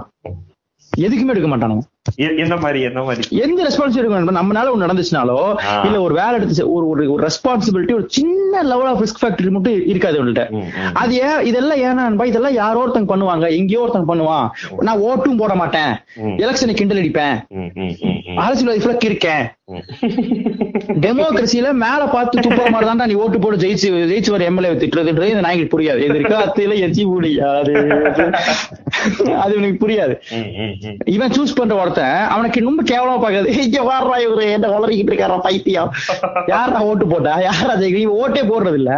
[0.93, 1.85] எதுக்குமே எடுக்க மாட்டானுங்க.
[2.19, 3.37] எ- எந்த மாதிரி எந்த மாதிரி?
[3.37, 4.43] எந்த ரெஸ்பான்சிபிலிட்டி எடுக்க நண்பா?
[4.43, 5.83] நம்மளால ஒண்ணு நடந்துச்சுனாலோ ஆ.
[5.85, 9.87] இல்ல ஒரு வேலை எடுத்து ஒரு ஒரு ஒரு ரெஸ்பான்சிபிலிட்டி ஒரு சின்ன லெவல் ஆஃப் ரிஸ்க் ஃபேக்டரி மட்டும்
[9.87, 10.51] இருக்காது உங்கள்ட்ட.
[10.51, 10.95] ம், ம்.
[10.95, 14.49] அது ஏன் இதெல்லாம் ஏன்னா நண்பா இதெல்லாம் யாரோ ஒருத்தங்க பண்ணுவாங்க எங்கேயோ ஒருத்தங்க பண்ணுவான்.
[14.81, 15.95] நான் ஓட்டும் போட மாட்டேன்.
[16.15, 16.27] ம்.
[16.27, 17.35] எலெக்ஷனை கிண்டல் அடிப்பேன்.
[19.01, 19.75] இருக்கேன் ம்.
[21.01, 25.41] டெமோக்ரஸில மேல பார்த்து துப்புற மாதிரி தான்டா நீ ஓட்டு போட்டு ஜெயிச்சு ஜெயிச்சு வர எம்எல்ஏ திட்டுறதுன்றது இந்த
[25.41, 25.99] நாய்க்கு புரியாது.
[25.99, 27.73] இது இருக்கா அத்தையில எச்சி முடியாது
[29.37, 30.15] அது உனக்கு புரியாது.
[31.05, 35.91] இவன் சூஸ் பண்ற ஒருத்தன் அவனுக்கு ரொம்ப கேவலமா பாக்குது இங்க வாடுறா இவரு என்ன வளரிக்கிட்டு இருக்காரா பைத்தியம்.
[36.47, 37.35] யாரா ஓட்டு போட்டா?
[37.41, 38.93] யாரா ஜெயிக்க ஓட்டே போடுறது இல்ல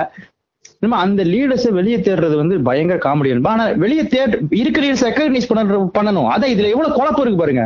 [0.81, 5.63] நம்ம அந்த லீடர்ஸை வெளியே தேடுறது வந்து பயங்கர காமெடி ஆனா வெளியே தேடு இருக்கிற ரெக்கக்னைஸ் பண்ண
[5.99, 6.29] பண்ணணும்.
[6.35, 7.63] அதான் இதுல எவ்வளவு குழப்பம் இருக்கு பாருங்க.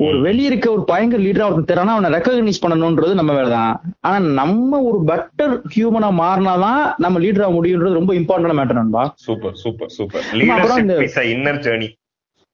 [0.00, 0.20] ஒரு.
[0.20, 4.98] வெளிய இருக்க ஒரு பயங்கர லீடரா ஒருத்தன் தெரியனா அவனை ரெக்கக்னைஸ் பண்ணணும்ன்றது நம்ம வேலைதான் ஆனா நம்ம ஒரு
[5.06, 10.22] பெட்டர் ஹியூமனா மாறினாதான் நம்ம லீடரா முடியுன்றது ரொம்ப இம்பார்ட்டன்ட் மேட்டர் நண்பா சூப்பர் சூப்பர் சூப்பர்.
[10.50, 10.98] அப்புறம் இந்த-
[11.34, 11.90] இன்னர் ஜேர்னி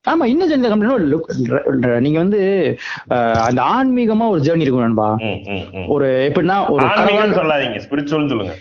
[0.09, 2.41] ஆமா இன்னும் ஜெர்னி கம்பெனி நீங்க வந்து
[3.47, 5.09] அந்த ஆன்மீகமா ஒரு ஜேர்னி இருக்கும் நண்பா.
[5.95, 6.85] ஒரு எப்படின்னா ஒரு
[7.39, 8.55] சொல்லாதீங்க ஸ்பிரிச்சுவல் சொல்லுங்க.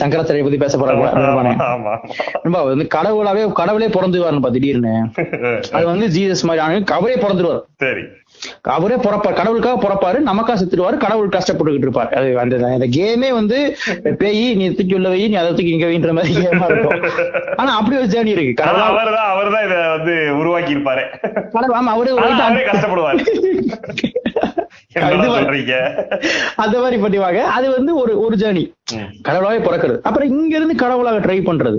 [0.00, 1.04] சங்கராச்சாரிய பத்தி பேச போறாங்க
[2.70, 4.94] வந்து கடவுளாவே கடவுளே பிறந்துவாருப்பா திடீர்னு.
[5.76, 7.62] அது வந்து ஜீசஸ் மாதிரி அவரே பிறந்துருவார்.
[7.84, 8.04] சரி.
[8.76, 9.38] அவரே பிறப்பார்.
[9.40, 10.18] கடவுளுக்காக பிறப்பாரு.
[10.30, 12.12] நமக்கா செத்துருவாரு கடவுள் கஷ்டப்பட்டுக்கிட்டு இருப்பார்.
[12.20, 13.58] அது அந்த அந்த கேமே வந்து
[14.22, 17.02] பேய் நீ தூக்கி உள்ள வை நீ அதை தூக்கி இங்க வைன்ற மாதிரி கேமா இருக்கும்.
[17.60, 18.54] ஆனா அப்படி ஒரு ஜேர்னி இருக்கு.
[18.62, 21.04] கடவுள் அவர்தான் அவர்தான் இத வந்து உருவாக்கி இருப்பாரு
[21.54, 23.20] கடவுள் ஆமா அவரே அவரே கஷ்டப்படுவாரு.
[26.62, 27.40] அந்த மாதிரி பண்ணுவாங்க.
[27.56, 28.62] அது வந்து ஒரு ஒரு ஜேர்னி
[29.26, 29.98] கடவுளாவே பிறக்கிறது.
[30.08, 31.78] அப்புறம் இங்க இருந்து கடவுளாக ட்ரை பண்றது.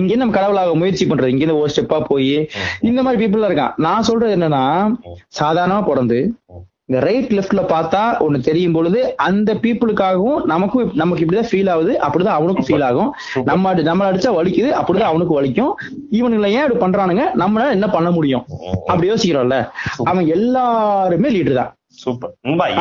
[0.00, 1.32] இங்க நம்ம கடவுளாக முயற்சி பண்றது.
[1.34, 2.36] இங்க இருந்து ஒரு ஸ்டெப்பா போய்
[2.88, 3.74] இந்த மாதிரி பீப்புள் இருக்கான்.
[3.86, 4.62] நான் சொல்றது என்னன்னா
[5.40, 6.34] சாதாரணமா பிறந்து
[6.86, 12.38] இந்த ரைட் லெஃப்ட்ல பார்த்தா ஒண்ணு தெரியும் பொழுது அந்த பீப்புளுக்காகவும் நமக்கும் நமக்கு இப்படிதான் ஃபீல் ஆகுது அப்படிதான்
[12.38, 13.10] அவனுக்கும் ஃபீல் ஆகும்.
[13.44, 15.72] நம்ம நம்மள அடிச்சா வலிக்குது அப்படிதான் அவனுக்கு வலிக்கும்.
[16.10, 17.26] இவனுங்களை ஏன் இப்படி பண்றானுங்க?
[17.34, 18.46] நம்மளால என்ன பண்ண முடியும்?
[18.86, 19.68] அப்படி யோசிக்கிறோம்ல.
[20.04, 21.72] அவன் எல்லாருமே லீடர் தான்.
[22.02, 22.32] சூப்பர்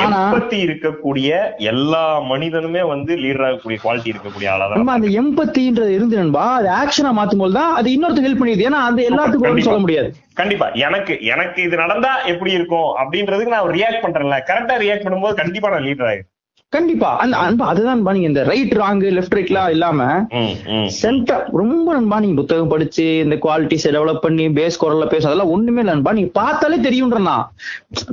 [0.06, 1.30] எம்பத்தி இருக்கக்கூடிய
[1.72, 7.44] எல்லா மனிதனுமே வந்து லீடர் ஆகக்கூடிய குவாலிட்டி இருக்கக்கூடிய நம்ம அந்த எம்பத்தின்றது இருந்து நண்பா அது ஆக்ஷனா மாத்தும்
[7.44, 8.68] போது தான் அது இன்னொருத்தர் ஹெல்ப் பண்ணிடுது.
[8.70, 10.10] ஏன்னா அந்த எல்லாத்துக்கும் சொல்ல முடியாது.
[10.34, 10.68] கண்டிப்பா.
[10.88, 14.38] எனக்கு எனக்கு இது நடந்தா எப்படி இருக்கும் அப்படின்றதுக்கு நான் ரியாக்ட் பண்றேன்ல.
[14.50, 16.30] கரெக்டா ரியாக்ட் பண்ணும்போது கண்டிப்பா நான் லீடர் ஆயிரும்
[16.74, 17.10] கண்டிப்பா.
[17.20, 20.00] அந்த அன்பா அதுதான் நீங்க இந்த ரைட் ராங் லெஃப்ட் ரைட்லாம் இல்லாம
[20.40, 20.90] ம், ம்.
[20.98, 25.82] சென்டா ரொம்ப நண்பா நீங்க புத்தகம் படிச்சு இந்த குவாலிட்டிஸ் டெவலப் பண்ணி பேஸ் குரல்ல பேச அதெல்லாம் ஒண்ணுமே
[25.82, 26.12] இல்ல நண்பா.
[26.12, 27.38] நீங்க பார்த்தாலே தெரியும்ன்றா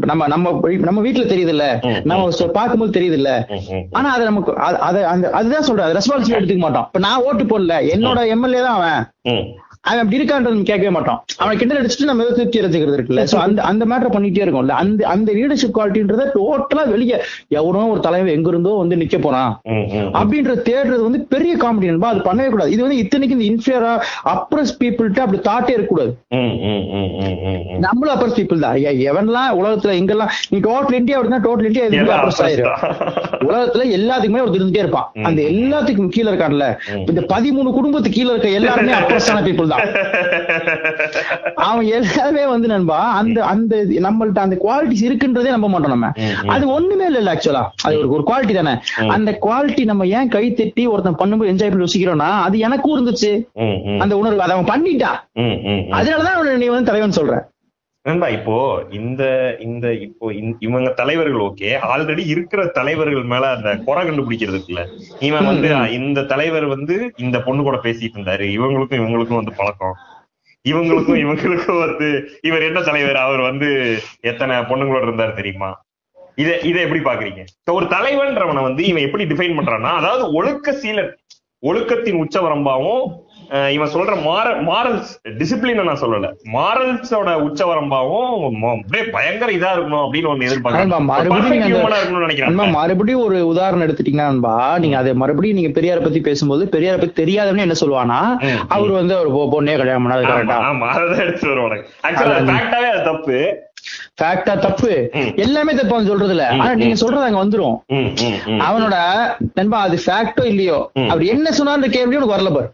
[0.04, 1.66] நம்ம நம்ம நம்ம வீட்டுல தெரியுது இல்ல
[2.04, 2.22] நம்ம
[2.54, 3.30] பார்க்கும்போது தெரியுது இல்ல.
[3.92, 4.54] ஆனா அது நமக்கு
[5.34, 5.94] அதுதான் சொல்றேன்.
[5.98, 7.76] ரெஸ்பான்சிபிலிட்டி எடுத்துக்க மாட்டோம் இப்ப நான் ஓட்டு போடல.
[7.94, 9.02] என்னோட எம்எல்ஏ தான் அவன்.
[9.88, 11.18] அவன் அப்படி இருக்கான்றது கேட்கவே மாட்டோம்.
[11.40, 13.22] அவனை கிண்டல் அடிச்சுட்டு நம்ம எதாவது திருப்தி அடைஞ்சுக்கிறது இருக்குல்ல?
[13.32, 14.76] சோ அந்த அந்த மேட்டர் பண்ணிட்டே இருக்கும்ல.
[14.82, 17.18] அந்த அந்த லீடர்ஷிப் குவாலிட்டின்றத டோட்டலா வெளியே
[17.58, 19.52] எவனோ ஒரு தலைவன் எங்க இருந்தோ வந்து நிக்க போறான்.
[20.20, 22.72] அப்படின்ற தேடுறது வந்து பெரிய காமெடி நண்பா அது பண்ணவே கூடாது.
[22.76, 23.92] இது வந்து இத்தனைக்கு இந்த இன்ஃபியரா
[24.34, 26.12] அப்ரஸ் பீப்புள்கிட்ட அப்படி தாட்டே இருக்கக்கூடாது.
[27.86, 28.74] நம்மளும் அப்ரஸ் பீப்புள் தான்.
[28.80, 32.74] ஐயா, எவன்லாம் உலகத்துல எங்கெல்லாம் நீ டோட்டல் இந்தியா அப்படின்னா டோட்டல் இந்தியா எதுவுமே அப்ரஸ் ஆயிரும்
[33.48, 35.08] உலகத்துல எல்லாத்துக்குமே ஒரு இருந்துட்டே இருப்பான்.
[35.28, 36.68] அந்த எல்லாத்துக்கும் கீழ இருக்கான்ல.
[37.10, 39.75] இந்த பதிமூணு குடும்பத்துக்கு கீழ இருக்க எல்லாருமே அப்ரஸான பீப்புள் தான்.
[41.66, 43.74] அவன் எல்லாமே வந்து நண்பா அந்த அந்த
[44.06, 46.10] நம்மள்ட்ட அந்த குவாலிட்டிஸ் இருக்குன்றதே நம்ப மாட்டோம் நம்ம.
[46.46, 48.74] அது ஒண்ணுமே இல்ல ஆக்சுவலா அது ஒரு ஒரு குவாலிட்டி தானே.
[49.08, 53.32] அந்த குவாலிட்டி நம்ம ஏன் கை தட்டி ஒருத்தன் பண்ணும்போது என்ஜாய் பண்ணி யோசிக்கிறோம்னா அது எனக்கும் இருந்துச்சு.
[54.00, 55.20] அந்த உணர்வு அதை அவன் பண்ணிட்டான்.
[55.98, 57.36] அதனாலதான் நீ வந்து தலைவன் சொல்ற
[58.06, 58.56] நண்பா இப்போ
[58.90, 59.22] இந்த
[59.60, 60.26] இந்த இப்போ
[60.66, 64.82] இவங்க தலைவர்கள் ஓகே ஆல்ரெடி இருக்கிற தலைவர்கள் மேல அந்த குறை கண்டுபிடிக்கிறது இருக்குல்ல.
[65.20, 65.70] இவன் வந்து.
[65.90, 68.46] இந்த தலைவர் வந்து இந்த பொண்ணு கூட பேசிட்டு இருந்தாரு.
[68.58, 69.96] இவங்களுக்கும் இவங்களுக்கும் வந்து பழக்கம்.
[70.64, 72.06] இவங்களுக்கும் இவங்களுக்கும் வந்து
[72.42, 73.16] இவர் என்ன தலைவர்?
[73.16, 73.68] அவர் வந்து
[74.20, 75.70] எத்தனை பொண்ணுங்களோட இருந்தாரு தெரியுமா?
[76.36, 77.42] இத இதை எப்படி பாக்குறீங்க?
[77.72, 81.12] ஒரு தலைவன்றவனை வந்து இவன் எப்படி டிஃபைன் பண்றான்னா அதாவது ஒழுக்க சீலன்
[81.62, 83.04] ஒழுக்கத்தின் உச்சவரம்பாவும்
[83.72, 86.28] இவன் சொல்ற மார மாரல்ஸ் டிசிப்ளின் நான் சொல்லல.
[86.54, 88.32] மாரல்ஸோட உச்சவரம்பாவும்
[88.72, 90.70] அப்படியே பயங்கர இதா இருக்கணும் அப்படின்னு ஒண்ணு நண்பா,
[91.20, 97.66] எதிர்பார்க்கறேன் மறுபடியும் ஒரு உதாரணம் எடுத்துட்டீங்கன்னா நீங்க அதை மறுபடியும் நீங்க பெரியார பத்தி பேசும்போது பெரியார பத்தி தெரியாதவனே
[97.66, 98.20] என்ன சொல்லுவானா
[98.68, 102.36] அவர் வந்து ஒரு பொண்ணே கல்யாணம் பண்ணாது கரெக்டா ஆமா எடுத்து வருவாங்க ஆக்சுவலா
[102.90, 103.38] அது தப்பு.
[104.18, 104.90] ஃபேக்டா தப்பு.
[105.44, 106.96] எல்லாமே தப்பு அவன் சொல்றது இல்ல ஆனா நீங்க.
[107.02, 107.74] சொல்றது அங்க வந்துரும்.
[108.66, 108.96] அவனோட
[109.58, 110.78] நண்பா அது ஃபேக்டோ இல்லையோ.
[111.12, 112.68] அவர் என்ன சொன்னார்ன்ற கேள்வி உனக்கு வரல பாரு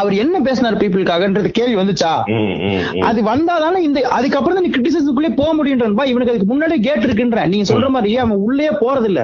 [0.00, 2.12] அவர் என்ன பேசினார் பீப்புளுக்காகன்றது கேள்வி வந்துச்சா.
[3.08, 7.66] அது வந்தாதானே இந்த அதுக்கப்புறம் தான் நீ கிரிட்டிசிசத்துக்குள்ளே போக முடியுன்றா இவனுக்கு அதுக்கு முன்னாடியே கேட் இருக்குன்ற நீங்க
[7.72, 9.22] சொல்ற மாதிரி அவன் உள்ளே போறது இல்ல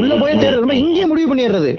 [0.00, 0.76] உள்ள போய் தேடுறது.
[0.82, 1.70] இங்கேயே முடிவு பண்ணிடுறது.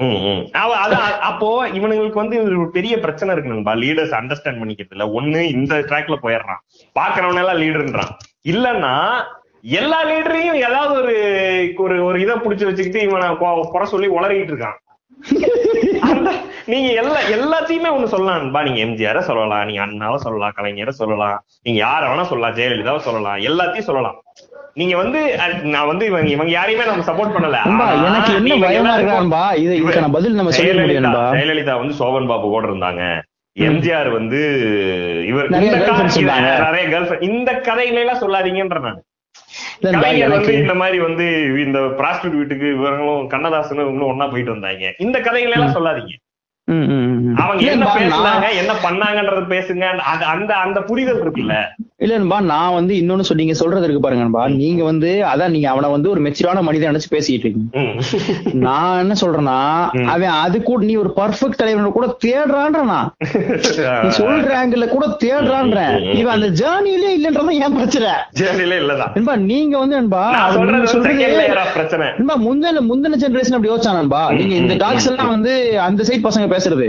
[1.30, 3.74] அப்போ இவனுங்களுக்கு வந்து ஒரு பெரிய பிரச்சனை இருக்கு நண்பா.
[3.84, 6.62] லீடர்ஸ் அண்டர்ஸ்டாண்ட் பண்ணிக்கிறது இல்ல ஒண்ணு இந்த ட்ராக்ல போயிடுறான்.
[7.00, 8.14] பாக்குறவன எல்லாம் லீடர்ன்றான்
[8.54, 8.94] இல்லன்னா
[9.80, 11.16] எல்லா லீடரையும் ஏதாவது ஒரு
[11.86, 13.30] ஒரு ஒரு இதை புடிச்சு வச்சுக்கிட்டு இவனை
[13.74, 14.78] குறை சொல்லி உளறிட்டு இருக்கான்.
[16.72, 18.62] நீங்க எல்லா எல்லாத்தையுமே ஒண்ணு சொல்லலாம் நண்பா.
[18.68, 23.90] நீங்க எம்ஜிஆர சொல்லலாம் நீங்க அண்ணாவை சொல்லலாம் கலைஞரை சொல்லலாம் நீங்க யார வேணா சொல்லலாம் ஜெயலலிதாவை சொல்லலாம் எல்லாத்தையும்
[23.90, 24.18] சொல்லலாம்.
[24.78, 25.20] நீங்க வந்து
[25.68, 27.60] நான் வந்து இவங்க இவங்க யாரையுமே நம்ம சப்போர்ட் பண்ணல.
[28.10, 32.66] எனக்கு என்ன பயமா இருக்கிறான்பா இது இதுக்கான பதில் நம்ம சொல்ல முடியும் ஜெயலலிதா வந்து சோபன் பாபு கூட
[32.68, 33.02] இருந்தாங்க
[33.58, 34.40] எம்ஜிஆர் வந்து
[35.26, 39.00] இவர் நிறைய கேர்ள் இந்த கதையில எல்லாம் சொல்லாதீங்கன்ற நான்.
[39.96, 41.26] கலைஞர் வந்து இந்த மாதிரி வந்து
[41.66, 44.86] இந்த பிராஸ்டியூட் வீட்டுக்கு இவங்களும் கண்ணதாசனும் இவங்களும் ஒன்னா போயிட்டு வந்தாங்க.
[44.98, 46.14] இந்த கதைகளை எல்லாம் சொல்லாதீங்க.
[46.68, 49.84] அவங்க என்ன பேசுனாங்க என்ன பண்ணாங்கன்றது பேசுங்க
[50.34, 51.54] அந்த அந்த புரிதல் இருக்குல்ல.
[52.00, 55.88] இல்ல நண்பா நான் வந்து இன்னொன்னு சொல்லி சொல்றது இருக்கு பாருங்க நண்பா நீங்க வந்து அதான் நீங்க அவனை
[55.94, 57.94] வந்து ஒரு மெச்சூரான மனிதன் நினைச்சு பேசிட்டு இருக்கீங்க.
[58.66, 59.56] நான் என்ன சொல்றேன்னா.
[60.12, 63.00] அவன் அது கூட நீ ஒரு பர்ஃபெக்ட் தலைவனை கூட தேடுறான்றா
[64.04, 65.06] நீ சொல்ற ஆங்கிள் கூட
[65.96, 66.14] ம்.
[66.20, 68.12] இவன் அந்த ஜேர்னிலே இல்லன்றதான் ஏன் பிரச்சனை?
[68.40, 69.98] ஜேர்னிலே இல்லதான் நீங்க வந்து
[70.42, 71.34] அவர் சொல்றது
[71.74, 72.08] பிரச்சனை.
[72.20, 75.56] நண்பா முந்தின முந்தின ஜெனரேஷன் அப்படி யோசிச்சா நண்பா நீங்க இந்த டாக்ஸ் எல்லாம் வந்து
[75.88, 76.88] அந்த சைட் பசங்க பேசுறது.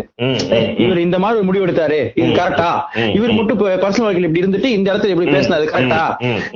[0.85, 2.01] இவர் இந்த மாதிரி ஒரு முடிவு எடுத்தாரு.
[2.21, 2.71] இது கரெக்டா
[3.17, 6.03] இவர் மட்டும் பர்சனல் வாழ்க்கையில் இப்படி இருந்துட்டு இந்த இடத்துல இப்படி பேசினது கரெக்டா.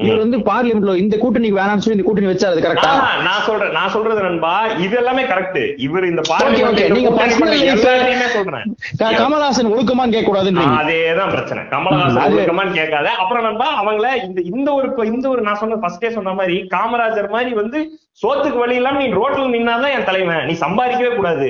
[0.06, 2.92] இவர் வந்து பார்லிமெண்ட்ல இந்த கூட்டணிக்கு வேணாம்னு சொல்லி இந்த கூட்டணி வச்சாரு அது கரெக்டா
[3.28, 4.54] நான் சொல்றேன் நான் சொல்றது நண்பா
[4.86, 6.24] இது எல்லாமே கரெக்ட் இவர் இந்த.
[6.32, 7.10] பார்லிமெண்ட் நீங்க
[9.22, 11.62] கமலஹாசன் ஒழுக்கமான்னு கேட்க கூடாதுன்றீங்க அதேதான் பிரச்சனை.
[11.74, 13.08] கமலஹாசன் ஒழுக்கமான்னு கேட்காத.
[13.22, 17.52] அப்புறம் நண்பா அவங்கள இந்த இந்த ஒரு இந்த ஒரு நான் சொன்ன ஃபர்ஸ்டே சொன்ன மாதிரி காமராஜர் மாதிரி
[17.60, 17.80] வந்து
[18.22, 20.42] சோத்துக்கு வழி இல்லாம நீ ரோட்ல நின்னாதான் என் தலைவன்.
[20.48, 21.48] நீ சம்பாதிக்கவே கூடாது.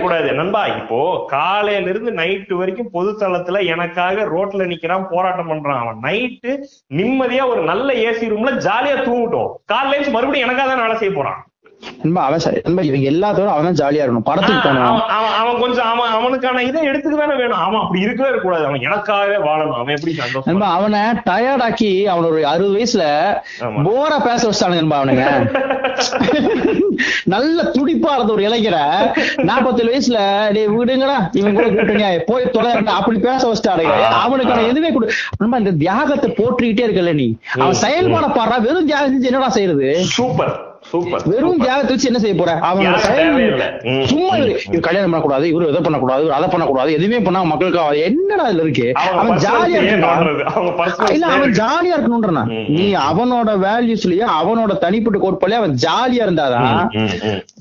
[0.00, 5.98] கூடாது நண்பா இப்போ காலையில இருந்து நைட்டு வரைக்கும் பொது தளத்துல எனக்காக ரோட்ல நிக்கிறான் போராட்டம் பண்றான் அவன்.
[6.02, 9.50] நைட்டு நிம்மதியா ஒரு நல்ல ஏசி ரூம்ல ஜாலியா தூங்கட்டும்.
[9.64, 11.46] காலையில மறுபடியும் எனக்காக தான் வேலை செய்ய போறான்.
[12.02, 14.18] நண்பா, அவன் சரி- நண்பா, இவங்க எல்லாத்தோட அவன் தான் ஜாலியா இருக்கணும்.
[14.18, 15.00] படத்துக்கு போனோம்
[15.38, 17.58] அவன் கொஞ்சம் அவன் அவனுக்கான இதை எடுத்துக்க தானே வேணும்.
[17.58, 19.72] அவன் அப்படி இருக்கவே இருக்கக்கூடாது அவன் எனக்காகவே வாழணும்.
[19.72, 23.04] அவன் எப்படி சந்தோஷம் நண்பா அவனை டயர்ட் ஆக்கி அவன ஒரு அறுபது வயசுல.
[23.86, 25.24] போரா பேச வச்சானுங்க நண்பா அவனுங்க.
[27.24, 28.84] நல்ல துடிப்பா இருந்த ஒரு இளைஞரை
[29.42, 30.18] நாற்பத்தேழு வயசுல
[30.52, 35.70] டேய் விடுங்கடா இவன் கூட கூட்டணியா போய் தொடர்ந்து அப்படி பேச வச்சுட்டானுங்க அவனுக்கான எதுவுமே கொடு நண்பா இந்த
[35.72, 37.36] தியாகத்தை போற்றிக்கிட்டே இருக்கல நீ.
[37.58, 38.60] அவன் செயல்பாட பாடுறா.
[38.60, 40.04] வெறும் தியாகம் செஞ்சு என்னடா செய்யறது?
[40.04, 40.67] சூப்பர்.
[41.30, 42.52] வெறும் தியாகத்தை வச்சு என்ன செய்ய போற?
[42.68, 43.64] அவனோட.
[44.10, 48.86] சும்மா இவரு கல்யாணம் பண்ணக்கூடாது இவரு இதை பண்ணக்கூடாது அதை பண்ணக்கூடாது எதுவுமே பண்ணா மக்களுக்கு என்னடா இதுல இருக்கு?
[49.20, 49.80] அவன் ஜாலியா
[51.14, 51.54] இல்ல அவன்.
[51.60, 52.44] ஜாலியா இருக்கணும்ன்றா
[52.78, 56.80] நீ அவனோட வேல்யூஸ்லயே அவனோட தனிப்பட்ட கோட்பாடுலயே அவன் ஜாலியா இருந்தாதான்.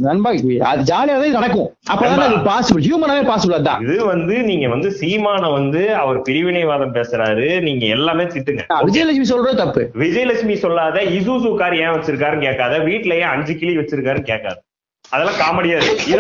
[0.08, 0.32] நண்பா
[0.72, 1.70] அது ஜாலியா தான் நடக்கும்.
[1.94, 7.48] அப்பதான் அது பாசிபிள் ஹியூமனாவே பாசிபிள் அதான் இது வந்து நீங்க வந்து சீமான வந்து அவர் பிரிவினைவாதம் பேசுறாரு.
[7.68, 8.64] நீங்க எல்லாமே திட்டுங்க.
[8.88, 9.84] விஜயலட்சுமி சொல்றது தப்பு.
[10.04, 12.74] விஜயலட்சுமி சொல்லாத இசூசு கார் ஏன் வச்சிருக்காருன்னு கேட்காத.
[13.18, 14.62] வீட்லயே அஞ்சு கிளி வச்சிருக்காருன்னு கேட்காது.
[15.10, 16.14] அதெல்லாம் காமெடியா இருக்கு?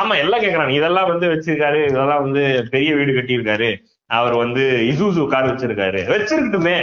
[0.00, 0.70] ஆமா எல்லாம் கேக்குறாங்க.
[0.70, 1.88] இதெல்லாம் வந்து வச்சிருக்காரு.
[1.88, 3.76] இதெல்லாம் வந்து பெரிய வீடு கட்டியிருக்காரு.
[4.06, 6.00] அவர் வந்து இசூசு கார் வச்சிருக்காரு.
[6.14, 6.76] வச்சிருக்கட்டுமே.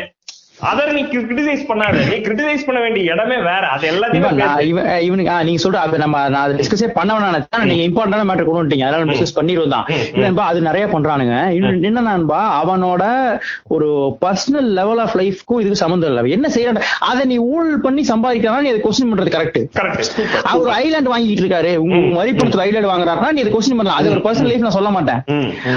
[0.61, 2.01] அதர் நீ கிரிட்டிசைஸ் பண்ணாத.
[2.05, 3.63] நீ கிரிட்டிசைஸ் பண்ண வேண்டிய இடமே வேற.
[3.67, 4.67] அது எல்லாத்தையுமே இவன் நான் பேசு.
[4.67, 7.65] இவன் இவனுக்கு ஆ, நீங்க சொல்ற அது நம்ம நான் அதை டிஸ்கஸே பண்ண வேணாம் நினைச்சேன்.
[7.65, 8.85] நீங்க இம்பார்ட்டன்டான மேட்டர் கொண்டு வந்துட்டீங்க.
[8.87, 10.11] அதனால டிஸ்கஸ் பண்ணிடுவோம் தான் ம், ம்.
[10.15, 11.35] இல்லன்பா அது நிறைய பண்றானுங்க.
[11.51, 13.03] இன்னும் என்ன நண்பா அவனோட
[13.69, 13.87] ஒரு
[14.21, 16.31] பர்சனல் லெவல் ஆஃப் லைஃப்க்கும் இதுக்கு சம்மந்தம் இல்லை.
[16.31, 16.79] என்ன செய்யறான்?
[17.05, 19.59] அதை நீ ஊழல் பண்ணி சம்பாதிக்கிறான் நீ அதை கொஸ்டின் பண்றது கரெக்ட்
[20.45, 21.73] அவர் ஐலாண்ட் வாங்கிட்டு இருக்காரு.
[21.77, 23.99] உங்க வரிப்பணத்துல ஐலாண்ட் வாங்குறாருன்னா நீ அதை கொஸ்டின் பண்ணலாம்.
[23.99, 25.21] அது ஒரு பர்சனல் லைஃப் நான் சொல்ல மாட்டேன்.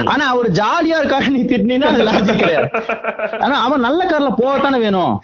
[0.06, 2.68] ஆனா அவர் ஜாலியா இருக்காரு நீ திட்டினா அது லாஜிக் கிடையாது.
[3.40, 5.22] ஆனா அவன் நல்ல கார்ல போகத்தானே வேணும்?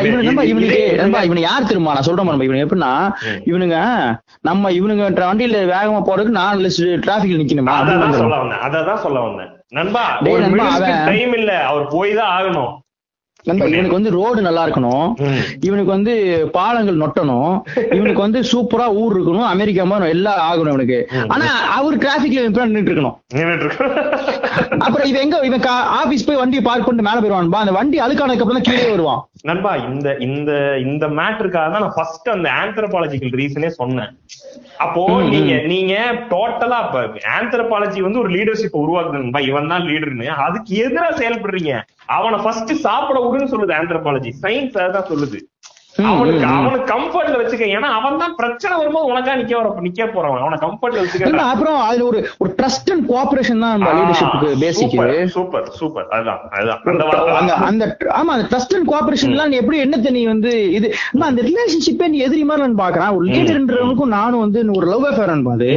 [0.00, 1.92] இவனு- நண்பா, இவனுக்கு யார் தெரியுமா?
[1.92, 3.12] நான் சொல்றேன் பாருங்க, இவனுக்கு எப்படின்னா.
[3.44, 9.48] இவனுங்க நம்ம இவனுங்க வண்டியில வேகமா போறதுக்கு நாலு டிராபிக்ல நிக்கணுமா அதான் சொல்ல வந்தேன்.
[9.68, 10.18] நண்பா
[11.04, 11.66] டைம் இல்ல.
[11.66, 12.82] அவர் போய் தான் ஆகணும்.
[13.42, 15.12] இவனுக்கு வந்து ரோடு நல்லா இருக்கணும்.
[15.60, 17.60] இவனுக்கு வந்து பாலங்கள் நொட்டணும்.
[17.94, 19.44] இவனுக்கு வந்து சூப்பரா ஊர் இருக்கணும்.
[19.44, 21.08] அமெரிக்கா மாதிரி எல்லாம் ஆகணும் இவனுக்கு.
[21.28, 24.13] ஆனா அவர் டிராபிக்ல நின்றுட்டு இருக்கணும்.
[24.84, 25.36] அப்புறம் இவன் எங்க?
[25.48, 25.62] இவன்
[26.00, 29.22] ஆபீஸ் போய் வண்டியை பார்க் பண்ணிட்டு மேல போயிருவான்பா அந்த வண்டி அழுக்கானதுக்கு அப்புறம் கீழே வருவான்.
[29.50, 30.50] நண்பா இந்த இந்த
[30.84, 34.12] இந்த மேட்டருக்காக தான் நான் ஃபர்ஸ்ட் அந்த ஆந்த்ரபாலஜிக்கல் ரீசனே சொன்னேன்.
[34.84, 35.02] அப்போ
[35.34, 35.94] நீங்க நீங்க
[36.34, 37.02] டோட்டலா இப்ப
[37.38, 39.42] ஆந்த்ரபாலஜி வந்து ஒரு லீடர்ஷிப் உருவாக்குது நண்பா.
[39.50, 41.74] இவன் தான் லீடர்னு அதுக்கு எதிரா செயல்படுறீங்க.
[42.18, 45.40] அவனை ஃபர்ஸ்ட் சாப்பிட விடுன்னு சொல்லுது ஆந்த்ரபாலஜி சயின்ஸ் அதான் சொல்லுது.
[45.96, 46.54] அவனுக்கு ம், ம்.
[46.58, 50.40] அவனுக்கு கம்ஃபர்ட்ல வச்சுக்க ஏன்னா அவன் தான் பிரச்சனை வரும்போது உனக்கா நிக்க வர நிக்க போறவன்.
[50.42, 54.94] அவனை கம்ஃபர்ட்ல வச்சுக்க நண்பா, அப்புறம் அதுல ஒரு ஒரு ட்ரஸ்ட் அண்ட் கோஆபரேஷன் தான் லீடர்ஷிப்புக்கு பேசிக்
[55.34, 56.80] சூப்பர் சூப்பர் அதுதான் அதுதான்.
[56.92, 57.84] அந்த வார்த்தை அந்த அந்த
[58.18, 60.90] ஆமா அந்த ட்ரஸ்ட் அண்ட் கோஆபரேஷன்லாம் நீ எப்படி என்னத்த நீ வந்து இது
[61.28, 63.12] அந்த ரிலேஷன்ஷிப்பே நீ எதிரி மாதிரி நான் பாக்குறேன்.
[63.16, 65.70] ஒரு லீடர்ன்றவனுக்கும் நானும் வந்து ஒரு லவ் அஃபேர் அது.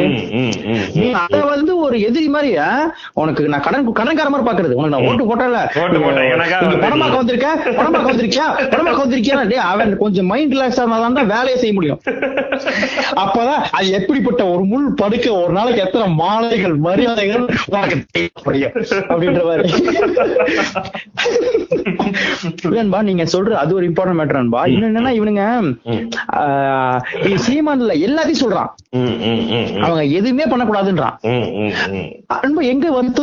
[0.97, 1.07] நீ
[1.51, 2.51] வந்து ஒரு எதிரி மாதிரி
[3.21, 4.75] உனக்கு நான் கடன் கடன்கார மாதிரி பாக்குறது.
[4.75, 5.61] உனக்கு நான் ஓட்டு போட்டல
[6.83, 7.47] பணமாக்க வந்திருக்க?
[7.79, 8.47] பணமாக்க வந்திருக்கியா?
[8.73, 9.37] பணமாக்க வந்திருக்கியா
[9.69, 12.01] அவன் கொஞ்சம் மைண்ட் ரிலாக்ஸ் ஆனாதான் தான் வேலையை செய்ய முடியும்.
[13.23, 18.75] அப்பதான் அது எப்படிப்பட்ட ஒரு முள் படுக்க ஒரு நாளைக்கு எத்தனை மாலைகள் மரியாதைகள் உனக்கு தேவைப்படும்
[19.11, 19.65] அப்படின்ற மாதிரி.
[23.07, 24.61] நீங்க சொல்ற அது ஒரு இம்பார்ட்டன்ட் மேட்டர் அன்பா.
[24.67, 25.43] இன்னும் என்னன்னா இவனுங்க
[27.45, 28.71] சீமான்ல எல்லாத்தையும் சொல்றான்.
[29.85, 31.15] அவங்க எதுவுமே பண்ணக்கூடாதுன்றான்.
[32.37, 33.21] அன்பா எங்க வந்து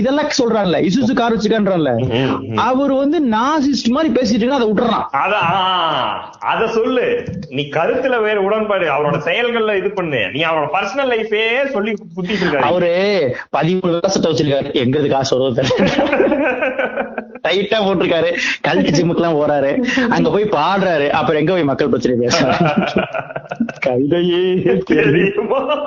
[0.00, 1.92] இதெல்லாம் சொல்றான்ல இசுசு கார் வச்சுக்கான்றான்ல.
[2.68, 5.06] அவர் வந்து நாசிஸ்ட் மாதிரி பேசிட்டு அதை விட்டுறான்.
[6.38, 7.24] அத சொல்லு.
[7.48, 8.86] நீ கருத்துல வேற உடன்பாடு.
[8.86, 10.30] அவரோட செயல்கள்ல இது பண்ணு.
[10.32, 12.56] நீ அவரோட பர்சனல் லைஃபே சொல்லி குத்திட்டு இருக்காரு.
[12.56, 14.56] அவரு பதிமூணு வருஷத்தை வச்சிருக்காரு.
[14.56, 15.74] எங்கிறது காசு வருவது
[17.48, 18.36] டைட்டா போட்டிருக்காரு.
[18.68, 19.84] கல்ட்டு ஜிம்முக்கு எல்லாம் போறாரு.
[20.08, 21.08] அங்க போய் பாடுறாரு.
[21.08, 22.70] அப்புறம் எங்க போய் மக்கள் பிரச்சனை பேசுறாரு?
[23.86, 25.84] கவிதையே தெரியுமா?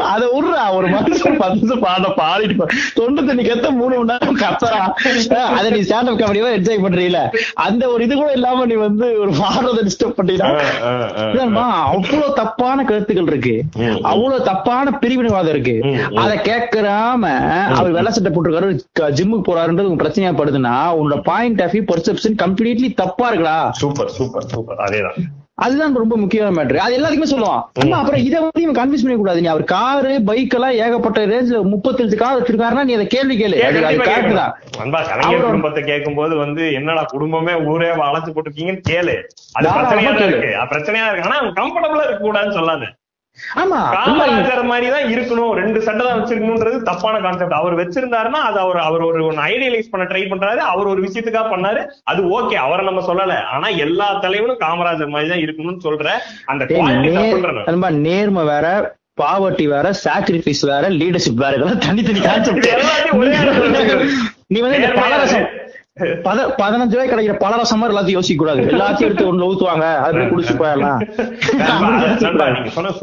[0.00, 0.74] அத விடுறா.
[0.74, 4.92] ஒரு மனுஷன் பத்து பாட பாடிட்டு தொண்டு தண்ணி கத்த மூணு மணி நேரம் கத்துறான்
[5.28, 9.06] அஹ் அதை நீ ஸ்டாண்ட் அப் காமெடியோ என்ஜாய் பண்றீல அந்த ஒரு இது கூட இல்லாம நீ வந்து
[9.20, 10.14] ஒரு பாடுறத டிஸ்டர்ப்.
[11.34, 13.54] இல்லம்மா, அவ்வளவு தப்பான கருத்துக்கள் இருக்கு.
[14.02, 15.76] அவ்வளவு தப்பான பிரிவினைவாதம் இருக்கு.
[16.14, 17.24] அத கேட்கறாம
[17.78, 18.68] அவர் வெள்ள சட்டை போட்டிருக்காரு
[19.20, 23.58] ஜிம்முக்கு போறாருன்றது உங்க பிரச்சனையா படுதுன்னா உன்னோட point of view perception completely தப்பா இருக்குடா.
[23.82, 24.80] Super super super.
[24.86, 25.18] அதேதான்.
[25.58, 29.46] அதுதான் ரொம்ப முக்கியமான மேட்ரு அது எல்லாத்துக்குமே சொல்லுவான் அப்புறம் இதை வந்து இவன் கன்வின்ஸ் பண்ண கூடாது நீ
[29.46, 33.56] அவர் காரு பைக் எல்லாம் ஏகப்பட்ட ரேஞ்ச்ல முப்பத்தஞ்சு கார் வச்சிருக்காருன்னா நீ அதை கேள்வி கேளு.
[33.98, 34.34] கரெக்ட்.
[34.34, 34.60] தான்.
[34.78, 39.22] அன்பா கலைஞர் அவரோட- குடும்பத்தை கேட்கும்போது வந்து என்னடா குடும்பமே ஊரே அழைச்சு போட்டுருக்கீங்கன்னு கேளு.
[39.52, 40.26] அது பிரச்சனையா.
[40.26, 40.46] இருக்கு.
[40.70, 41.30] பிரச்சனையா இருக்கு.
[41.30, 42.84] ஆனா கம்ஃபர்டபுளா இருக்க கூடாதுன்னு சொல்லாத.
[43.56, 43.80] ஆமா.
[45.08, 45.52] இருக்கணும்.
[45.52, 50.22] ரெண்டு சட்டை தான் வச்சிருக்கணும்ன்றது தப்பான கான்செப்ட் அவர் வச்சிருந்தாருன்னா அது அவர் அவர் ஒரு ஐடியலைஸ் பண்ண ட்ரை
[50.30, 50.56] பண்றாரு.
[50.56, 51.86] அவர் ஒரு விஷயத்துக்காக பண்ணாரு.
[52.04, 53.44] அது ஓகே அவரை நம்ம சொல்லல.
[53.44, 56.08] ஆனா எல்லா தலைவனும் காமராஜர் மாதிரி தான் இருக்கணும்னு சொல்ற
[56.44, 56.64] அந்த
[57.90, 62.66] நேர்மை வேற பாவர்ட்டி வேற சாக்ரிஃபைஸ் வேற லீடர்ஷிப் வேற இதெல்லாம் தனித்தனி கான்செப்ட்.
[64.46, 64.88] நீ வந்து இந்த
[66.00, 68.62] பதினஞ்சு ரூபாய் கிடைக்கிற பலரசம் மாதிரி எல்லாத்தையும் யோசிக்க கூடாது.
[68.76, 69.86] எல்லாத்தையும் எடுத்து ஒண்ணு ஊத்துவாங்க.
[70.06, 71.00] அது குடிச்சு போயிடலாம்.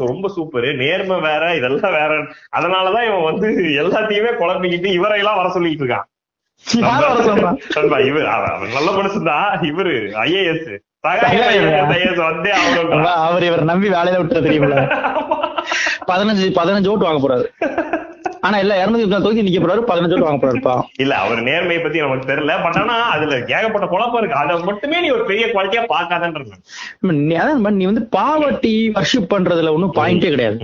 [0.06, 0.66] ரொம்ப சூப்பர்.
[0.74, 2.12] நேர்மை வேற இதெல்லாம் வேற.
[2.56, 3.48] அதனாலதான் இவன் வந்து
[3.82, 6.08] எல்லாத்தையுமே குழப்பிக்கிட்டு இவரையெல்லாம் வர சொல்லிட்டு இருக்கான்.
[8.06, 8.28] இவர்
[8.76, 9.94] நல்ல மனுஷன் தான் இவரு
[10.26, 10.78] ஐஏஎஸ்
[13.04, 14.80] அவர் இவர் நம்பி வேலையில விட்டு தெரியுமில்ல
[16.06, 17.46] பதினஞ்சு பதினஞ்சு ஓட்டு வாங்க போறாரு.
[18.46, 22.30] ஆனா இல்ல இருநூத்தி முப்பது தொகுதி நிக்க போறாரு பதினஞ்சு வாங்க போறாருப்பா இல்ல அவர் நேர்மையை பத்தி நமக்கு
[22.30, 24.38] தெரியல பட் ஆனா அதுல ஏகப்பட்ட குழப்பம் இருக்கு.
[24.42, 26.52] அதை மட்டுமே நீ ஒரு பெரிய குவாலிட்டியா பாக்காதன்றது
[27.28, 27.36] நீ
[27.80, 30.56] நீ வந்து பாவர்ட்டி வர்ஷிப் பண்றதுல ஒண்ணும் பாயிண்டே கிடையாது.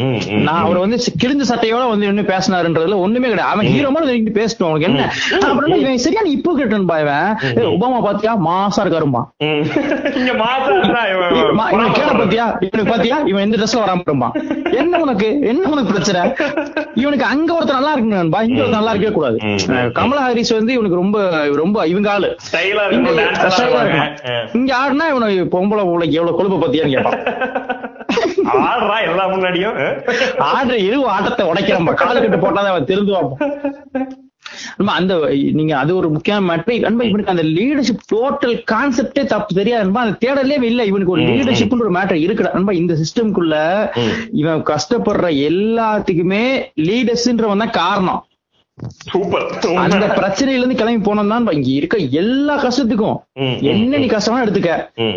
[0.46, 3.52] நான் அவர் வந்து கிழிஞ்ச சட்டையோட வந்து இன்னும் பேசினாருன்றதுல ஒண்ணுமே கிடையாது.
[3.54, 5.06] அவன் ஹீரோ மாதிரி பேசணும் அவனுக்கு என்ன?
[5.48, 7.30] அப்புறம் இவன் சரியான இப்போ கேட்டன் பாய்வன்
[7.74, 8.34] ஒபாமா பாத்தியா?
[8.48, 9.22] மாசா இருக்காருமா
[10.20, 10.40] இவன்
[12.20, 12.46] பாத்தியா?
[12.66, 13.18] இவனுக்கு பாத்தியா?
[13.30, 14.30] இவன் எந்த ட்ரெஸ்ல வராம
[14.80, 15.28] என்ன உனக்கு?
[15.50, 16.22] என்ன உனக்கு பிரச்சனை?
[17.02, 19.38] இவனுக்கு அங்க ஒருத்தர் நல்லா இருக்கு நண்பா இங்க ஒருத்தர் நல்லா இருக்கவே கூடாது.
[19.98, 21.18] கமலா ஹாரிஸ் வந்து இவனுக்கு ரொம்ப
[21.62, 22.28] ரொம்ப இவங்க ஆளு.
[24.58, 27.20] இங்க ஆடுனா இவனுக்கு பொம்பளை பிள்ளைக்கு எவ்வளவு கொழுப்பு பத்தியான்னு கேட்பான்
[28.70, 29.76] ஆடுறா எல்லா முன்னாடியும்.
[30.54, 33.30] ஆடுற இரு ஆட்டத்தை உடைக்கிறப்ப காலு கட்டு போட்டாதான் அவன் திருந்துவான்
[34.86, 35.14] அந்த
[35.52, 39.82] நீங்க அது ஒரு முக்கியமான மேட்ரு அன்பா இவனுக்கு அந்த லீடர்ஷிப் டோட்டல் கான்செப்டே தப்பு தெரியாது.
[39.84, 40.84] அன்பா அந்த தேடலே இல்ல.
[40.84, 42.50] இவனுக்கு ஒரு லீடர்ஷிப் ஒரு மேட்டர் இருக்குடா.
[42.58, 43.54] அன்பா இந்த சிஸ்டம்குள்ள.
[44.32, 46.44] இவன் கஷ்டப்படுற எல்லாத்துக்குமே
[46.88, 48.24] லீடர்ஸ்ன்றவன் தான் காரணம்.
[49.76, 51.46] அந்த பிரச்சனையில இருந்து கிளம்பி போனோம் தான்.
[51.46, 53.16] இங்க இருக்க எல்லா கஷ்டத்துக்கும்
[53.72, 54.70] என்ன நீ கஷ்டமா எடுத்துக்க.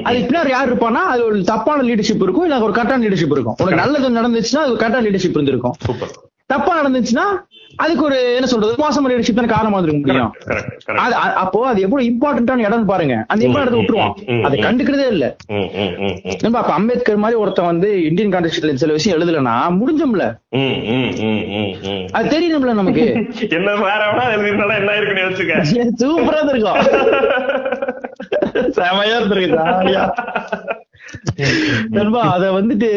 [0.04, 2.44] அது பின்னாடி யார் இருப்பானா அது ஒரு தப்பான லீடர்ஷிப் இருக்கும்.
[2.44, 3.56] இல்ல ஒரு கரெக்டான லீடர்ஷிப் இருக்கும்.
[3.60, 5.74] உனக்கு நல்லது நடந்துச்சுன்னா அது கரெக்டான லீடர்ஷிப் இருந்திருக்கும்.
[5.80, 6.14] சூப்பர்.
[6.50, 7.26] தப்பா நடந்துச்சுன்னா
[7.76, 10.32] அதுக்கு ஒரு என்ன சொல்றது மோசமான லீடர்ஷிப் தான் காரணமா இருக்க முடியும்.
[10.96, 13.16] அது அப்போ அது எவ்வளவு இம்பார்ட்டன்டான இடம் பாருங்க.
[13.28, 14.58] அந்த இம்பார்ட்டன்ட் விட்டுருவான் ம், ம், அதை.
[14.60, 15.28] கண்டுக்கிறதே இல்ல.
[15.50, 16.36] ம் ம் ம் ம்.
[16.42, 20.28] நண்பா, அப்ப அம்பேத்கர் மாதிரி ஒருத்தன் வந்து இந்தியன் கான்ஸ்டியூஷன்ல சில விஷயம் எழுதலன்னா முடிஞ்சோம்ல.
[22.12, 23.06] அது தெரியணும்ல நமக்கு.
[23.58, 24.02] என்ன வேற
[24.76, 25.58] என்ன இருக்குன்னு யோசிச்சுக்க.
[26.02, 26.82] சூப்பரா இருக்கும்
[28.78, 29.60] செமையா இருந்திருக்கு.
[31.90, 32.90] நண்பா அத வந்துட்டு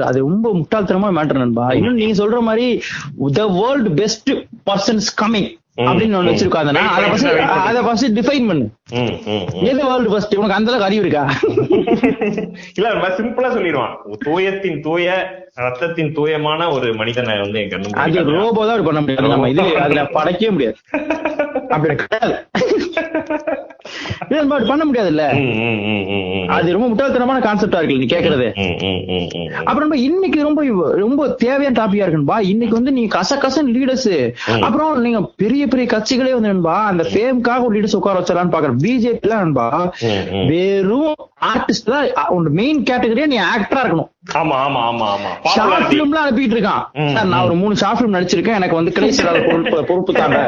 [0.00, 1.72] அது- ரொம்ப முட்டாள்தனமா மேட்டர் நண்பா.
[1.72, 2.66] இன்னும் நீங்க சொல்ற மாதிரி
[3.32, 4.30] the world best
[4.66, 5.50] persons coming
[5.82, 7.26] அப்படின்னு ஒண்ணு வச்சிருக்காங்கன்னா அதை ஃபர்ஸ்ட்
[7.66, 8.64] அதை ஃபர்ஸ்ட் டிஃபைன் பண்ணு.
[8.90, 9.62] ம் ம் ம்.
[9.62, 11.22] எது வேர்ல்டு ஃபர்ஸ்ட் உனக்கு அந்த அளவுக்கு அறிவு இருக்கா?
[12.76, 13.94] இல்ல ரொம்ப சிம்பிளா சொல்லிடுவான்.
[14.18, 15.06] தூயத்தின் தூய
[15.56, 18.36] ரத்தத்தின் தூயமான ஒரு மனிதனை வந்து என் கண்ணு முன்னாடி அது காட்டுறான்.
[18.36, 20.76] ரோபோ தான் பண்ண முடியாது நம்ம இது அதுல படைக்கவே முடியாது.
[21.74, 22.36] அப்படி கிடையாது.
[24.30, 25.24] நம்ம பண்ண முடியாதுல்ல.
[26.56, 28.46] அது ரொம்ப முட்டாள்தனமான கான்செப்டா இருக்கு நீ கேக்குறது.
[29.64, 30.60] அப்புறம் இன்னைக்கு ரொம்ப
[31.02, 34.12] ரொம்ப தேவையான டாபிக்கா இருக்குன்பா இன்னைக்கு வந்து நீங்க கச கசன் லீடர்ஸ்
[34.66, 39.22] அப்புறம் நீங்க பெரிய பெரிய கட்சிகளே வந்து நண்பா அந்த ஃபேம்காக ஒரு லீடர்ஸ் உட்கார வச்சிடலாம்னு பாக்குறேன் பிஜேபி
[39.22, 39.66] எல்லாம் நண்பா.
[40.50, 41.12] வெறும்
[41.52, 44.10] ஆர்டிஸ்ட் தான் உன் மெயின் கேட்டகரியா நீ ஆக்டரா இருக்கணும்.
[44.40, 45.30] ஆமா ஆமா ஆமா ஆமா.
[45.52, 45.74] ஷார்ட்
[46.22, 46.82] அனுப்பிட்டு இருக்கான்.
[47.14, 50.38] சார் நான் ஒரு மூணு ஷார்ட் பிலிம் நடிச்சிருக்கேன் எனக்கு வந்து கிளேஸ் பொறுப்பு பொறுப்பு தாங்க.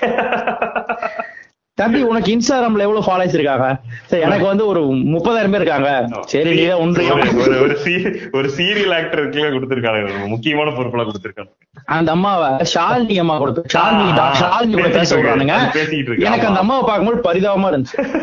[1.80, 3.80] தம்பி உனக்கு இன்ஸ்டாகிராம்ல எவ்வளவு ஃபாலோஸ் இருக்காங்க?
[4.06, 6.08] சரி எனக்கு வந்து ஒரு முப்பதாயிரம் பேர் இருக்காங்க.
[6.20, 7.04] சரி நீ தான் ஒன்று.
[7.14, 10.26] ஒரு- ஒரு சீரியல் ஆக்டருக்கு கொடுத்திருக்காங்க.
[10.26, 11.58] முக்கியமான பொறுப்புலாம் கொடுத்திருக்காங்க.
[11.84, 16.46] அந்த அம்மாவை ஷாலினி அம்மா கொடுத்து ஷாலினி ஷாலினி கூட பேச இருக்கு, எனக்கு.
[16.46, 18.18] அந்த அம்மாவை பார்க்கும்போது பரிதாபமா இருந்துச்சு.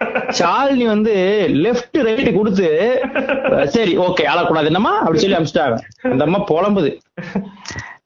[0.38, 3.00] ஷாலினி வந்து லெஃப்ட் ரைட் கொடுத்து
[3.64, 4.98] சரி ஓகே அழக்கூடாது என்னம்மா?
[4.98, 5.78] அப்படி சொல்லி அமிச்சிட்டாங்க.
[6.02, 6.98] அந்த அம்மா புலம்புது.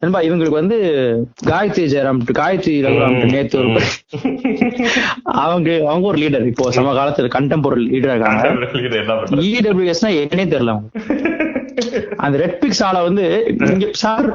[0.04, 0.78] நண்பா இவங்களுக்கு வந்து
[1.48, 3.70] காயத்ரி ஜெயராம் காயத்ரி ரகுராம் நேத்து ஒரு
[5.40, 8.44] அவங்க அவங்க ஒரு லீடர் இப்போ சம காலத்துல கண்டெம்பரரி லீடர் இருக்காங்க
[9.52, 11.50] இடபிள்யூஎஸ்னா என்னன்னே தெரியல அவங்க
[12.24, 13.24] அந்த ரெட் பிக்ஸ் ஆள வந்து
[13.72, 14.26] இங்க சார்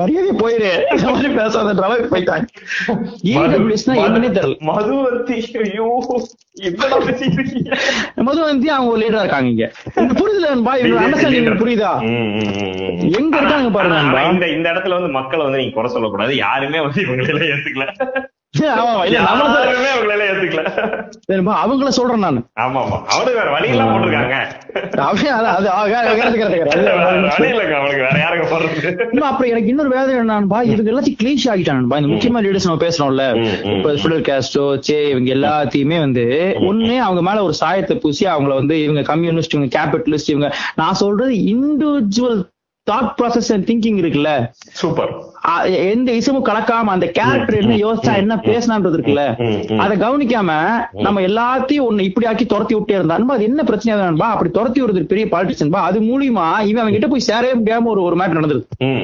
[0.00, 0.70] மரியாதை போயிரு.
[0.94, 2.46] இந்த மாதிரி பேசாதன்ற அளவுக்கு போயிட்டாங்க.
[3.34, 4.56] என்னன்னே தெரியல.
[4.70, 5.36] மதுவர்த்தி
[5.66, 5.88] ஐயோ
[6.68, 7.70] என்னடா பேசிட்டு இருக்கீங்க
[8.28, 9.66] மது வந்து அவங்க ஒரு லீடரா இருக்காங்க இங்க.
[10.20, 10.74] புரிதல நண்பா?
[10.82, 11.92] இவங்க புரியுதா.
[13.20, 16.34] எங்க இருக்காங்க பாருங்க இந்த இந்த இடத்துல வந்து மக்களை வந்து நீங்க குறை சொல்லக்கூடாது.
[16.44, 17.86] யாருமே வந்து இவங்களை ஏத்துக்கல.
[21.60, 22.38] அவங்கள சொல்றேன் நான்.
[22.62, 22.80] ஆமா.
[22.82, 24.36] ஆமா அவனுக்கு வேற வழி எல்லாம் போட்டிருக்காங்க
[29.24, 33.26] அப்புறம் எனக்கு இன்னொரு வேதனை என்னன்பா இவங்க எல்லாத்தையும் கிளீஷ் ஆகிட்டானுபா இந்த முக்கியமான லீடர்ஸ் நம்ம பேசுறோம்ல.
[33.72, 36.26] இப்ப ஃபிடல் காஸ்ட்ரோ சே இவங்க எல்லாத்தையுமே வந்து
[36.68, 41.34] ஒண்ணு அவங்க மேல ஒரு சாயத்தை பூசி அவங்கள வந்து இவங்க கம்யூனிஸ்ட் இவங்க கேபிட்டலிஸ்ட் இவங்க நான் சொல்றது
[41.52, 42.40] individual
[42.86, 44.30] thought process and thinking இருக்குல்ல?
[44.78, 45.10] சூப்பர்
[45.86, 49.24] எந்த இசமும் கலக்காம அந்த கேரக்டர் என்ன யோசிச்சா என்ன பேசினான்றது இருக்குல்ல.
[49.78, 50.50] அதை கவனிக்காம
[50.98, 54.82] நம்ம எல்லாத்தையும் ஒண்ணு இப்படி ஆக்கி துரத்தி விட்டே இருந்தா அன்பா, அது என்ன பிரச்சனையா தான்பா அப்படி துரத்தி
[54.82, 59.02] விடுறது பெரிய பாலிட்டிஷன் அது மூலியமா இவன் அவங்க கிட்ட போய் சேரவே முடியாம ஒரு ஒரு மேட்டர் ம்.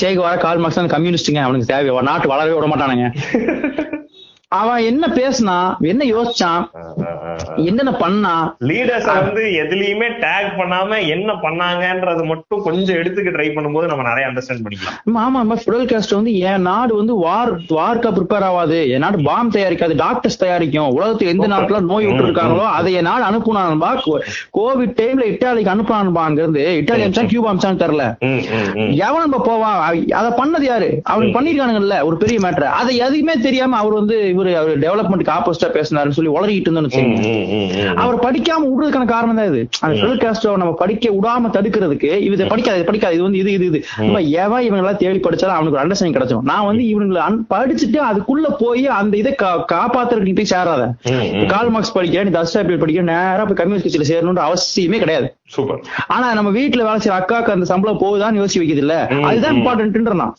[0.00, 3.08] சேகு வர கால் மார்க்ஸ் கம்யூனிஸ்டுங்க அவனுக்கு தேவை நாட்டு வளரவே விட மாட்டானுங்க.
[4.58, 5.56] அவன் என்ன பேசினா
[5.90, 6.62] என்ன யோசிச்சான்.
[7.68, 8.32] என்னென்ன பண்ணா?
[8.70, 14.64] லீடர்ஸ் வந்து எதுலயுமே டேக் பண்ணாம என்ன பண்ணாங்கன்றது மட்டும் கொஞ்சம் எடுத்துக்க ட்ரை பண்ணும்போது நம்ம நிறைய அண்டர்ஸ்டாண்ட்
[14.64, 14.96] பண்ணிக்கலாம்.
[15.08, 15.56] ஆமா, ஆமா ஆமா.
[15.62, 18.90] ஃபிடல் காஸ்ட் வந்து என் நாடு வந்து வார் வார்க்கா ப்ரிப்பேர் ஆகாது.
[18.94, 20.90] என் நாடு பாம் தயாரிக்காது டாக்டர்ஸ் தயாரிக்கும்.
[20.96, 23.92] உலகத்துக்கு எந்த நாட்டுல நோய் விட்டு இருக்காங்களோ அதை என் நாடு அனுப்புனான்பா
[24.58, 28.04] கோவிட் டைம்ல இட்டாலிக்கு அனுப்புனான்பா அங்க இருந்து இட்டாலி அமிச்சா கியூபா அமிச்சான்னு தெரியல.
[29.06, 29.78] எவன் நம்ம போவான்?
[30.20, 30.90] அதை பண்ணது யாரு?
[31.12, 36.16] அவனுக்கு பண்ணிருக்கானுங்கல்ல ஒரு பெரிய மேட்டர் அதை எதுவுமே தெரியாம அவர் வந்து இவரு அவர் டெவலப்மெண்ட்க்கு ஆப்போசிட்டா பேசினாருன்னு
[36.18, 37.96] சொல்லி உளறிட்டு இருந்தோம்னு வச்சுக்கோங்க.
[38.02, 39.62] அவர் படிக்காம விடுறதுக்கான காரணம் தான் இது.
[39.86, 43.80] அந்த காஸ்டோ நம்ம படிக்க விடாம தடுக்கிறதுக்கு இது படிக்காது இது படிக்காது இது வந்து இது இது இது.
[44.44, 47.24] எவன் இவங்க எல்லாம் தேடி படிச்சாலும் அவனுக்கு ஒரு அண்டர்ஸ்டாண்டிங் கிடைச்சிடும் நான் வந்து இவங்களை
[47.54, 49.32] படிச்சுட்டு அதுக்குள்ள போய் அந்த இதை
[49.74, 50.82] காப்பாத்துறதுக்கு போய் சேராத.
[51.54, 55.28] கால் மார்க்ஸ் படிக்க நீ தஸ்டாபிள் படிக்க நேரா போய் கம்யூனிஸ்ட் கட்சியில சேரணும்ன்ற அவசியமே கிடையாது.
[55.54, 55.80] சூப்பர்
[56.14, 58.94] ஆனா நம்ம வீட்டுல வேலை செய்யற அக்காக்கு அந்த சம்பளம் போகுதான்னு யோசிச்சு வைக்கிறது இல்ல
[59.30, 59.54] அதுதான்.
[59.54, 60.32] இம்பார்ட்டன்ட்ன்றான்.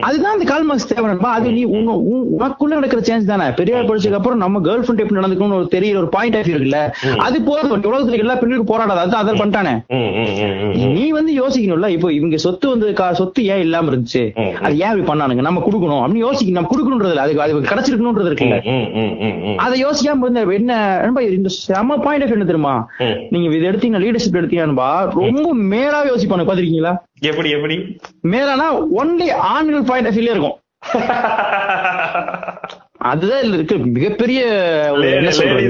[0.00, 3.48] அதுதான் அந்த கால் தேவைப்பா அது நீ உனக்குள்ள நடக்கிற சேஞ்ச் தானே.
[3.50, 6.78] பெரியார் படிச்சதுக்கு அப்புறம் நம்ம கேர்ள் ஃபிரெண்ட் எப்படி நடந்துக்கணும்னு ஒரு பாயிண்ட் ஆஃப் இருக்குல்ல.
[7.26, 7.82] அது போதும்.
[7.82, 9.74] உலகத்துல எல்லா போராடாது அது அதை பண்ணிட்டானே.
[10.94, 11.88] நீ வந்து யோசிக்கணும்ல.
[11.96, 14.24] இப்போ இவங்க சொத்து வந்து சொத்து ஏன் இல்லாம இருந்துச்சு?
[14.64, 15.40] அது ஏன் இப்படி பண்ணானுங்க?
[15.48, 16.02] நம்ம கொடுக்கணும்.
[16.02, 17.22] அப்படின்னு யோசிக்கணும் நம்ம கொடுக்கணும்ன்றது.
[17.24, 18.56] அதுக்கு அது கிடைச்சிருக்கணும்ன்றது இருக்குல்ல.
[19.66, 20.72] அதை யோசிக்காம இருந்த என்ன
[21.02, 22.74] நண்பா, இந்த செம பாயிண்ட் ஆஃப் என்ன தெரியுமா.
[23.30, 27.76] நீங்க இது எடுத்தீங்கன்னா லீடர்ஷிப் எடுத்தீங்கன்னா ரொம்ப மேலாவே யோசிப்பானு பாத்திருக்கீங்களா எப்படி எப்படி?
[28.28, 28.68] மேலானா
[28.98, 30.58] ஒன்லி ஆண்கள் பாயிண்ட் ஆஃப் வியூல இருக்கும்.
[33.04, 33.78] அதுதான் இதுல இருக்கு.
[33.78, 34.40] மிகப்பெரிய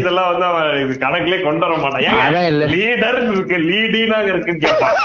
[0.06, 1.76] எல்லாம் வந்து அவன் இது கணக்குலயே கொண்டு வர.
[1.76, 2.02] மாட்டான்.
[2.72, 3.56] லீடர் இருக்கு
[4.24, 4.96] இருக்குன்னு கேட்பான்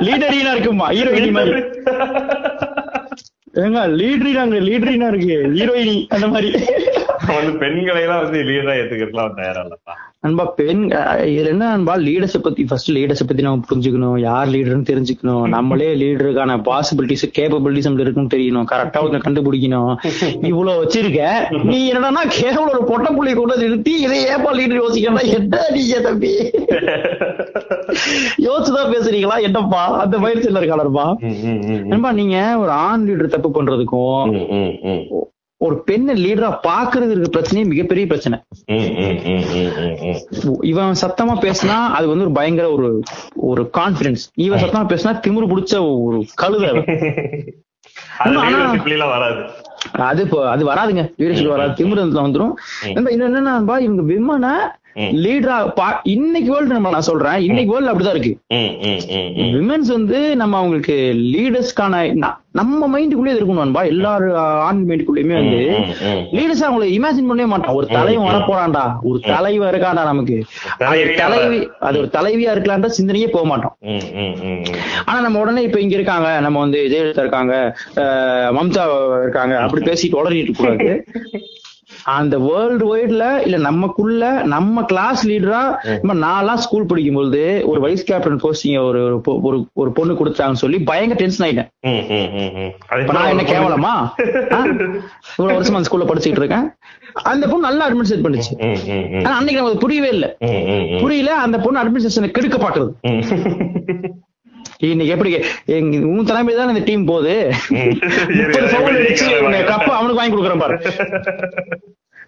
[0.00, 0.90] லீடரினா இருக்குமா?
[0.90, 1.60] ஹீரோயினி மாதிரி.
[3.54, 5.36] ஏங்க லீடரினாங்க லீடரினா இருக்கு.
[5.54, 6.50] ஹீரோயினி அந்த மாதிரி.
[7.34, 9.94] வந்து பெண்களை எல்லாம் வந்து லீடரா ஏத்துக்கிறதுலாம் தயாரா இல்லப்பா.
[10.26, 10.90] அன்பா பெண்
[11.22, 14.18] இதுல என்ன அன்பா லீடர்ஷிப் பத்தி ஃபர்ஸ்ட் லீடர்ஷிப் பத்தி நம்ம புரிஞ்சுக்கணும்.
[14.18, 15.48] யார் லீடர்னு தெரிஞ்சுக்கணும்.
[15.48, 18.64] நம்மளே லீடருக்கான பாசிபிலிட்டிஸ் கேப்பபிலிட்டிஸ் நம்மள இருக்குன்னு தெரியணும்.
[18.64, 19.96] கரெக்டா ஒருத்தன் கண்டுபிடிக்கணும்.
[20.46, 21.22] இவ்வளவு வச்சிருக்க.
[21.64, 26.32] நீ என்னன்னா கேவலம் ஒரு பொட்ட புள்ளி வந்து நிறுத்தி இதை ஏப்பா லீடர் யோசிக்கணும் என்ன நீங்க தம்பி?
[28.38, 29.42] யோசிச்சுதான் பேசுறீங்களா?
[29.42, 30.00] என்னப்பா?
[30.00, 31.86] அந்த ம், ம்.
[31.86, 35.36] நண்பா நீங்க ஒரு ஆண் லீடர் தப்பு பண்றதுக்கும்.
[35.60, 38.36] ஒரு பெண்ணை லீடரா பாக்குறது இருக்க பிரச்சனையே மிகப்பெரிய பிரச்சனை.
[40.62, 42.88] இவன் சத்தமா பேசினா அது வந்து ஒரு பயங்கர ஒரு
[43.48, 45.74] ஒரு கான்பிடன்ஸ் இவன் சத்தமா பேசினா திமிரு பிடிச்ச
[46.04, 46.70] ஒரு கழுதை.
[48.18, 48.36] அது
[50.06, 51.02] அது இப்போ அது வராதுங்க.
[51.18, 51.72] லீடர்ஷிப் வராது.
[51.78, 52.04] திமிரு
[53.08, 54.52] இது என்னன்னா இவங்க விமனை.
[55.24, 55.56] லீடரா
[56.14, 57.38] இன்னைக்கு வேர்ல்டு நம்ம நான் சொல்றேன்.
[57.48, 58.32] இன்னைக்கு வேர்ல்டு அப்படிதான் இருக்கு.
[59.56, 60.96] விமென்ஸ் வந்து நம்ம அவங்களுக்கு
[61.34, 61.96] லீடர்ஸ்க்கான
[62.58, 63.82] நம்ம மைண்டுக்குள்ளே இருக்கணும் நண்பா.
[63.92, 64.36] எல்லாரும்
[64.68, 65.60] ஆண் மைண்டுக்குள்ளயுமே வந்து.
[66.36, 67.74] லீடர்ஸ் அவங்களை இமேஜின் பண்ணவே மாட்டான்.
[67.78, 68.84] ஒரு தலைவன் வரப்போறான்டா.
[69.10, 70.38] ஒரு தலைவன் இருக்கான்டா நமக்கு.
[71.22, 73.76] தலைவி அது ஒரு தலைவியா இருக்கலான்ற சிந்தனையே போக மாட்டோம்.
[75.04, 76.28] ஆனா நம்ம உடனே இப்ப இங்க இருக்காங்க.
[76.46, 77.54] நம்ம வந்து ஜெயலலிதா இருக்காங்க
[78.58, 78.84] மம்தா
[79.22, 79.54] இருக்காங்க.
[79.66, 80.90] அப்படி பேசிட்டு உளறிட்டு கூடாது
[82.16, 85.62] அந்த வேர்ல்டு வைட்ல இல்ல நமக்குள்ள நம்ம கிளாஸ் லீடரா
[86.02, 89.00] நம்ம நான்லாம் ஸ்கூல் படிக்கும்போது ஒரு வைஸ் கேப்டன் போஸ்டிங் ஒரு
[89.48, 91.70] ஒரு ஒரு பொண்ணு கொடுத்தாங்கன்னு சொல்லி பயங்கர டென்ஷன் ஆயிட்டேன்.
[93.16, 93.94] நான் என்ன கேவலமா?
[95.38, 96.68] இவ்வளவு வருஷமா அந்த ஸ்கூல்ல படிச்சுட்டு இருக்கேன்.
[97.32, 98.54] அந்த பொண்ணு நல்லா அட்மினிஸ்ட்ரேட் பண்ணுச்சு.
[99.24, 100.28] ஆனா அன்னைக்கு நமக்கு புரியவே இல்ல.
[101.02, 102.92] புரியல அந்த பொண்ணு அட்மினிஸ்ட்ரேஷனை கெடுக்க பாக்குறது.
[104.88, 105.30] இன்னைக்கு எப்படி
[106.08, 107.32] உன் தலைமை தான் இந்த டீம் போகுது?
[109.70, 110.76] கப்பு அவனுக்கு வாங்கி கொடுக்குறேன் பாரு.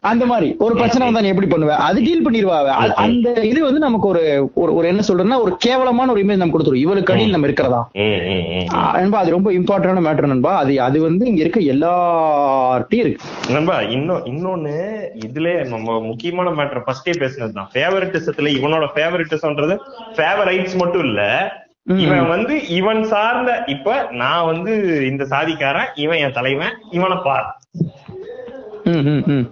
[0.01, 0.57] அந்த மாதிரி.
[0.59, 1.69] ஒரு பிரச்சனை வந்தா நீ எப்படி பண்ணுவ?
[1.69, 2.65] அது டீல் பண்ணிடுவா
[2.95, 6.75] அந்த இது வந்து நமக்கு ஒரு ஒரு- என்ன சொல்றேன்னா ஒரு கேவலமான ஒரு இமேஜ் நம்ம கொடுத்துரும்.
[6.75, 7.91] இவளுக்கு அடியில் நம்ம இருக்கிறதா?
[7.93, 8.67] ம், ம்.
[8.75, 10.57] ஆ, நண்பா அது ரொம்ப இம்பார்ட்டன்டான மேட்டர் நண்பா.
[10.57, 13.29] அது அது வந்து இங்க இருக்க எல்லார்ட்டையும் இருக்கு.
[13.49, 19.79] நண்பா இன்னும் இன்னொன்னு இதுல நம்ம முக்கியமான மேட்டர் ஃபர்ஸ்டே பேசினதுதான் ஃபேவரட்டிசத்துல இவனோட ஃபேவரட்டிசம்ன்றது
[20.15, 21.53] ஃபேவரைட்ஸ் மட்டும் இல்ல.
[21.83, 24.73] இவன் வந்து இவன் சார்ந்த இப்ப நான் வந்து
[25.07, 27.61] இந்த சாதிக்காரன் இவன் என் தலைவன் இவனை பார்.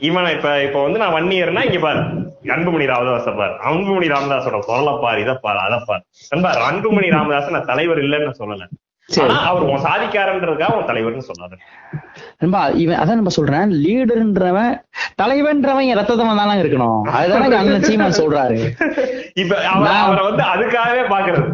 [0.08, 2.02] இவனை இப்ப இப்ப வந்து நான் ஒன் இயர்னா இங்க பாரு.
[2.54, 3.54] அன்புமணி ராமதாஸ பார்.
[3.70, 6.04] அன்புமணி ராமதாஸோட குரலை பார் இதை பார் அதை பார்.
[6.32, 8.66] நண்பா அன்புமணி ராமதாஸ் நான் தலைவர் இல்லைன்னு நான் சொல்லல.
[9.50, 11.26] அவர் உன் சாதிக்காரன்றதுக்காக உன் தலைவர்னு
[12.40, 13.70] நண்பா இவன் அதான் நம்ம சொல்றேன்.
[13.84, 14.74] லீடர்ன்றவன்
[15.22, 17.00] தலைவன்றவன் என் ரத்தத்தை வந்தாலும் இருக்கணும்.
[17.18, 18.58] அதுதானே அண்ணன் சீமான் சொல்றாரு.
[19.42, 21.48] இப்ப அவர் வந்து அதுக்காகவே பாக்குறது.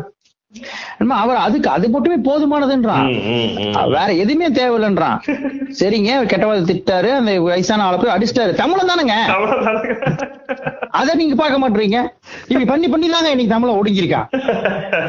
[1.22, 3.06] அவர் அதுக்கு அது மட்டுமே போதுமானதுன்றான்.
[3.94, 5.18] வேற எதுவுமே தேவையில்லைன்றான்.
[5.80, 8.52] சரிங்க கெட்டவாத திட்டாரு அந்த வயசான ஆளை போய் அடிச்சிட்டாரு.
[8.60, 9.16] தமிழன் தானேங்க.
[10.98, 11.98] அதை நீங்க பார்க்க மாட்டீங்க
[12.48, 14.28] இப்படி பண்ணி பண்ணி தாங்க இன்னைக்கு தமிழ ஒடுங்கிருக்கான்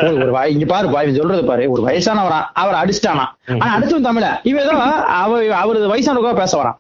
[0.06, 1.66] ஒரு இங்க பாரு இவன் சொல்றது பாரு.
[1.74, 3.26] ஒரு வயசானவரா அவர் அடிச்சிட்டானா?
[3.62, 4.30] ஆனா அடிச்சவன் தமிழ.
[4.52, 4.76] இவன் ஏதோ
[5.22, 5.32] அவ
[5.62, 6.80] அவரது வயசானவங்க பேச வரான்.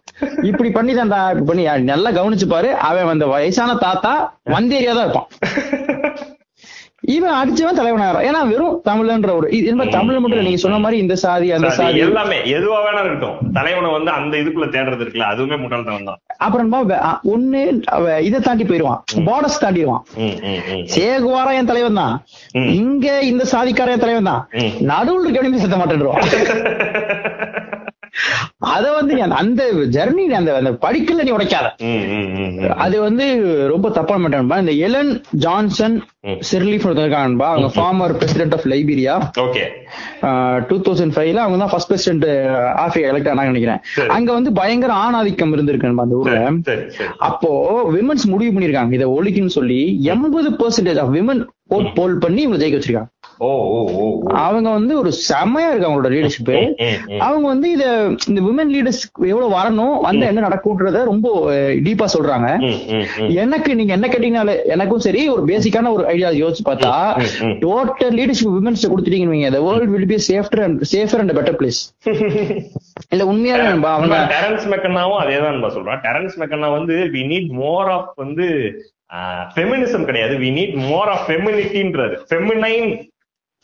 [0.50, 2.72] இப்படி பண்ணி தான்டா இப்படி பண்ணி நல்லா கவனிச்சு பாரு.
[2.90, 4.14] அவன் அந்த வயசான தாத்தா
[4.56, 5.30] வந்தேரியா தான் இருப்பான்.
[7.14, 11.48] இவன் அடிச்சவன் தலைவனாகிறான் ஏன்னா வெறும் தமிழன்ற ஒரு இது தமிழ் மட்டும் நீங்க சொன்ன மாதிரி இந்த சாதி
[11.58, 13.38] அந்த சாதி எல்லாமே எதுவா வேணா இருக்கட்டும்.
[13.58, 16.20] தலைவனை வந்து அந்த இதுக்குள்ள தேடுறது இருக்குல்ல அதுவுமே முட்டாள்தனம் தான்.
[16.46, 16.80] அப்புறமா
[17.34, 17.62] ஒண்ணு
[18.28, 19.00] இதை தாண்டி போயிருவான்.
[19.28, 20.04] பார்டர்ஸ் தாண்டிடுவான்.
[20.96, 22.16] சேகுவாரா என் தலைவன் தான்.
[22.80, 24.42] இங்க இந்த சாதிக்கார என் தலைவன் தான்.
[24.92, 26.22] நடுவுல இருக்கவனையுமே செத்த மாட்டேன்றான்
[28.58, 31.68] அத வந்து அந்த- ஜெர்னி அந்த அந்த படிக்கல நீ உடைக்காத.
[32.68, 33.26] அது வந்து
[33.68, 36.04] ரொம்ப தப்பா மாட்டேன்பா இந்த எலன் ஜான்சன்.
[36.24, 39.64] சிர்லீஃப் இருக்கான்பா அவங்க former president of Liberia okay.
[40.68, 42.26] Two thousand ஃபைவ்ல அவங்க தான் ஃபர்ஸ்ட் பிரசிடென்ட்
[42.56, 43.80] ஆஃப்ரிக்கா எலெக்ட் ஆனாங்க நினைக்கிறேன்.
[44.08, 46.40] அங்க வந்து பயங்கர ஆணாதிக்கம் இருந்திருக்குன்பா அந்த ஊர்ல.
[47.18, 52.58] அப்போ விமன்ஸ் முடிவு பண்ணிருக்காங்க இதை ஒழிக்குன்னு சொல்லி எண்பது percentage of women vote poll பண்ணி இவங்க
[52.58, 54.04] ஜெயிக்க வச்சிருக்காங்க ஓ ஓ ஓ ஓ.
[54.42, 56.52] அவங்க வந்து ஒரு செமையா இருக்கு அவங்களோட லீடர்ஷிப்.
[57.26, 57.86] அவங்க வந்து இத
[58.28, 61.28] இந்த விமன் லீடர்ஸ் எவ்வளவு வரணும் வந்து என்ன நடக்கும்ன்றத ரொம்ப
[61.88, 62.50] டீப்பா சொல்றாங்க.
[63.44, 66.94] எனக்கு நீங்க என்ன கேட்டீங்கனாலே எனக்கும் சரி ஒரு பேசிக்கான ஒரு ஐடியா யோசிச்சு பார்த்தா.
[67.66, 71.82] டோட்டல் லீடர்ஷிப் விமன்ஸ் கொடுத்துட்டீங்க the world will be safer and safer and a better place
[73.14, 78.12] இல்ல உண்மையாவே அவங்க டெரன்ஸ் மெக்கனாவும் அதே தான் சொல்றான் டெரன்ஸ் மெக்கனா வந்து வி நீட் மோர் ஆஃப்
[78.24, 78.48] வந்து
[79.52, 80.34] ஃபெமினிசம் கிடையாது.
[80.42, 82.90] வி நீட் மோர் ஆஃப் ஃபெமினிட்டின்றது ஃபெமினைன்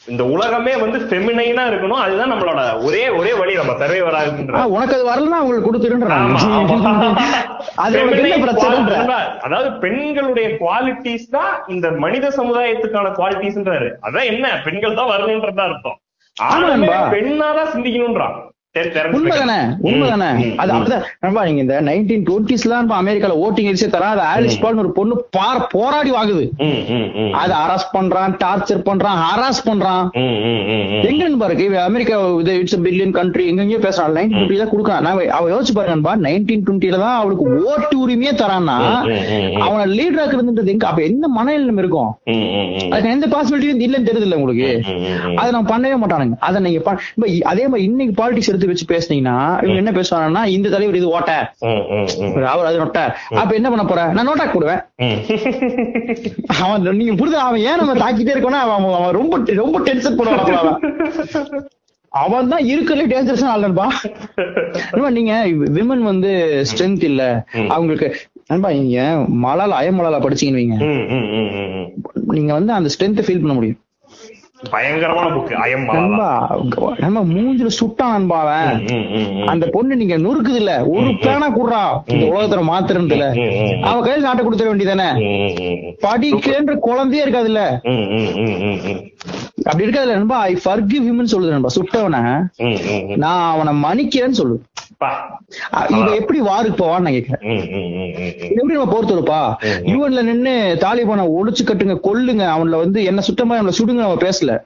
[0.08, 2.00] இந்த உலகமே வந்து ஃபெமினைனா இருக்கணும்.
[2.04, 3.54] அதுதான் நம்மளோட ஒரே ஒரே வழி.
[3.60, 6.38] நம்ம சர்வைவர் ஆகுன்ற உனக்கு அது வரலன்னா அவங்களுக்கு கொடுத்துருன்றாங்க
[9.46, 14.46] அதாவது பெண்களுடைய குவாலிட்டிஸ் தான் இந்த மனித சமுதாயத்துக்கான குவாலிட்டிஸ்ன்றாரு அதான் என்ன?
[14.66, 15.98] பெண்கள் தான் வரணுன்றதா அர்த்தம்.
[16.66, 16.98] நண்பா.
[17.14, 18.36] பெண்ணாதான் சிந்திக்கணும்ன்றான்.
[24.82, 26.44] ஒரு பொண்ணு பார் போராடி வாங்குது.
[27.40, 27.54] அது
[27.96, 30.04] பண்றான் டார்ச்சர் பண்றான் ஹராஸ் பண்றான்.
[31.10, 35.04] எங்க நண்பா இருக்கு இவ அமெரிக்கா இது இட்ஸ் பில்லியன் கண்ட்ரி எங்கெங்கயோ பேசுறான் நைன்டீன் டுவெண்ட்டி தான் கொடுக்கான்
[35.08, 38.78] நான் அவ யோசிச்சு பாருங்க நண்பா நைன்டீன் டுவெண்ட்டில தான் அவளுக்கு ஓட்டு உரிமையே தரான்னா.
[39.66, 40.26] அவனை லீடரா
[40.76, 42.12] எங்க அப்ப என்ன மனநிலம் இருக்கும்.
[42.92, 44.72] அதுக்கு எந்த பாசிபிலிட்டியும் இல்லைன்னு தெரியுது உங்களுக்கு.
[45.36, 46.98] அதை நம்ம பண்ணவே மாட்டானுங்க அதை நீங்க
[47.54, 51.32] அதே மாதிரி இன்னைக்கு பாலிடிக்ஸ் எடுத்து வச்சு பேசுனீங்கன்னா இவங்க என்ன பேசுவாங்கன்னா இந்த தலைவர் இது ஓட்ட.
[52.52, 53.02] அவர் அது நொட்ட.
[53.36, 54.02] அப்ப என்ன பண்ண போற?
[54.14, 54.82] நான் நோட்டா போடுவேன்.
[55.00, 55.20] ம்.
[56.58, 61.68] அவன் நீங்க புரியுதா அவன் ஏன் நம்ம தாக்கிட்டே இருக்கோம்னா அவன் அவன் ரொம்ப ரொம்ப டென்ஷன் பண்ணுவான் அவன்
[62.12, 62.50] அவன்.
[62.50, 63.86] தான் இருக்கிறதுல டேஞ்சரஸ் ஆளுன்பா
[65.12, 65.34] நீங்க
[65.76, 66.32] விமன் வந்து
[66.72, 67.22] ஸ்ட்ரென்த் இல்ல.
[67.70, 68.08] அவங்களுக்கு
[68.48, 69.02] நண்பா நீங்க
[69.44, 70.78] மலாலா அயமலாலா படிச்சீங்கன்னு வைங்க.
[72.32, 73.80] நீங்க வந்து அந்த ஸ்ட்ரென்த் ஃபீல் பண்ண முடியும்.
[74.64, 76.28] பயங்கரமான புக் அயம் நண்பா
[77.04, 78.82] நம்ம மூஞ்சில சுட்டான் நண்பா அவன்
[79.48, 83.26] அந்த பொண்ணு நீங்க நொறுக்குது இல்ல ஒரு பேனா குடுறா இந்த உலகத்துல.
[83.84, 85.10] அவ கையில நாட்ட கொடுத்துட வேண்டியதானே
[86.02, 87.64] படிக்கன்ற குழந்தையே இருக்காதுல்ல
[89.66, 92.20] அப்படி இருக்காதுல்ல நண்பா ஐ ஃபர்கிவ் ஹிம்னு சொல்லுது நண்பா சுட்டவன
[93.18, 94.58] நான் அவனை மன்னிக்கிறேன்னு சொல்லு
[95.04, 97.54] அ- இவ எப்படி வாருக்கு போவான்னு நான் கேக்குறேன்.
[98.36, 99.54] இது எப்படி நம்ம போர் தொடுப்பா
[99.86, 104.60] யூஎன்ல நின்னு தாலிபானை ஒழிச்சு கட்டுங்க கொல்லுங்க அவன்ல வந்து என்ன சுத்தமா அவனை சுடுங்க அவன் பேசல.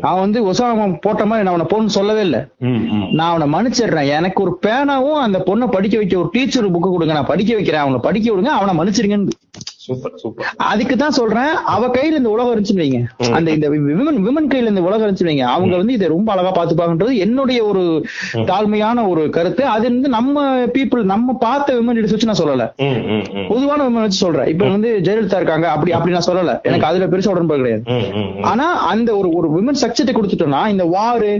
[0.00, 2.46] அவன் வந்து ஒசாமா போட்ட மாதிரி நான் அவனை போன்னு சொல்லவே இல்ல.
[3.12, 4.08] நான் அவனை மன்னிச்சிடுறேன்.
[4.08, 7.12] எனக்கு ஒரு பேனாவும் அந்த பொண்ணை படிக்க வைக்க ஒரு டீச்சர் புக்கு கொடுங்க.
[7.12, 7.80] நான் படிக்க வைக்கிறேன்.
[7.80, 8.44] அவனை படிக்க விடுங்க.
[8.44, 9.28] அவனை மன்னிச்சிருங்கன்னு
[10.70, 13.00] அதுக்கு தான் சொல்றேன் அவ கையில இந்த உலகம் இருந்துச்சு வைங்க.
[13.36, 15.46] அந்த இந்த விமன் விமன் கையில இந்த உலகம் இருந்துச்சு வைங்க.
[15.54, 17.82] அவங்க வந்து இதை ரொம்ப அழகா பாத்துப்பாங்கன்றது என்னுடைய ஒரு
[18.50, 19.64] தாழ்மையான ஒரு கருத்து.
[19.74, 20.44] அது வந்து நம்ம
[20.76, 22.66] பீப்புள் நம்ம பார்த்த விமன் லீடர்ஸ் வச்சு நான் சொல்லல.
[23.52, 24.50] பொதுவான விமன் வச்சு சொல்றேன்.
[24.52, 25.68] இப்ப வந்து ஜெயலலிதா இருக்காங்க.
[25.76, 26.54] அப்படி அப்படி நான் சொல்லல.
[26.70, 27.84] எனக்கு அதுல பெருசா உடன்பாடு கிடையாது.
[28.52, 31.32] ஆனா அந்த ஒரு ஒரு விமன் சக்சத்தை கொடுத்துட்டோம்னா இந்த வாரு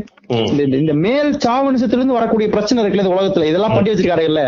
[0.83, 3.49] இந்த மேல் சாவணிசத்துல இருந்து வரக்கூடிய பிரச்சனை இருக்குல்ல இந்த உலகத்துல.
[3.51, 4.43] இதெல்லாம் பட்டி வச்சிருக்காரு இல்ல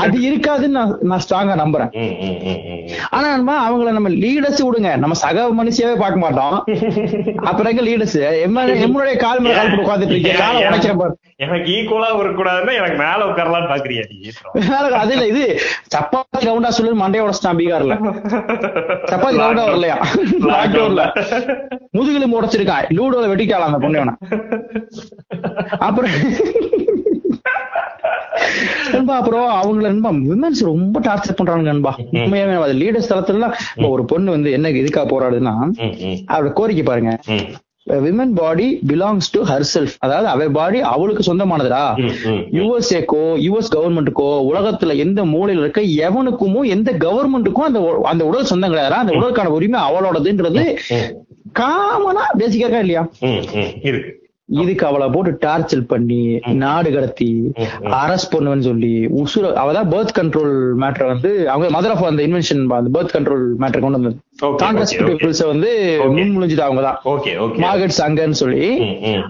[0.00, 1.90] அது இருக்காதுன்னு நான் ஸ்ட்ராங்கா நம்புறேன்.
[3.16, 4.90] ஆனா நண்பா அவங்கள நம்ம லீடர்ஸ் விடுங்க.
[5.02, 6.56] நம்ம சக மனுஷியாவே பார்க்க மாட்டோம்.
[7.50, 11.14] அப்புறம் எங்க லீடர்ஸ் எம்முடைய கால் மேல கால் உட்காந்துட்டு இருக்கேன் காலை உடைக்கிற பாரு.
[11.44, 14.02] எனக்கு ஈக்குவலா இருக்கக்கூடாதுன்னா எனக்கு மேல உட்காரலாம்னு பாக்குறியா
[15.02, 15.44] அது இல்ல இது
[15.94, 17.96] சப்பாத்தி ரவுண்டா சொல்லு மண்டைய உடச்சிட்டான் பீகார்ல
[19.12, 19.96] சப்பாத்தி ரவுண்டா வரலையா?
[20.52, 21.04] லாக்டவுன்ல
[21.98, 24.16] முதுகுலும் உடைச்சிருக்கான் லூடோல வெட்டிட்டாலாம் அந்த பொண்ணு
[25.88, 26.14] அப்புறம்
[28.92, 31.92] நண்பா அப்புறம் அவங்கள நண்பா விமன்ஸ் ரொம்ப டார்ச்சர் பண்றாங்க நண்பா.
[32.16, 33.50] உண்மையாவே அது லீடர்ஸ் தளத்துல
[33.88, 35.54] ஒரு பொண்ணு வந்து என்ன இதுக்கா போராடுதுன்னா
[36.28, 37.12] அவரோட கோரிக்கை பாருங்க.
[38.04, 39.40] Women body belongs to
[39.72, 41.82] herself அதாவது அவ பாடி அவளுக்கு சொந்தமானதுடா.
[42.58, 48.94] யுஎஸ்ஏக்கோ யுஎஸ் கவர்மெண்ட்டுக்கோ உலகத்துல எந்த மூலையில இருக்க எவனுக்குமோ எந்த கவர்மெண்ட்டுக்கும் அந்த அந்த உடல் சொந்தம் கிடையாது
[48.94, 50.64] அந்த உடலுக்கான உரிமை அவளோடதுன்றது
[51.52, 53.04] காமனா பேசிக்கா இல்லையா?
[54.48, 56.18] இதுக்கு அவளை போட்டு டார்ச்சர் பண்ணி
[56.54, 57.28] நாடு கடத்தி.
[57.82, 62.90] அரெஸ்ட் பண்ணுவேன்னு சொல்லி உசுர அவதான் பர்த் கண்ட்ரோல் மேட்டர் வந்து அவங்க மதர் ஆஃப் அந்த இன்வென்ஷன் அந்த
[62.94, 64.16] பர்த் கண்ட்ரோல் மேட்டர் கொண்டு வந்தது.
[65.46, 65.70] வந்து
[66.04, 66.12] Okay.
[66.12, 67.00] முன் முழிஞ்சது அவங்க தான்.
[67.04, 68.68] ஓகே ஓகே மார்கெட் சங்கர்னு சொல்லி.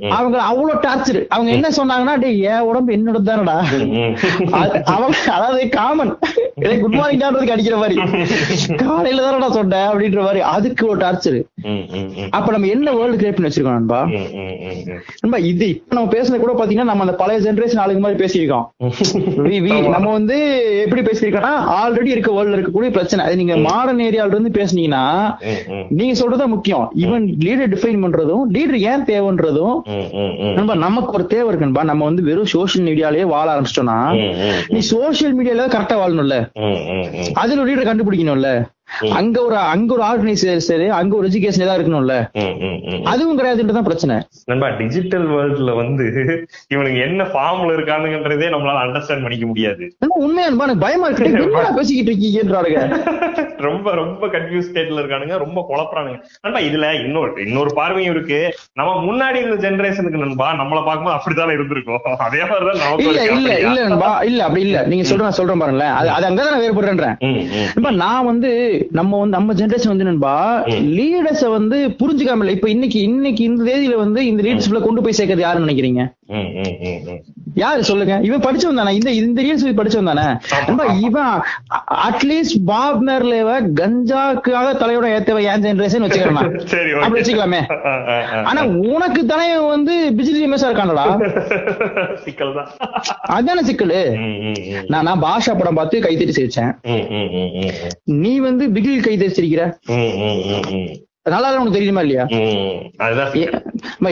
[0.09, 1.27] அவங்க அவ்வளவு டார்ச்சர்.
[1.29, 3.57] அவங்க என்ன சொன்னாங்கன்னா என் உடம்பு என்னோட தானடா?
[4.85, 6.19] அவங்க அதாவது காமன்
[6.81, 7.97] குட் மார்னிங் அடிக்கிற மாதிரி.
[8.85, 10.41] காலையில தானடா சொன்னேன் அப்படின்ற மாதிரி.
[10.41, 11.39] அதுக்கு ஒரு டார்ச்சர்.
[12.37, 14.01] அப்ப நம்ம என்ன வேர்ல்டு கிரியேட் பண்ணி வச்சிருக்கோம் நண்பா?
[15.51, 18.67] இது இப்ப நம்ம பேசுனது கூட பாத்தீங்கன்னா நம்ம அந்த பழைய ஜெனரேஷன் ஆளுங்க மாதிரி பேசியிருக்கோம்.
[19.97, 20.37] நம்ம வந்து
[20.85, 23.25] எப்படி பேசியிருக்கோம்னா ஆல்ரெடி இருக்க வேர்ல்ட்ல இருக்கக்கூடிய பிரச்சனை.
[23.27, 25.05] அது நீங்க மாடர்ன் ஏரியால இருந்து பேசுனீங்கன்னா.
[25.99, 26.87] நீங்க சொல்றதா முக்கியம்.
[27.05, 29.77] ஈவன் லீடர் டிஃபைன் பண்றதும் லீடர் ஏன் தேவைன்றதும்.
[30.59, 33.99] நண்பா நமக்கு ஒரு தேவை இருக்குன்பா நம்ம வந்து வெறும் சோஷியல் மீடியாலயே வாழ ஆரம்பிச்சிட்டோம்னா
[34.75, 36.39] நீ சோஷியல் மீடியால கரெக்டா வாழணும்ல.
[37.43, 38.51] அதுல லீடர் கண்டுபிடிக்கணும்ல.
[39.01, 42.17] அங்க ஒரு அங்க ஒரு ஆர்கனைசேஷன் அங்க ஒரு எஜுகேஷன் ஏதாவது இருக்கணும்ல.
[43.05, 44.17] அதுவும் கிடையாதுன்றதான் பிரச்சனை.
[44.45, 46.07] நண்பா டிஜிட்டல் வேர்ல்ட்ல வந்து
[46.69, 49.93] இவனுக்கு என்ன ஃபார்ம்ல இருக்கானுங்கன்றதே நம்மளால அண்டர்ஸ்டாண்ட் பண்ணிக்க முடியாது.
[50.09, 51.51] உண்மையா எனக்கு பயமா இருக்கு.
[51.77, 52.81] பேசிக்கிட்டு இருக்கீங்கன்றாருங்க
[53.59, 55.37] ரொம்ப ரொம்ப கன்ஃபியூஸ் ஸ்டேட்ல இருக்கானுங்க.
[55.39, 56.19] ரொம்ப குழப்பறானுங்க.
[56.41, 58.55] நண்பா இதுல இன்னொரு இன்னொரு பார்வையும் இருக்கு.
[58.73, 62.01] நம்ம முன்னாடி இருந்த ஜெனரேஷனுக்கு நண்பா நம்மள பார்க்கும்போது அப்படித்தானே இருந்திருக்கும்.
[62.27, 63.59] அதே மாதிரிதான் நமக்கு இல்ல இல்ல?
[63.59, 64.21] இல்ல நண்பா.
[64.31, 64.87] இல்ல அப்படி இல்ல.
[64.87, 65.91] நீங்க சொல்ற சொல்றேன் பாருங்களேன்.
[65.91, 67.17] அது அங்கதான்.
[67.75, 68.51] நண்பா நான் வந்து
[68.99, 70.35] நம்ம வந்து நம்ம ஜெனரேஷன் வந்து நண்பா
[70.97, 72.57] லீடர்ஸ வந்து புரிஞ்சுக்காம இல்ல.
[72.57, 76.03] இப்ப இன்னைக்கு இன்னைக்கு இந்த தேதியில வந்து இந்த லீடர்ஷிப்ல கொண்டு போய் சேர்க்கறது யாருன்னு நினைக்கிறீங்க.
[77.63, 77.81] யாரு?
[77.89, 78.15] சொல்லுங்க.
[78.27, 78.93] இவன் படிச்சவன் தானே.
[78.99, 80.25] இந்த இந்த ரீல்ஸ் படிச்சவன் தானே.
[80.69, 81.35] நண்பா இவன்
[82.07, 83.51] அட்லீஸ்ட் பாப் மேர்லேவ
[83.81, 87.61] கஞ்சாக்காக தலையோட ஏத்தவ ஏன் ஜெனரேஷன் வச்சுக்கிறேன் சரி அப்படி வச்சுக்கலாமே.
[88.51, 88.63] ஆனா
[88.95, 91.07] உனக்கு தானே வந்து பிஜிலி எம்எஸ்ஆ இருக்கானடா.
[92.25, 92.55] சிக்கல்?
[92.59, 92.71] தான்
[93.37, 94.01] அதானே சிக்கலு.
[94.93, 96.73] நான் நான் பாஷா படம் பார்த்து கைத்தட்டி சிரிச்சேன்.
[98.25, 99.63] நீ வந்து பிகில் கைத்தட்டி சிரிக்கிற
[99.95, 100.93] ம், ம், ம், ம்.
[101.33, 102.25] நல்லா உனக்கு தெரியுமா இல்லையா?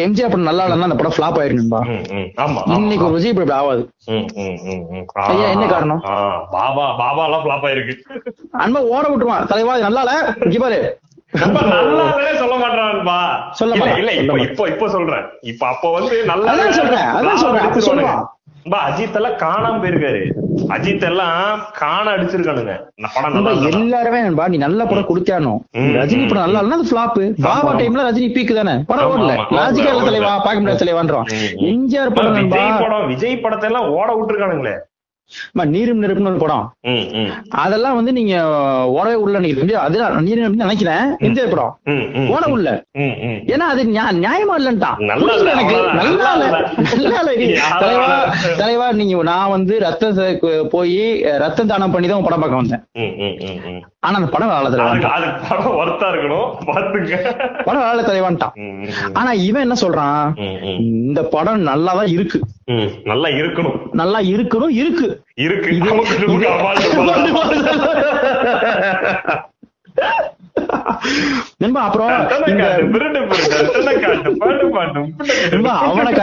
[0.04, 1.38] எம்ஜிஆர் படம் நல்லா இல்லைன்னா அந்த படம் ஃபிளாப்
[2.44, 2.60] ஆமா.
[2.76, 3.82] இன்னைக்கு ஒரு விஜய் இப்படி ஆகாது.
[5.26, 6.00] ஐயா, என்ன காரணம்?
[6.54, 7.94] பாபா பாபா எல்லாம் ஃபிளாப் ஆயிருக்கு.
[8.64, 10.14] அன்பா ஓட விட்டுருவான் தலைவா நல்லா இல்ல
[10.46, 10.80] இங்க பாரு.
[12.40, 13.18] சொல்ல மாட்டான்பா
[13.58, 14.34] சொல்ல இல்ல இப்போ.
[14.46, 15.26] இப்போ இப்போ சொல்றேன்.
[15.50, 18.22] இப்போ அப்போ வந்து நல்லா சொல்றேன், அதான் சொல்றேன், அப்ப சொல்லுவான்.
[18.66, 20.20] அஜித் எல்லாம் காணாம போயிருக்காரு.
[20.68, 22.74] அஜித் எல்லாம் காண அடிச்சிருக்கானுங்க.
[23.30, 23.68] இல்ல.
[23.70, 25.54] எல்லாருமே நண்பா நீ நல்ல படம் கொடுத்தானோ
[25.96, 27.72] ரஜினி படம் நல்லா இல்லைன்னா அது ஃபிளாப் பாபா.
[27.72, 28.74] டைம்ல ரஜினி பீக் தானே?
[28.86, 29.32] படம் ஓடல.
[29.58, 30.04] லாஜிக்கா இல்ல.
[30.04, 31.26] தலைவா பார்க்க முடியாத தலைவான்றோம்.
[31.70, 34.74] எம்ஜிஆர் படம் விஜய் படம் விஜய் படத்தை எல்லாம் ஓட விட்டுருக்கானுங்களே.
[35.64, 36.74] நீரும் நெருப்புன்னு படம்.
[37.48, 38.44] அதெல்லாம் வந்து நீங்க
[38.86, 41.18] ஓடவே உள்ள நினைக்கிறீங்க அதுதான் நினைக்கிறேன்.
[41.18, 41.78] எம்ஜிஆர் படம்.
[42.30, 42.84] ஓட உள்ள.
[43.46, 45.74] ஏன்னா அது நியா- நியாயமா இல்லன்ட்டான் நல்லா எனக்கு?
[48.58, 50.16] தலைவா நீங்க நான் வந்து ரத்தம்
[50.70, 52.84] போய் ரத்தம் தானம் பண்ணி தான் படம் பார்க்க வந்தேன்.
[54.04, 56.48] ஆனா அந்த படம் வேலை தலைவா அதுக்கு அதுக்கு படம் ஒர்த்தா இருக்கணும்.
[56.68, 57.16] பாத்துங்க
[57.64, 58.54] படம் வேலை தலைவான்ட்டான்.
[59.12, 60.24] ஆனா இவன் என்ன சொல்றான்.
[60.78, 62.38] இந்த படம் நல்லாதான் இருக்கு.
[63.12, 63.76] நல்லா இருக்கணும்.
[64.00, 65.08] நல்லா இருக்கணும் இருக்கு.
[65.46, 65.70] இருக்கு.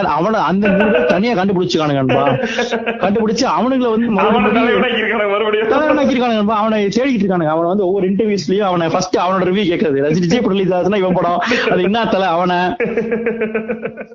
[0.10, 2.24] அவனை அந்த மூணு பேர் தனியா கண்டுபிடிச்சுக்கானுங்க நண்பா.
[2.84, 5.72] கண்டுபிடிச்சு அவனுங்களை வந்து மறுபடியும்.
[6.50, 10.74] அவனை தேடிக்கிட்டு இருக்கானுங்க அவனை வந்து ஒவ்வொரு இன்டர்வியூஸ்லயும் அவனை ஃபர்ஸ்ட் அவனோட ரிவ்யூ கேட்கறது ரஜினி படம் ரிலீஸ்
[10.74, 11.42] ஆச்சுன்னா இவன் படம்.
[11.72, 12.58] அது என்ன அவனை?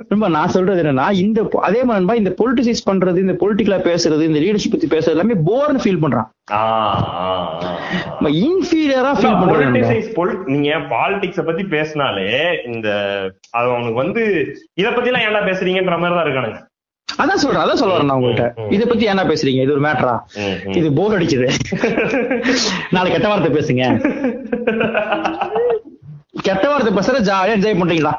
[0.08, 4.70] நண்பா நான் சொல்றது என்னன்னா இந்த அதே மாதிரி இந்த பொலிட்டிசைஸ் பண்றது இந்த பொலிட்டிக்கலா பேசுறது இந்த லீடர்ஷிப்
[4.70, 6.28] பத்தி பேசுறது எல்லாமே போர்னு ஃபீல் பண்றான்.
[8.20, 12.28] இன்ஃபீரியரா ஃபீல் பண்றான் பாலிடிக்ஸ பத்தி பேசினாலே
[12.72, 12.88] இந்த
[13.56, 14.22] அது அவனுக்கு வந்து
[14.80, 16.60] இத பத்தி எல்லாம் ஏன்டா பேசுறீங்கன்ற மாதிரி தான் இருக்கானுங்க.
[17.08, 18.22] அதான் சொல்றேன் அதான் சொல்ல வரேன் நான்
[18.60, 18.70] ம்.
[18.76, 19.64] இத பத்தி என்ன பேசுறீங்க?
[19.64, 20.14] இது ஒரு மேட்டரா.
[20.78, 21.48] இது போர் அடிக்குது.
[22.94, 23.82] நாளை கெட்ட வார்த்தை பேசுங்க.
[26.46, 28.12] கெட்ட வார்த்தை பேசுற ஜாலியா என்ஜாய் பண்றீங்களா?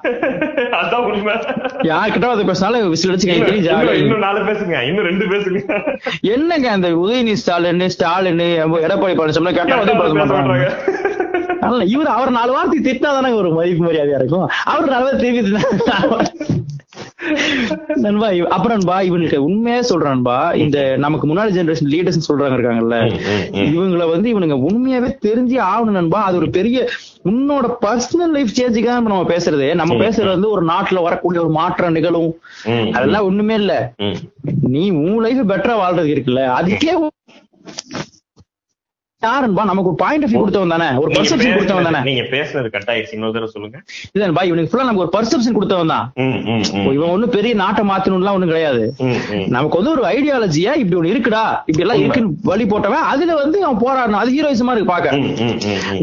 [0.80, 1.34] அதான் உண்மை.
[1.90, 3.38] யார் கெட்ட வார்த்தை பேசினாலும் விசில் அடிச்சு கை
[4.00, 5.60] இன்னும் நாலு பேசுங்க இன்னும் ரெண்டு பேசுங்க.
[6.36, 8.44] என்னங்க அந்த உதயநிதி ஸ்டாலின் ஸ்டாலின்
[8.88, 10.70] எடப்பாடி பழனிசாமி கெட்ட வார்த்தை பேச மாட்டாங்க.
[11.66, 14.48] அதனால இவர் அவர் நாலு வார்த்தை திட்டினா தானே ஒரு மதிப்பு மரியாதையா இருக்கும்.
[14.74, 15.52] அவர் நாலு வார்த்தை திருப்பி
[18.04, 22.98] நண்பா அப்புறம் நண்பா இவனுக்கு உண்மையா சொல்றான்பா இந்த நமக்கு முன்னாடி ஜெனரேஷன் லீடர்ஸ் சொல்றாங்க இருக்காங்கல்ல.
[23.72, 26.20] இவங்களை வந்து இவனுங்க உண்மையாவே தெரிஞ்சே ஆகணும் நண்பா.
[26.28, 26.78] அது ஒரு பெரிய
[27.32, 29.68] உன்னோட பர்சனல் லைஃப் சேஞ்சுக்காக நம்ம பேசுறது.
[29.82, 32.32] நம்ம பேசுறது வந்து ஒரு நாட்டுல வரக்கூடிய ஒரு மாற்றம் நிகழும்.
[32.98, 33.76] அதெல்லாம் ஒண்ணுமே இல்ல.
[34.76, 36.44] நீ உன் லைஃப் பெட்டரா வாழ்றது இருக்குல்ல.
[36.60, 36.94] அதுக்கே
[39.22, 40.88] யாருன்பா நமக்கு ஒரு பாயிண்ட் ஆஃப் வியூ கொடுத்தவன் தானே?
[41.02, 42.00] ஒரு பர்செப்ஷன் கொடுத்தவன் தானே?
[42.08, 43.78] நீங்க பேசுனது கட் ஆயிடுச்சு இன்னொரு தடவை சொல்லுங்க.
[44.16, 46.06] இல்லன்பா இவனுக்கு ஃபுல்லா நமக்கு ஒரு பர்செப்ஷன் கொடுத்தவன் தான்.
[46.94, 48.82] இவன் ஒண்ணும் பெரிய நாட்டை மாத்தணும்லாம் ஒண்ணும் கிடையாது.
[49.56, 51.44] நமக்கு வந்து ஒரு ஐடியாலஜியா இப்படி ஒண்ணு இருக்குடா.
[51.70, 55.14] இப்படி எல்லாம் இருக்குன்னு வழி போட்டவன் அதுல வந்து அவன் போராடணும் அது ஹீரோயிசமா இருக்கு பாக்க.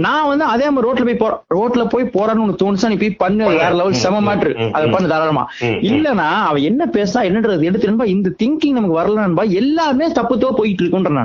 [0.06, 3.70] நான் வந்து அதே மாதிரி ரோட்ல போய் போற ரோட்ல போய் உனக்கு தோணுச்சா நீ போய் பண்ணு வேற
[3.80, 4.86] லெவல் செம மேட்ரு ம், அதை.
[4.94, 5.44] பண்ணு தாராளமா.
[5.90, 11.22] இல்லனா அவன் என்ன பேசா என்னன்றது எடுத்து நண்பா இந்த திங்கிங் நமக்கு வரலன்பா எல்லாமே தப்புத்தோ போயிட்டு இருக்குன்ற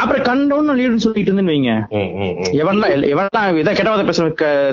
[0.00, 1.72] அப்புறம் கண்டவன் லீடுன்னு சொல்லிட்டு இருந்தேன்னு வைங்க.
[2.62, 4.26] எவன்லாம் எவன்லாம் இதை கெட்டவாத பேசுற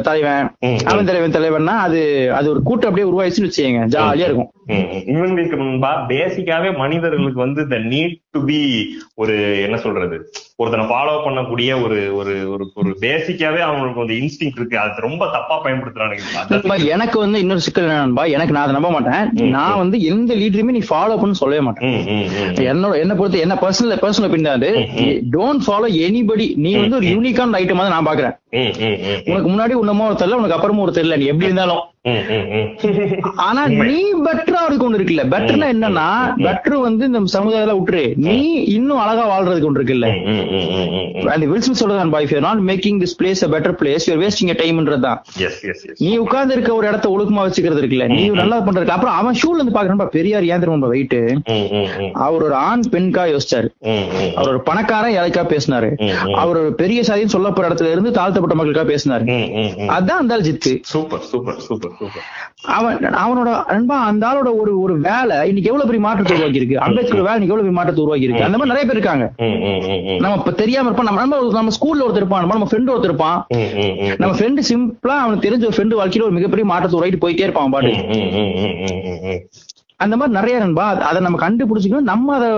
[0.07, 0.49] தலைவன்.
[0.91, 2.01] அவன் தலைவன் தலைவன்னா அது
[2.39, 4.51] அது ஒரு கூட்டம் அப்படியே உருவாயிச்சுன்னு வச்சுக்கோங்க ஜாலியா இருக்கும்.
[5.13, 8.59] இவங்களுக்கு முன்பா பேசிக்காவே மனிதர்களுக்கு வந்து இந்த நீட் டு பி
[9.21, 9.35] ஒரு
[9.65, 10.17] என்ன சொல்றது
[10.61, 14.77] ஒருத்தனை ஃபாலோ பண்ணக்கூடிய ஒரு ஒரு ஒரு ஒரு பேசிக்காவே அவங்களுக்கு ஒரு இன்ஸ்டிங் இருக்கு.
[14.83, 16.83] அது ரொம்ப தப்பா பயன்படுத்துறானுங்க.
[16.95, 19.51] எனக்கு வந்து இன்னொரு சிக்கல் என்ன நண்பா எனக்கு நான் அதை நம்ப மாட்டேன்.
[19.57, 21.95] நான் வந்து எந்த லீடருமே நீ ஃபாலோ பண்ணு சொல்லவே மாட்டேன்.
[22.73, 24.71] என்னோட என்ன பொறுத்து என்ன பர்சனல் பர்சனல் ஒப்பீனியன் அது.
[25.37, 28.35] டோன்ட் ஃபாலோ எனிபடி நீ வந்து ஒரு யூனிக்கான ஐட்டம் தான் நான் பாக்குறேன்.
[29.31, 31.83] உனக்கு முன்னாடி உன்னமோ ஒரு தெரியல உனக்கு அப்புறமும் ஒரு தெரியல நீ எப்படி இருந்தாலும்.
[33.45, 35.23] ஆனா நீ பெட்டரா இருக்கு ஒண்ணு இருக்குல்ல.
[35.33, 36.05] பெட்டர்னா என்னன்னா
[36.45, 38.01] பெட்டர் வந்து இந்த சமுதாயத்துல விட்டுரு.
[38.25, 38.37] நீ
[38.75, 40.07] இன்னும் அழகா வாழ்றதுக்கு ஒன்று இருக்குல்ல.
[41.33, 44.99] அந்த வில்சன் சொல்றதான் boy you're not making this place a better place you're wasting டைம்ன்றது
[44.99, 45.19] தான்.
[45.43, 45.95] Yes, yes, yes.
[45.99, 48.07] நீ உட்கார்ந்து இருக்க ஒரு இடத்த ஒழுக்கமா வச்சுக்கிறது இருக்குல்ல.
[48.15, 51.15] நீ நல்லா பண்றதுக்கு அப்புறம் அவன் ஷூல இருந்து பாக்குறப்ப பெரியார் ஏன் தெரியுமா வெயிட்.
[52.25, 53.69] அவர் ஒரு ஆண் பெண்கா யோசிச்சாரு.
[54.35, 55.91] அவர் ஒரு பணக்காரன் ஏழைக்கா பேசினாரு.
[56.35, 59.25] அவர் ஒரு பெரிய சாதின்னு சொல்ல போற இடத்துல இருந்து தாழ்த்தப்பட்ட மக்களுக்கா பேசினாரு.
[59.99, 61.90] அதான் அந்த ஜித்து சூப்பர் சூப்பர் சூப்பர்.
[62.75, 67.27] அவன் அவனோட அன்பா அந்த ஆளோட ஒரு ஒரு வேலை இன்னைக்கு எவ்வளவு பெரிய மாற்றத்தை உருவாக்கி இருக்கு அம்பேத்கர்
[67.27, 69.25] வேலை இன்னைக்கு எவ்வளவு பெரிய மாற்றத்தை உருவாக்கி இருக்கு அந்த மாதிரி நிறைய பேர் இருக்காங்க.
[70.23, 71.09] நம்ம இப்ப தெரியாம இருப்போம்.
[71.09, 73.39] நம்ம நம்ம நம்ம ஸ்கூல்ல ஒருத்தர் இருப்பான் நம்ம ஃப்ரெண்ட் ஒருத்தர் இருப்பான்.
[74.23, 77.93] நம்ம ஃப்ரெண்டு சிம்பிளா அவனுக்கு தெரிஞ்ச ஒரு ஃப்ரெண்டு வாழ்க்கையில ஒரு மிகப்பெரிய மாற்றத்தை உருவாக்கிட்டு போயிட்டே இருப்பான் பாட்டு.
[80.01, 81.99] அந்த மாதிரி நிறைய நண்பா அத- நம்ம கண்டுபிடிச்சிக்கணும்.
[81.99, 82.49] நம்ம அதை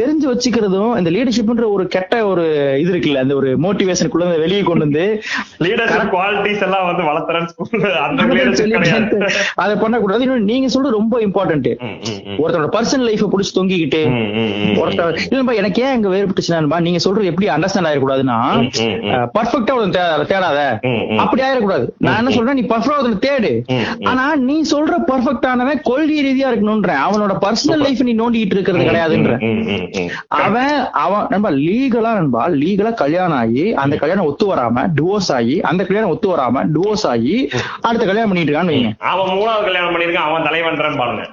[0.00, 2.44] தெரிஞ்சு வச்சுக்கிறதும் இந்த லீடர்ஷிப்ன்ற ஒரு கெட்ட ஒரு
[2.80, 5.22] இது இருக்குல்ல அந்த ஒரு மோட்டிவேஷனுக்குள்ள இருந்து வெளியே கொண்டு வந்து
[5.58, 8.22] லீடர்ஷிப் குவாலிட்டிஸ் எல்லாம் வந்து வளர்த்துறேன் ஸ்கூல்ல அந்த
[9.54, 10.26] அதை பண்ணக்கூடாது.
[10.26, 11.74] நீங்க சொல்றது ரொம்ப இம்பார்ட்டன்ட்.
[12.24, 14.00] ஒருத்தரோட பர்சனல் லைஃப புடிச்சு தொங்கிக்கிட்டு
[14.74, 18.38] ஒருத்தர் இல்லப்பா எனக்கு ஏன் இங்க வேறுபட்டுச்சுன்னா நீங்க சொல்றது எப்படி அண்டர்ஸ்டாண்ட் ஆயிடக்கூடாதுன்னா.
[19.38, 20.78] பர்ஃபெக்டா ஒரு தேடாத.
[21.16, 23.62] அப்படி ஆயிடக்கூடாது நான் என்ன சொல்றேன் நீ பர்ஃபெக்டா தேடு.
[24.04, 29.32] ஆனா நீ சொல்ற பர்ஃபெக்ட் ஆனவன் கொள்கை ரீதியா இருக்கணும்ன்றேன் அவனோட பர்சனல் லைஃப் நீ நோண்டிட்டு இருக்கிறது கிடையாதுன்ற.
[30.40, 30.74] அவன்
[31.04, 36.12] அவன் நண்பா லீகலா நண்பா லீகலா கல்யாணம் ஆகி அந்த கல்யாணம் ஒத்து வராம டிவோர்ஸ் ஆகி அந்த கல்யாணம்
[36.14, 37.36] ஒத்து வராம டிவோர்ஸ் ஆகி
[37.86, 38.78] அடுத்த கல்யாணம் பண்ணிட்டு இருக்கான்னு
[39.12, 41.24] அவன் மூணாவது கல்யாணம் பண்ணிருக்கான் அவன் தலைவன்றேன் பாருங்க.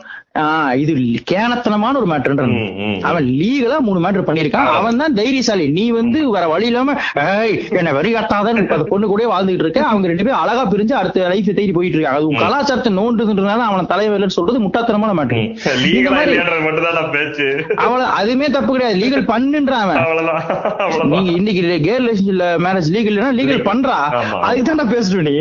[0.76, 0.92] இது
[1.30, 2.52] கேனத்தனமான ஒரு மேட்டர் ம்,
[2.84, 3.00] ம்.
[3.02, 5.66] அவன் லீகலா மூணு மேட்டர் பண்ணிருக்கான் அவன் தான் தைரியசாலி.
[5.70, 6.94] நீ வந்து வேற வழி இல்லாம
[7.74, 11.50] என்ன வெறி காட்டாதான் அந்த பொண்ணு கூட வாழ்ந்துட்டு இருக்க அவங்க ரெண்டு பேரும் அழகா பிரிஞ்சு அடுத்த லைஃப்
[11.52, 12.20] தேடி போயிட்டு இருக்காங்க.
[12.22, 15.32] அது கலாச்சாரத்தை நோண்டுன்றதுனால அவன தலைவர்னு சொல்றது முட்டாத்தனமான நான்
[17.12, 17.48] பேச்சு.
[17.82, 18.98] அவள அதுமே தப்பு கிடையாது.
[18.98, 20.00] லீகல் பண்ணுன்றான் அவன்.
[21.12, 23.98] நீங்க இன்னைக்கு கே ரிலேஷன்ல மேரேஜ் லீகல் லீகல் பண்றா?
[24.20, 24.40] ஆமா.
[24.46, 25.36] அதுக்கு தான் பேசுறேன் நீ.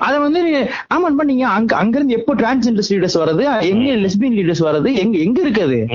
[0.00, 4.62] அத வந்து நீங்க- ஆமா நீங்க அங்க அங்க இருந்து எப்போ டிரான்ஸ்ஜெண்டர் லீடர்ஸ் வருது எங்க லெஸ்பியன் லீடர்ஸ்
[4.62, 5.86] வருது எங்க எங்க இருக்குது?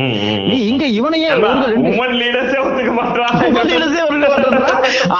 [0.48, 0.68] நீ.
[0.68, 1.30] இங்க இவனையே.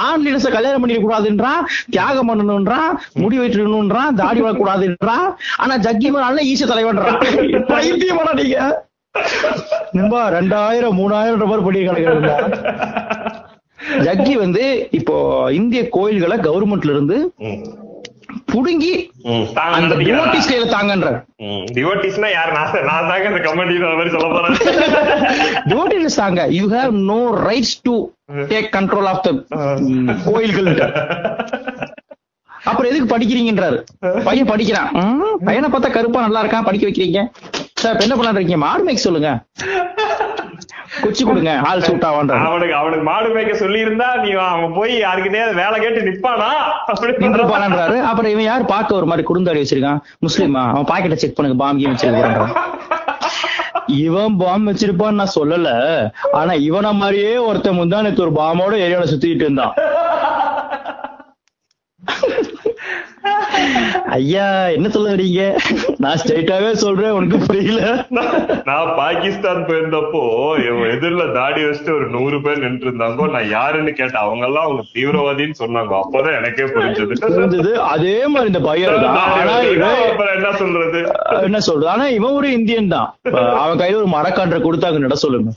[0.00, 6.66] ஆண் லீடர்ஸ கல்யாணம் பண்ணிக்க கூடாதுன்றான் தியாகம் பண்ணணும்ன்றான் முடி வைக்கணும்ன்றான் தாடி வளரக்கூடாதுன்றான் ஆனா ஜக்கி நல்ல ஈச
[6.66, 7.20] தலைவன்றான்.
[7.70, 8.84] பைத்தியமாடா நீங்க.
[9.92, 12.40] நண்பா ரெண்டாயிரம் மூணாயிரம் ரூபாய் பண்ணி கிடக்குறா
[14.06, 17.32] ஜக்கி வந்து இப்போ இந்திய கோயில்களை கவர்மெண்ட்ல இருந்து
[18.52, 18.92] புடுங்கி
[19.76, 19.94] அந்த?
[20.00, 21.10] டிவோட்டிஸ் கையில தாங்கன்ற.
[21.46, 22.50] ம், devotees-னா யார்?
[22.56, 24.56] நான் நான் தாங்க இந்த கமெண்ட் மாதிரி சொல்ல போறேன்.
[25.70, 26.42] டிவோட்டிஸ் தாங்க.
[26.58, 27.94] You have no rights to
[28.52, 29.32] take control of the
[30.26, 30.70] கோயில்கள்
[32.68, 33.76] அப்புறம் எதுக்கு படிக்கிறீங்கன்றாரு?
[34.24, 34.90] பையன் படிக்கிறான்.
[35.48, 36.66] பையனை பார்த்தா கருப்பா நல்லா இருக்கான்.
[36.68, 37.20] படிக்க வைக்கிறீங்க.
[37.80, 38.62] சார் இப்ப என்ன பண்ணலான்னு இருக்கீங்க?
[38.64, 39.30] மாடு மேய்க்க சொல்லுங்க.
[41.02, 41.50] குச்சி கொடுங்க.
[41.70, 46.00] ஆள் சூட் ஆவான்றாரு அவனுக்கு அவனுக்கு மாடு மேய்க்க சொல்லி இருந்தா நீ அவன் போய் யாருக்கிட்டே வேலை கேட்டு
[46.08, 46.48] நிப்பானா?
[47.52, 48.64] பாலான்றாரு அப்புறம் இவன் யார்?
[48.74, 50.00] பார்க்க ஒரு மாதிரி குறுந்தாடி வச்சிருக்கான்.
[50.26, 50.62] முஸ்லீமா?
[50.72, 51.58] அவன் பாக்கெட்டை செக் பண்ணுங்க.
[51.64, 52.54] பாம் கீம் வச்சிருக்கான்
[54.04, 55.68] இவன் பாம் வச்சிருப்பான்னு நான் சொல்லல.
[56.40, 59.74] ஆனா இவன மாதிரியே ஒருத்தன் முந்தானத்து ஒரு பாம்போட ஏரியால சுத்திட்டு இருந்தான்.
[64.16, 64.46] ஐயா
[64.76, 65.42] என்ன சொல்ல வரீங்க
[66.04, 67.80] நான் ஸ்ட்ரைட்டாவே சொல்றேன் உனக்கு புரியல.
[68.68, 70.22] நான் பாகிஸ்தான் போயிருந்தப்போ
[70.94, 74.24] எதிரில தாடி வச்சுட்டு ஒரு நூறு பேர் நின்று இருந்தாங்க நான் யாருன்னு கேட்டேன்.
[74.26, 75.92] அவங்க எல்லாம் அவங்க தீவிரவாதின்னு சொன்னாங்க.
[76.02, 77.18] அப்பதான் எனக்கே புரிஞ்சது.
[77.36, 77.72] புரிஞ்சது.
[77.94, 78.94] அதே மாதிரி இந்த பையன்
[80.36, 81.00] என்ன சொல்றது?
[81.48, 81.90] என்ன சொல்றது?
[81.94, 83.08] ஆனா இவன் ஒரு இந்தியன் தான்.
[83.62, 85.50] அவன் கையில ஒரு மரக்கான்ற கொடுத்தாங்க நட சொல்லுங்க?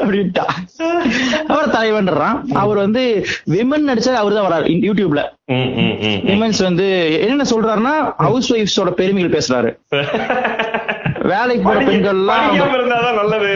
[0.00, 0.46] அப்படின்ட்டா
[1.52, 3.02] அவர் தலைவன்றான் அவர் வந்து
[3.54, 5.22] விமன் நடிச்சா அவர் தான் வராரு யூடியூப்ல.
[6.28, 6.86] விமன்ஸ் வந்து
[7.20, 7.92] என்னென்ன சொல்றாருன்னா
[8.26, 9.70] ஹவுஸ் ஒய்ஃப்ஸோட பெருமைகள் பேசுறாரு.
[11.30, 12.56] வேலைக்கு போற பெண்கள் எல்லாம்
[13.20, 13.50] நல்லது.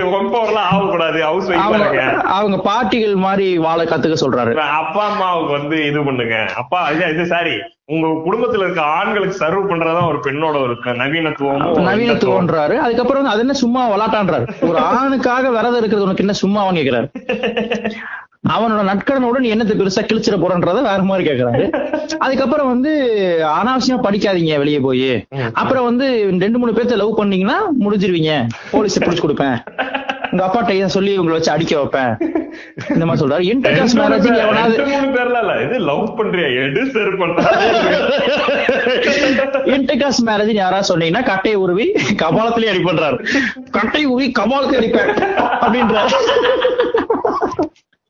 [2.36, 4.52] அவங்க பாட்டிகள் மாதிரி வாழ கத்துக்க சொல்றாரு.
[4.80, 6.38] அப்பா அம்மாவுக்கு வந்து இது பண்ணுங்க.
[6.62, 7.54] அப்பா இது சாரி
[7.94, 13.56] உங்க குடும்பத்துல இருக்க ஆண்களுக்கு சர்வ் பண்றதா ஒரு பெண்ணோட ஒரு ஒரு நவீனத்துவன்றாரு அதுக்கப்புறம் வந்து அது என்ன
[13.64, 17.08] சும்மா விளாட்டான்றாரு ஒரு ஆணுக்காக விரதம் இருக்கிறது உனக்கு என்ன சும்மாவான்னு கேக்குறாரு.
[18.44, 21.64] அவனோட நட்கடனோட நீ என்னத்தை பெருசா கிழிச்சிட போறன்றத வேற மாதிரி கேக்குறாரு.
[22.24, 22.92] அதுக்கப்புறம் வந்து
[23.58, 25.10] அனாவசியமா படிக்காதீங்க வெளியே போய்.
[25.60, 26.06] அப்புறம் வந்து
[26.44, 28.32] ரெண்டு மூணு பேர்த்த லவ் பண்ணீங்கன்னா முடிஞ்சிருவீங்க.
[28.74, 29.58] போலீஸ் புடிச்சு கொடுப்பேன்.
[30.32, 32.12] உங்க அப்பாட்ட இதை சொல்லி உங்களை வச்சு அடிக்க வைப்பேன்?
[32.94, 33.44] இந்த மாதிரி சொல்றாரு.
[33.52, 34.76] இன்டர் காஸ்ட் மேரேஜ் எவனாவது
[35.16, 36.48] பேர்ல இது லவ் பண்றியா?
[36.64, 37.44] எடு சர் பண்றா
[39.76, 41.86] இன்டர்காஸ்ட் மேரேஜ் யாராவது சொன்னீங்கன்னா கட்டையை உருவி
[42.22, 43.18] கபாலத்திலேயே அடி பண்றாரு
[43.78, 45.12] கட்டை உருவி கபாலத்திலே அடிப்பேன்.
[45.64, 46.16] அப்படின்றாரு.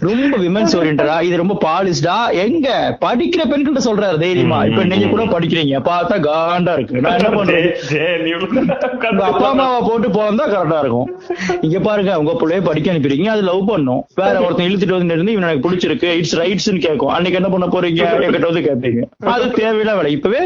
[0.00, 2.98] ரொம்ப விமன்ஸ் ஓரியன்டா இது ரொம்ப பாலிஸ்டா எங்க?
[3.00, 4.64] படிக்கிற பெண்கிட்ட சொல்றாரு தைரியமா.
[4.64, 5.78] இப்ப நீங்க கூட படிக்கிறீங்க.
[5.90, 7.00] பார்த்தா காண்டா இருக்கு.
[7.00, 8.70] நான் என்ன பண்றேன்
[9.20, 11.08] அப்பா அம்மாவை போட்டு போனா கரெக்டா இருக்கும்.
[11.60, 14.04] இங்க பாருங்க உங்க பிள்ளைய படிக்க அனுப்பிடுறீங்க அது லவ் பண்ணும்.
[14.14, 16.10] வேற ஒருத்தன் இழுத்துட்டு வந்து இருந்து இவன் எனக்கு பிடிச்சிருக்கு.
[16.12, 17.08] இட்ஸ் ரைட்ஸ்னு கேட்கும்.
[17.08, 18.02] அன்னைக்கு என்ன பண்ண போறீங்க?
[18.26, 19.02] என்கிட்ட வந்து கேட்பீங்க.
[19.26, 20.12] அது தேவையில்ல வேலை.
[20.12, 20.40] இப்பவே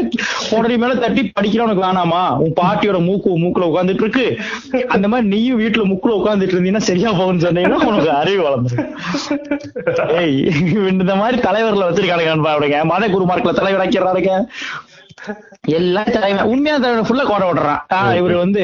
[0.51, 2.37] உடனே மேல தட்டி படிக்கிற உனக்கு வேணாமா?
[2.37, 4.37] உன் பாட்டியோட மூக்கு மூக்குல உட்காந்துட்டு இருக்கு.
[4.87, 8.89] அந்த மாதிரி நீயும் வீட்டுல முக்குல உட்காந்துட்டு இருந்தீங்கன்னா சரியா போகும்னு சொன்னீங்கன்னா உனக்கு அறிவு வளர்ந்துரும்.
[10.17, 10.37] ஏய்
[10.91, 12.79] இந்த மாதிரி தலைவர்ல வச்சிருக்கானுங்க அப்படிங்க.
[12.85, 14.33] மத குருமார்க்ல தலைவராக்கிறாருங்க
[15.75, 18.61] எல்லாம் தலைவன் உண்மையான தலைவன் ஃபுல்லா கோட விடுறான் ஆஹ் இவர் வந்து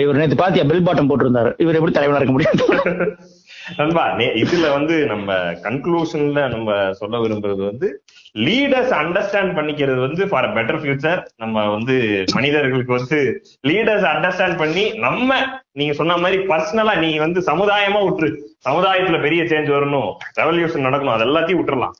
[0.00, 1.50] இவர் நேத்து பாத்தியா பெல் பாட்டம் போட்டிருந்தாரு.
[1.58, 3.12] இவர் எப்படி தலைவனா இருக்க முடியும்
[3.78, 4.04] நண்பா
[4.40, 5.32] இதுல வந்து நம்ம
[5.64, 7.88] கன்க்ளூஷன்ல நம்ம சொல்ல விரும்புறது வந்து
[8.34, 11.96] லீடர்ஸ் அண்டர்ஸ்டாண்ட் பண்ணிக்கிறது வந்து ஃபார் பெட்டர் ஃபியூச்சர் நம்ம வந்து
[12.34, 13.18] மனிதர்களுக்கு வந்து
[13.66, 15.38] லீடர்ஸ் அண்டர்ஸ்டாண்ட் பண்ணி நம்ம
[15.72, 18.30] நீங்க சொன்ன மாதிரி பர்சனலா நீ வந்து சமுதாயமா விட்டுரு
[18.64, 20.10] சமுதாயத்துல பெரிய சேஞ்ச் வரணும்
[20.40, 21.96] ரெவல்யூஷன் நடக்கணும் அது எல்லாத்தையும் விட்டுறலாம்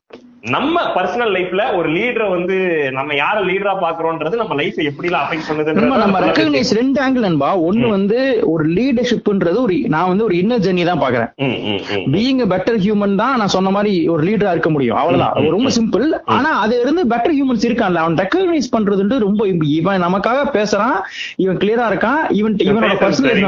[0.55, 2.55] நம்ம பர்சனல் லைஃப்ல ஒரு லீடரை வந்து
[2.97, 7.51] நம்ம யார லீடரா பாக்குறோம்ன்றது நம்ம லைஃப் எப்படி அஃபெக்ட் நம்ம நம்ம பண்ணுதுன்றது ரெக்கக்னைஸ் ரெண்டு ஆங்கிள் நண்பா.
[7.69, 8.19] ஒண்ணு வந்து
[8.53, 11.31] ஒரு லீடர்ஷிப்ன்றது ஒரு நான் வந்து ஒரு இன்னர் ஜெர்னி தான் பாக்குறேன்.
[12.15, 14.99] பீயிங் பெட்டர் ஹியூமன் தான் நான் சொன்ன மாதிரி ஒரு லீடரா இருக்க முடியும்.
[15.03, 15.53] அவ்வளவுதான்.
[15.57, 16.07] ரொம்ப சிம்பிள்
[16.39, 18.03] ஆனா அது இருந்து பெட்டர் ஹியூமன்ஸ் இருக்கான்ல.
[18.05, 20.99] அவன் ரெக்கக்னைஸ் பண்றதுன்றது ரொம்ப இவன் நமக்காக பேசுறான்
[21.45, 23.41] இவன் கிளியரா இருக்கான் இவன் இவனோட பர்சனல்.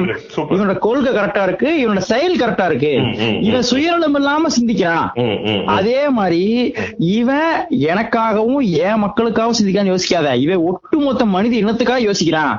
[0.54, 2.94] இவனோட கொள்கை கரெக்டா இருக்கு இவனோட செயல் கரெக்டா இருக்கு.
[3.50, 5.06] இவன் சுயநலம் இல்லாம சிந்திக்கிறான்.
[5.78, 6.42] அதே மாதிரி
[6.98, 10.36] இவன் எனக்காகவும் என் மக்களுக்காகவும் சிந்திக்கான்னு யோசிக்காத.
[10.36, 12.54] இவன் ஒட்டுமொத்த மனித இனத்துக்காக யோசிக்கிறான்.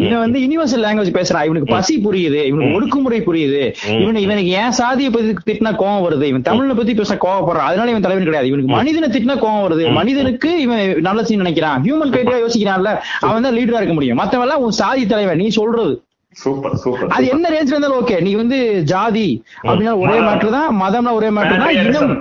[0.00, 2.44] இவன் வந்து யுனிவர்சல் லாங்குவேஜ் பேசுறான் இவனுக்கு பசி புரியுது.
[2.44, 3.62] இவனுக்கு ஒடுக்குமுறை புரியுது.
[4.00, 6.22] இவன் இவனுக்கு ஏன் சாதியை பத்தி திட்டினா கோவம் வருது.
[6.22, 8.48] இவன் தமிழனை பத்தி பேச கோவப்படுறான் அதனால இவன் தலைவன் கிடையாது.
[8.48, 9.92] இவனுக்கு மனிதனை திட்டினா கோவம் வருது.
[9.92, 11.80] மனிதனுக்கு இவன் நல்ல சீன் நினைக்கிறான்.
[11.86, 12.98] ஹியூமன் கைட்டா யோசிக்கிறான்ல.
[13.20, 14.18] அவன் தான் லீடரா இருக்க முடியும்.
[14.18, 15.36] மத்தவன் எல்லாம் உன் சாதி தலைவன்.
[15.36, 16.02] நீ சொல்றது.
[16.36, 18.58] சூப்பர் சூப்பர் அது என்ன ரேஞ்ச்ல இருந்தாலும் ஓகே நீ வந்து
[18.90, 19.24] ஜாதி
[19.62, 22.12] அப்படின்னா ஒரே மேட்ரு தான் மதம்னா ஒரே மேட்ரு தான் இனம்.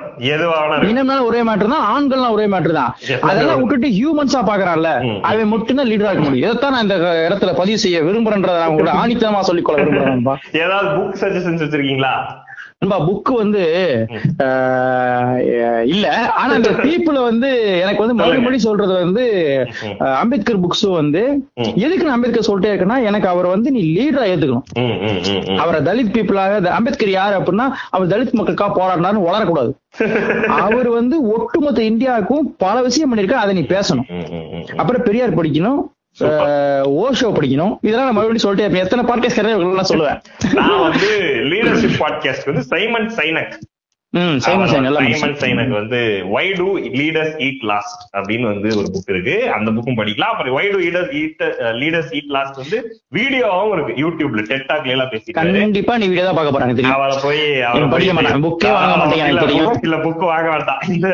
[0.87, 2.91] இனம்னால ஒரே மேட்ரு தான் ஆண்கள்னா ஒரே மேட்ரு தான்
[3.27, 4.91] அதெல்லாம் விட்டுட்டு ஹியூமன்ஸா பாக்குறான்ல.
[5.05, 5.19] ம்.
[5.29, 6.45] அவன் மட்டும் தான் லீடரா இருக்க முடியும்.
[6.45, 11.63] இதைத்தான் நான் இந்த இடத்துல பதிவு செய்ய விரும்புறேன்றத நான் உங்களோட ஆணித்தனமா சொல்லிக்கொள்ள விரும்புறேன்பா ஏதாவது புக் சஜஷன்ஸ்
[11.65, 12.13] வச்சிருக்கீங்களா?
[12.81, 13.61] நண்பா புக் வந்து
[15.85, 16.05] இல்ல.
[16.33, 17.49] ஆனா இந்த பீப்புள வந்து
[17.79, 19.23] எனக்கு வந்து மறுபடி சொல்றது வந்து
[20.19, 21.21] அம்பேத்கர் புக்ஸும் வந்து.
[21.83, 24.65] எதுக்கு நான் அம்பேத்கர் சொல்லிட்டே இருக்கேன்னா எனக்கு அவரை வந்து நீ லீடரா ஏத்துக்கணும்.
[25.57, 29.73] அவரை தலித் பீப்புளாக அம்பேத்கர் யாரு அப்படின்னா அவர் தலித் மக்களுக்காக போராடினாருன்னு வளரக்கூடாது.
[30.65, 34.09] அவர் வந்து ஒட்டுமொத்த இந்தியாவுக்கும் பல விஷயம் பண்ணிருக்காரு அதை நீ பேசணும்.
[34.75, 35.79] அப்புறம் பெரியார் படிக்கணும்.
[36.21, 37.77] ஓஷோ படிக்கணும்.
[37.81, 40.53] இதெல்லாம் நான் மறுபடியும் சொல்லிட்டே எத்தனை பாட்காஸ்ட் நான் சொல்லுவேன்.
[40.53, 41.19] நான் வந்து
[41.51, 43.53] லீடர்ஷிப் பாட்காஸ்ட் வந்து சைமன் சைனக்.
[45.41, 45.99] சைமன் வந்து
[46.35, 46.67] why do
[46.99, 49.35] leaders eat last அப்படின்னு வந்து ஒரு புக் இருக்கு.
[49.55, 50.31] அந்த புக்கும் படிக்கலாம்.
[50.33, 51.43] அப்புறம் why do leaders eat
[51.81, 52.77] leaders eat last வந்து
[53.17, 53.93] வீடியோவும் இருக்கு.
[54.03, 57.43] யூடியூப்ல டெட்டாக்ல எல்லாம் பேசிட்டு கண்டிப்பா நீ வீடியோ தான் பார்க்க போறாங்க போய்
[57.93, 59.17] படிக்க வாங்க
[59.85, 60.81] இல்ல, புக் வாங்க வேண்டாம்.
[60.93, 61.07] இந்த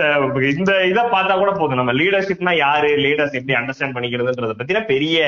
[0.53, 1.79] இந்த இத பார்த்தா கூட போதும்.
[1.81, 2.91] நம்ம லீடர்ஷிப்னா யாரு?
[3.05, 5.27] லீடர்ஸ் எப்படி அண்டர்ஸ்டாண்ட் பண்ணிக்கிறதுன்றத பத்தின பெரிய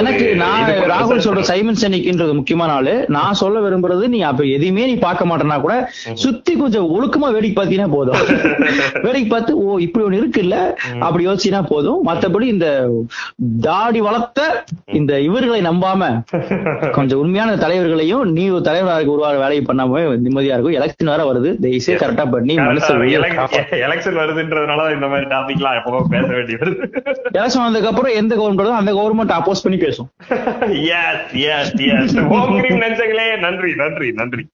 [0.00, 2.96] எனக்கு நான் ராகுல் சொல்ற சைமன் செனிக்ன்றது முக்கியமான ஆளு.
[3.18, 5.76] நான் சொல்ல விரும்புறது நீ அப்ப எதையுமே நீ பார்க்க மாட்டேன்னா கூட
[6.26, 8.16] சுத்தி கொஞ்சம் ஒழுக்கமா வேடிக்கை பார்த்தீங்கன்னா போதும்.
[9.02, 10.74] வேடிக்கை பார்த்து ஓ இப்படி ஒண்ணு இருக்குல்ல?
[10.98, 12.06] அப்படி யோசிச்சினா போதும்.
[12.06, 12.88] மத்தபடி இந்த
[13.60, 16.22] தாடி வளர்த்த இந்த இவர்களை நம்பாம
[16.90, 20.72] கொஞ்சம் உண்மையான தலைவர்களையும் நீ ஒரு தலைவராக உருவாக வேலையை பண்ணாம நிம்மதியா இருக்கும்.
[20.72, 21.60] எலெக்ஷன் வேற வருது.
[21.60, 26.90] தயவுசெய்து கரெக்டா பண்ணி மனசு எலெக்ஷன் வருதுன்றதுனால இந்த மாதிரி டாபிக்லாம் எப்போ பேச வேண்டியது.
[27.34, 30.10] எலெக்ஷன் வந்ததுக்கு அப்புறம் எந்த கவர்மெண்ட் அந்த கவர்மெண்ட் அப்போஸ் பண்ணி பேசும்.
[33.40, 34.46] நன்றி நன்றி நன்றி.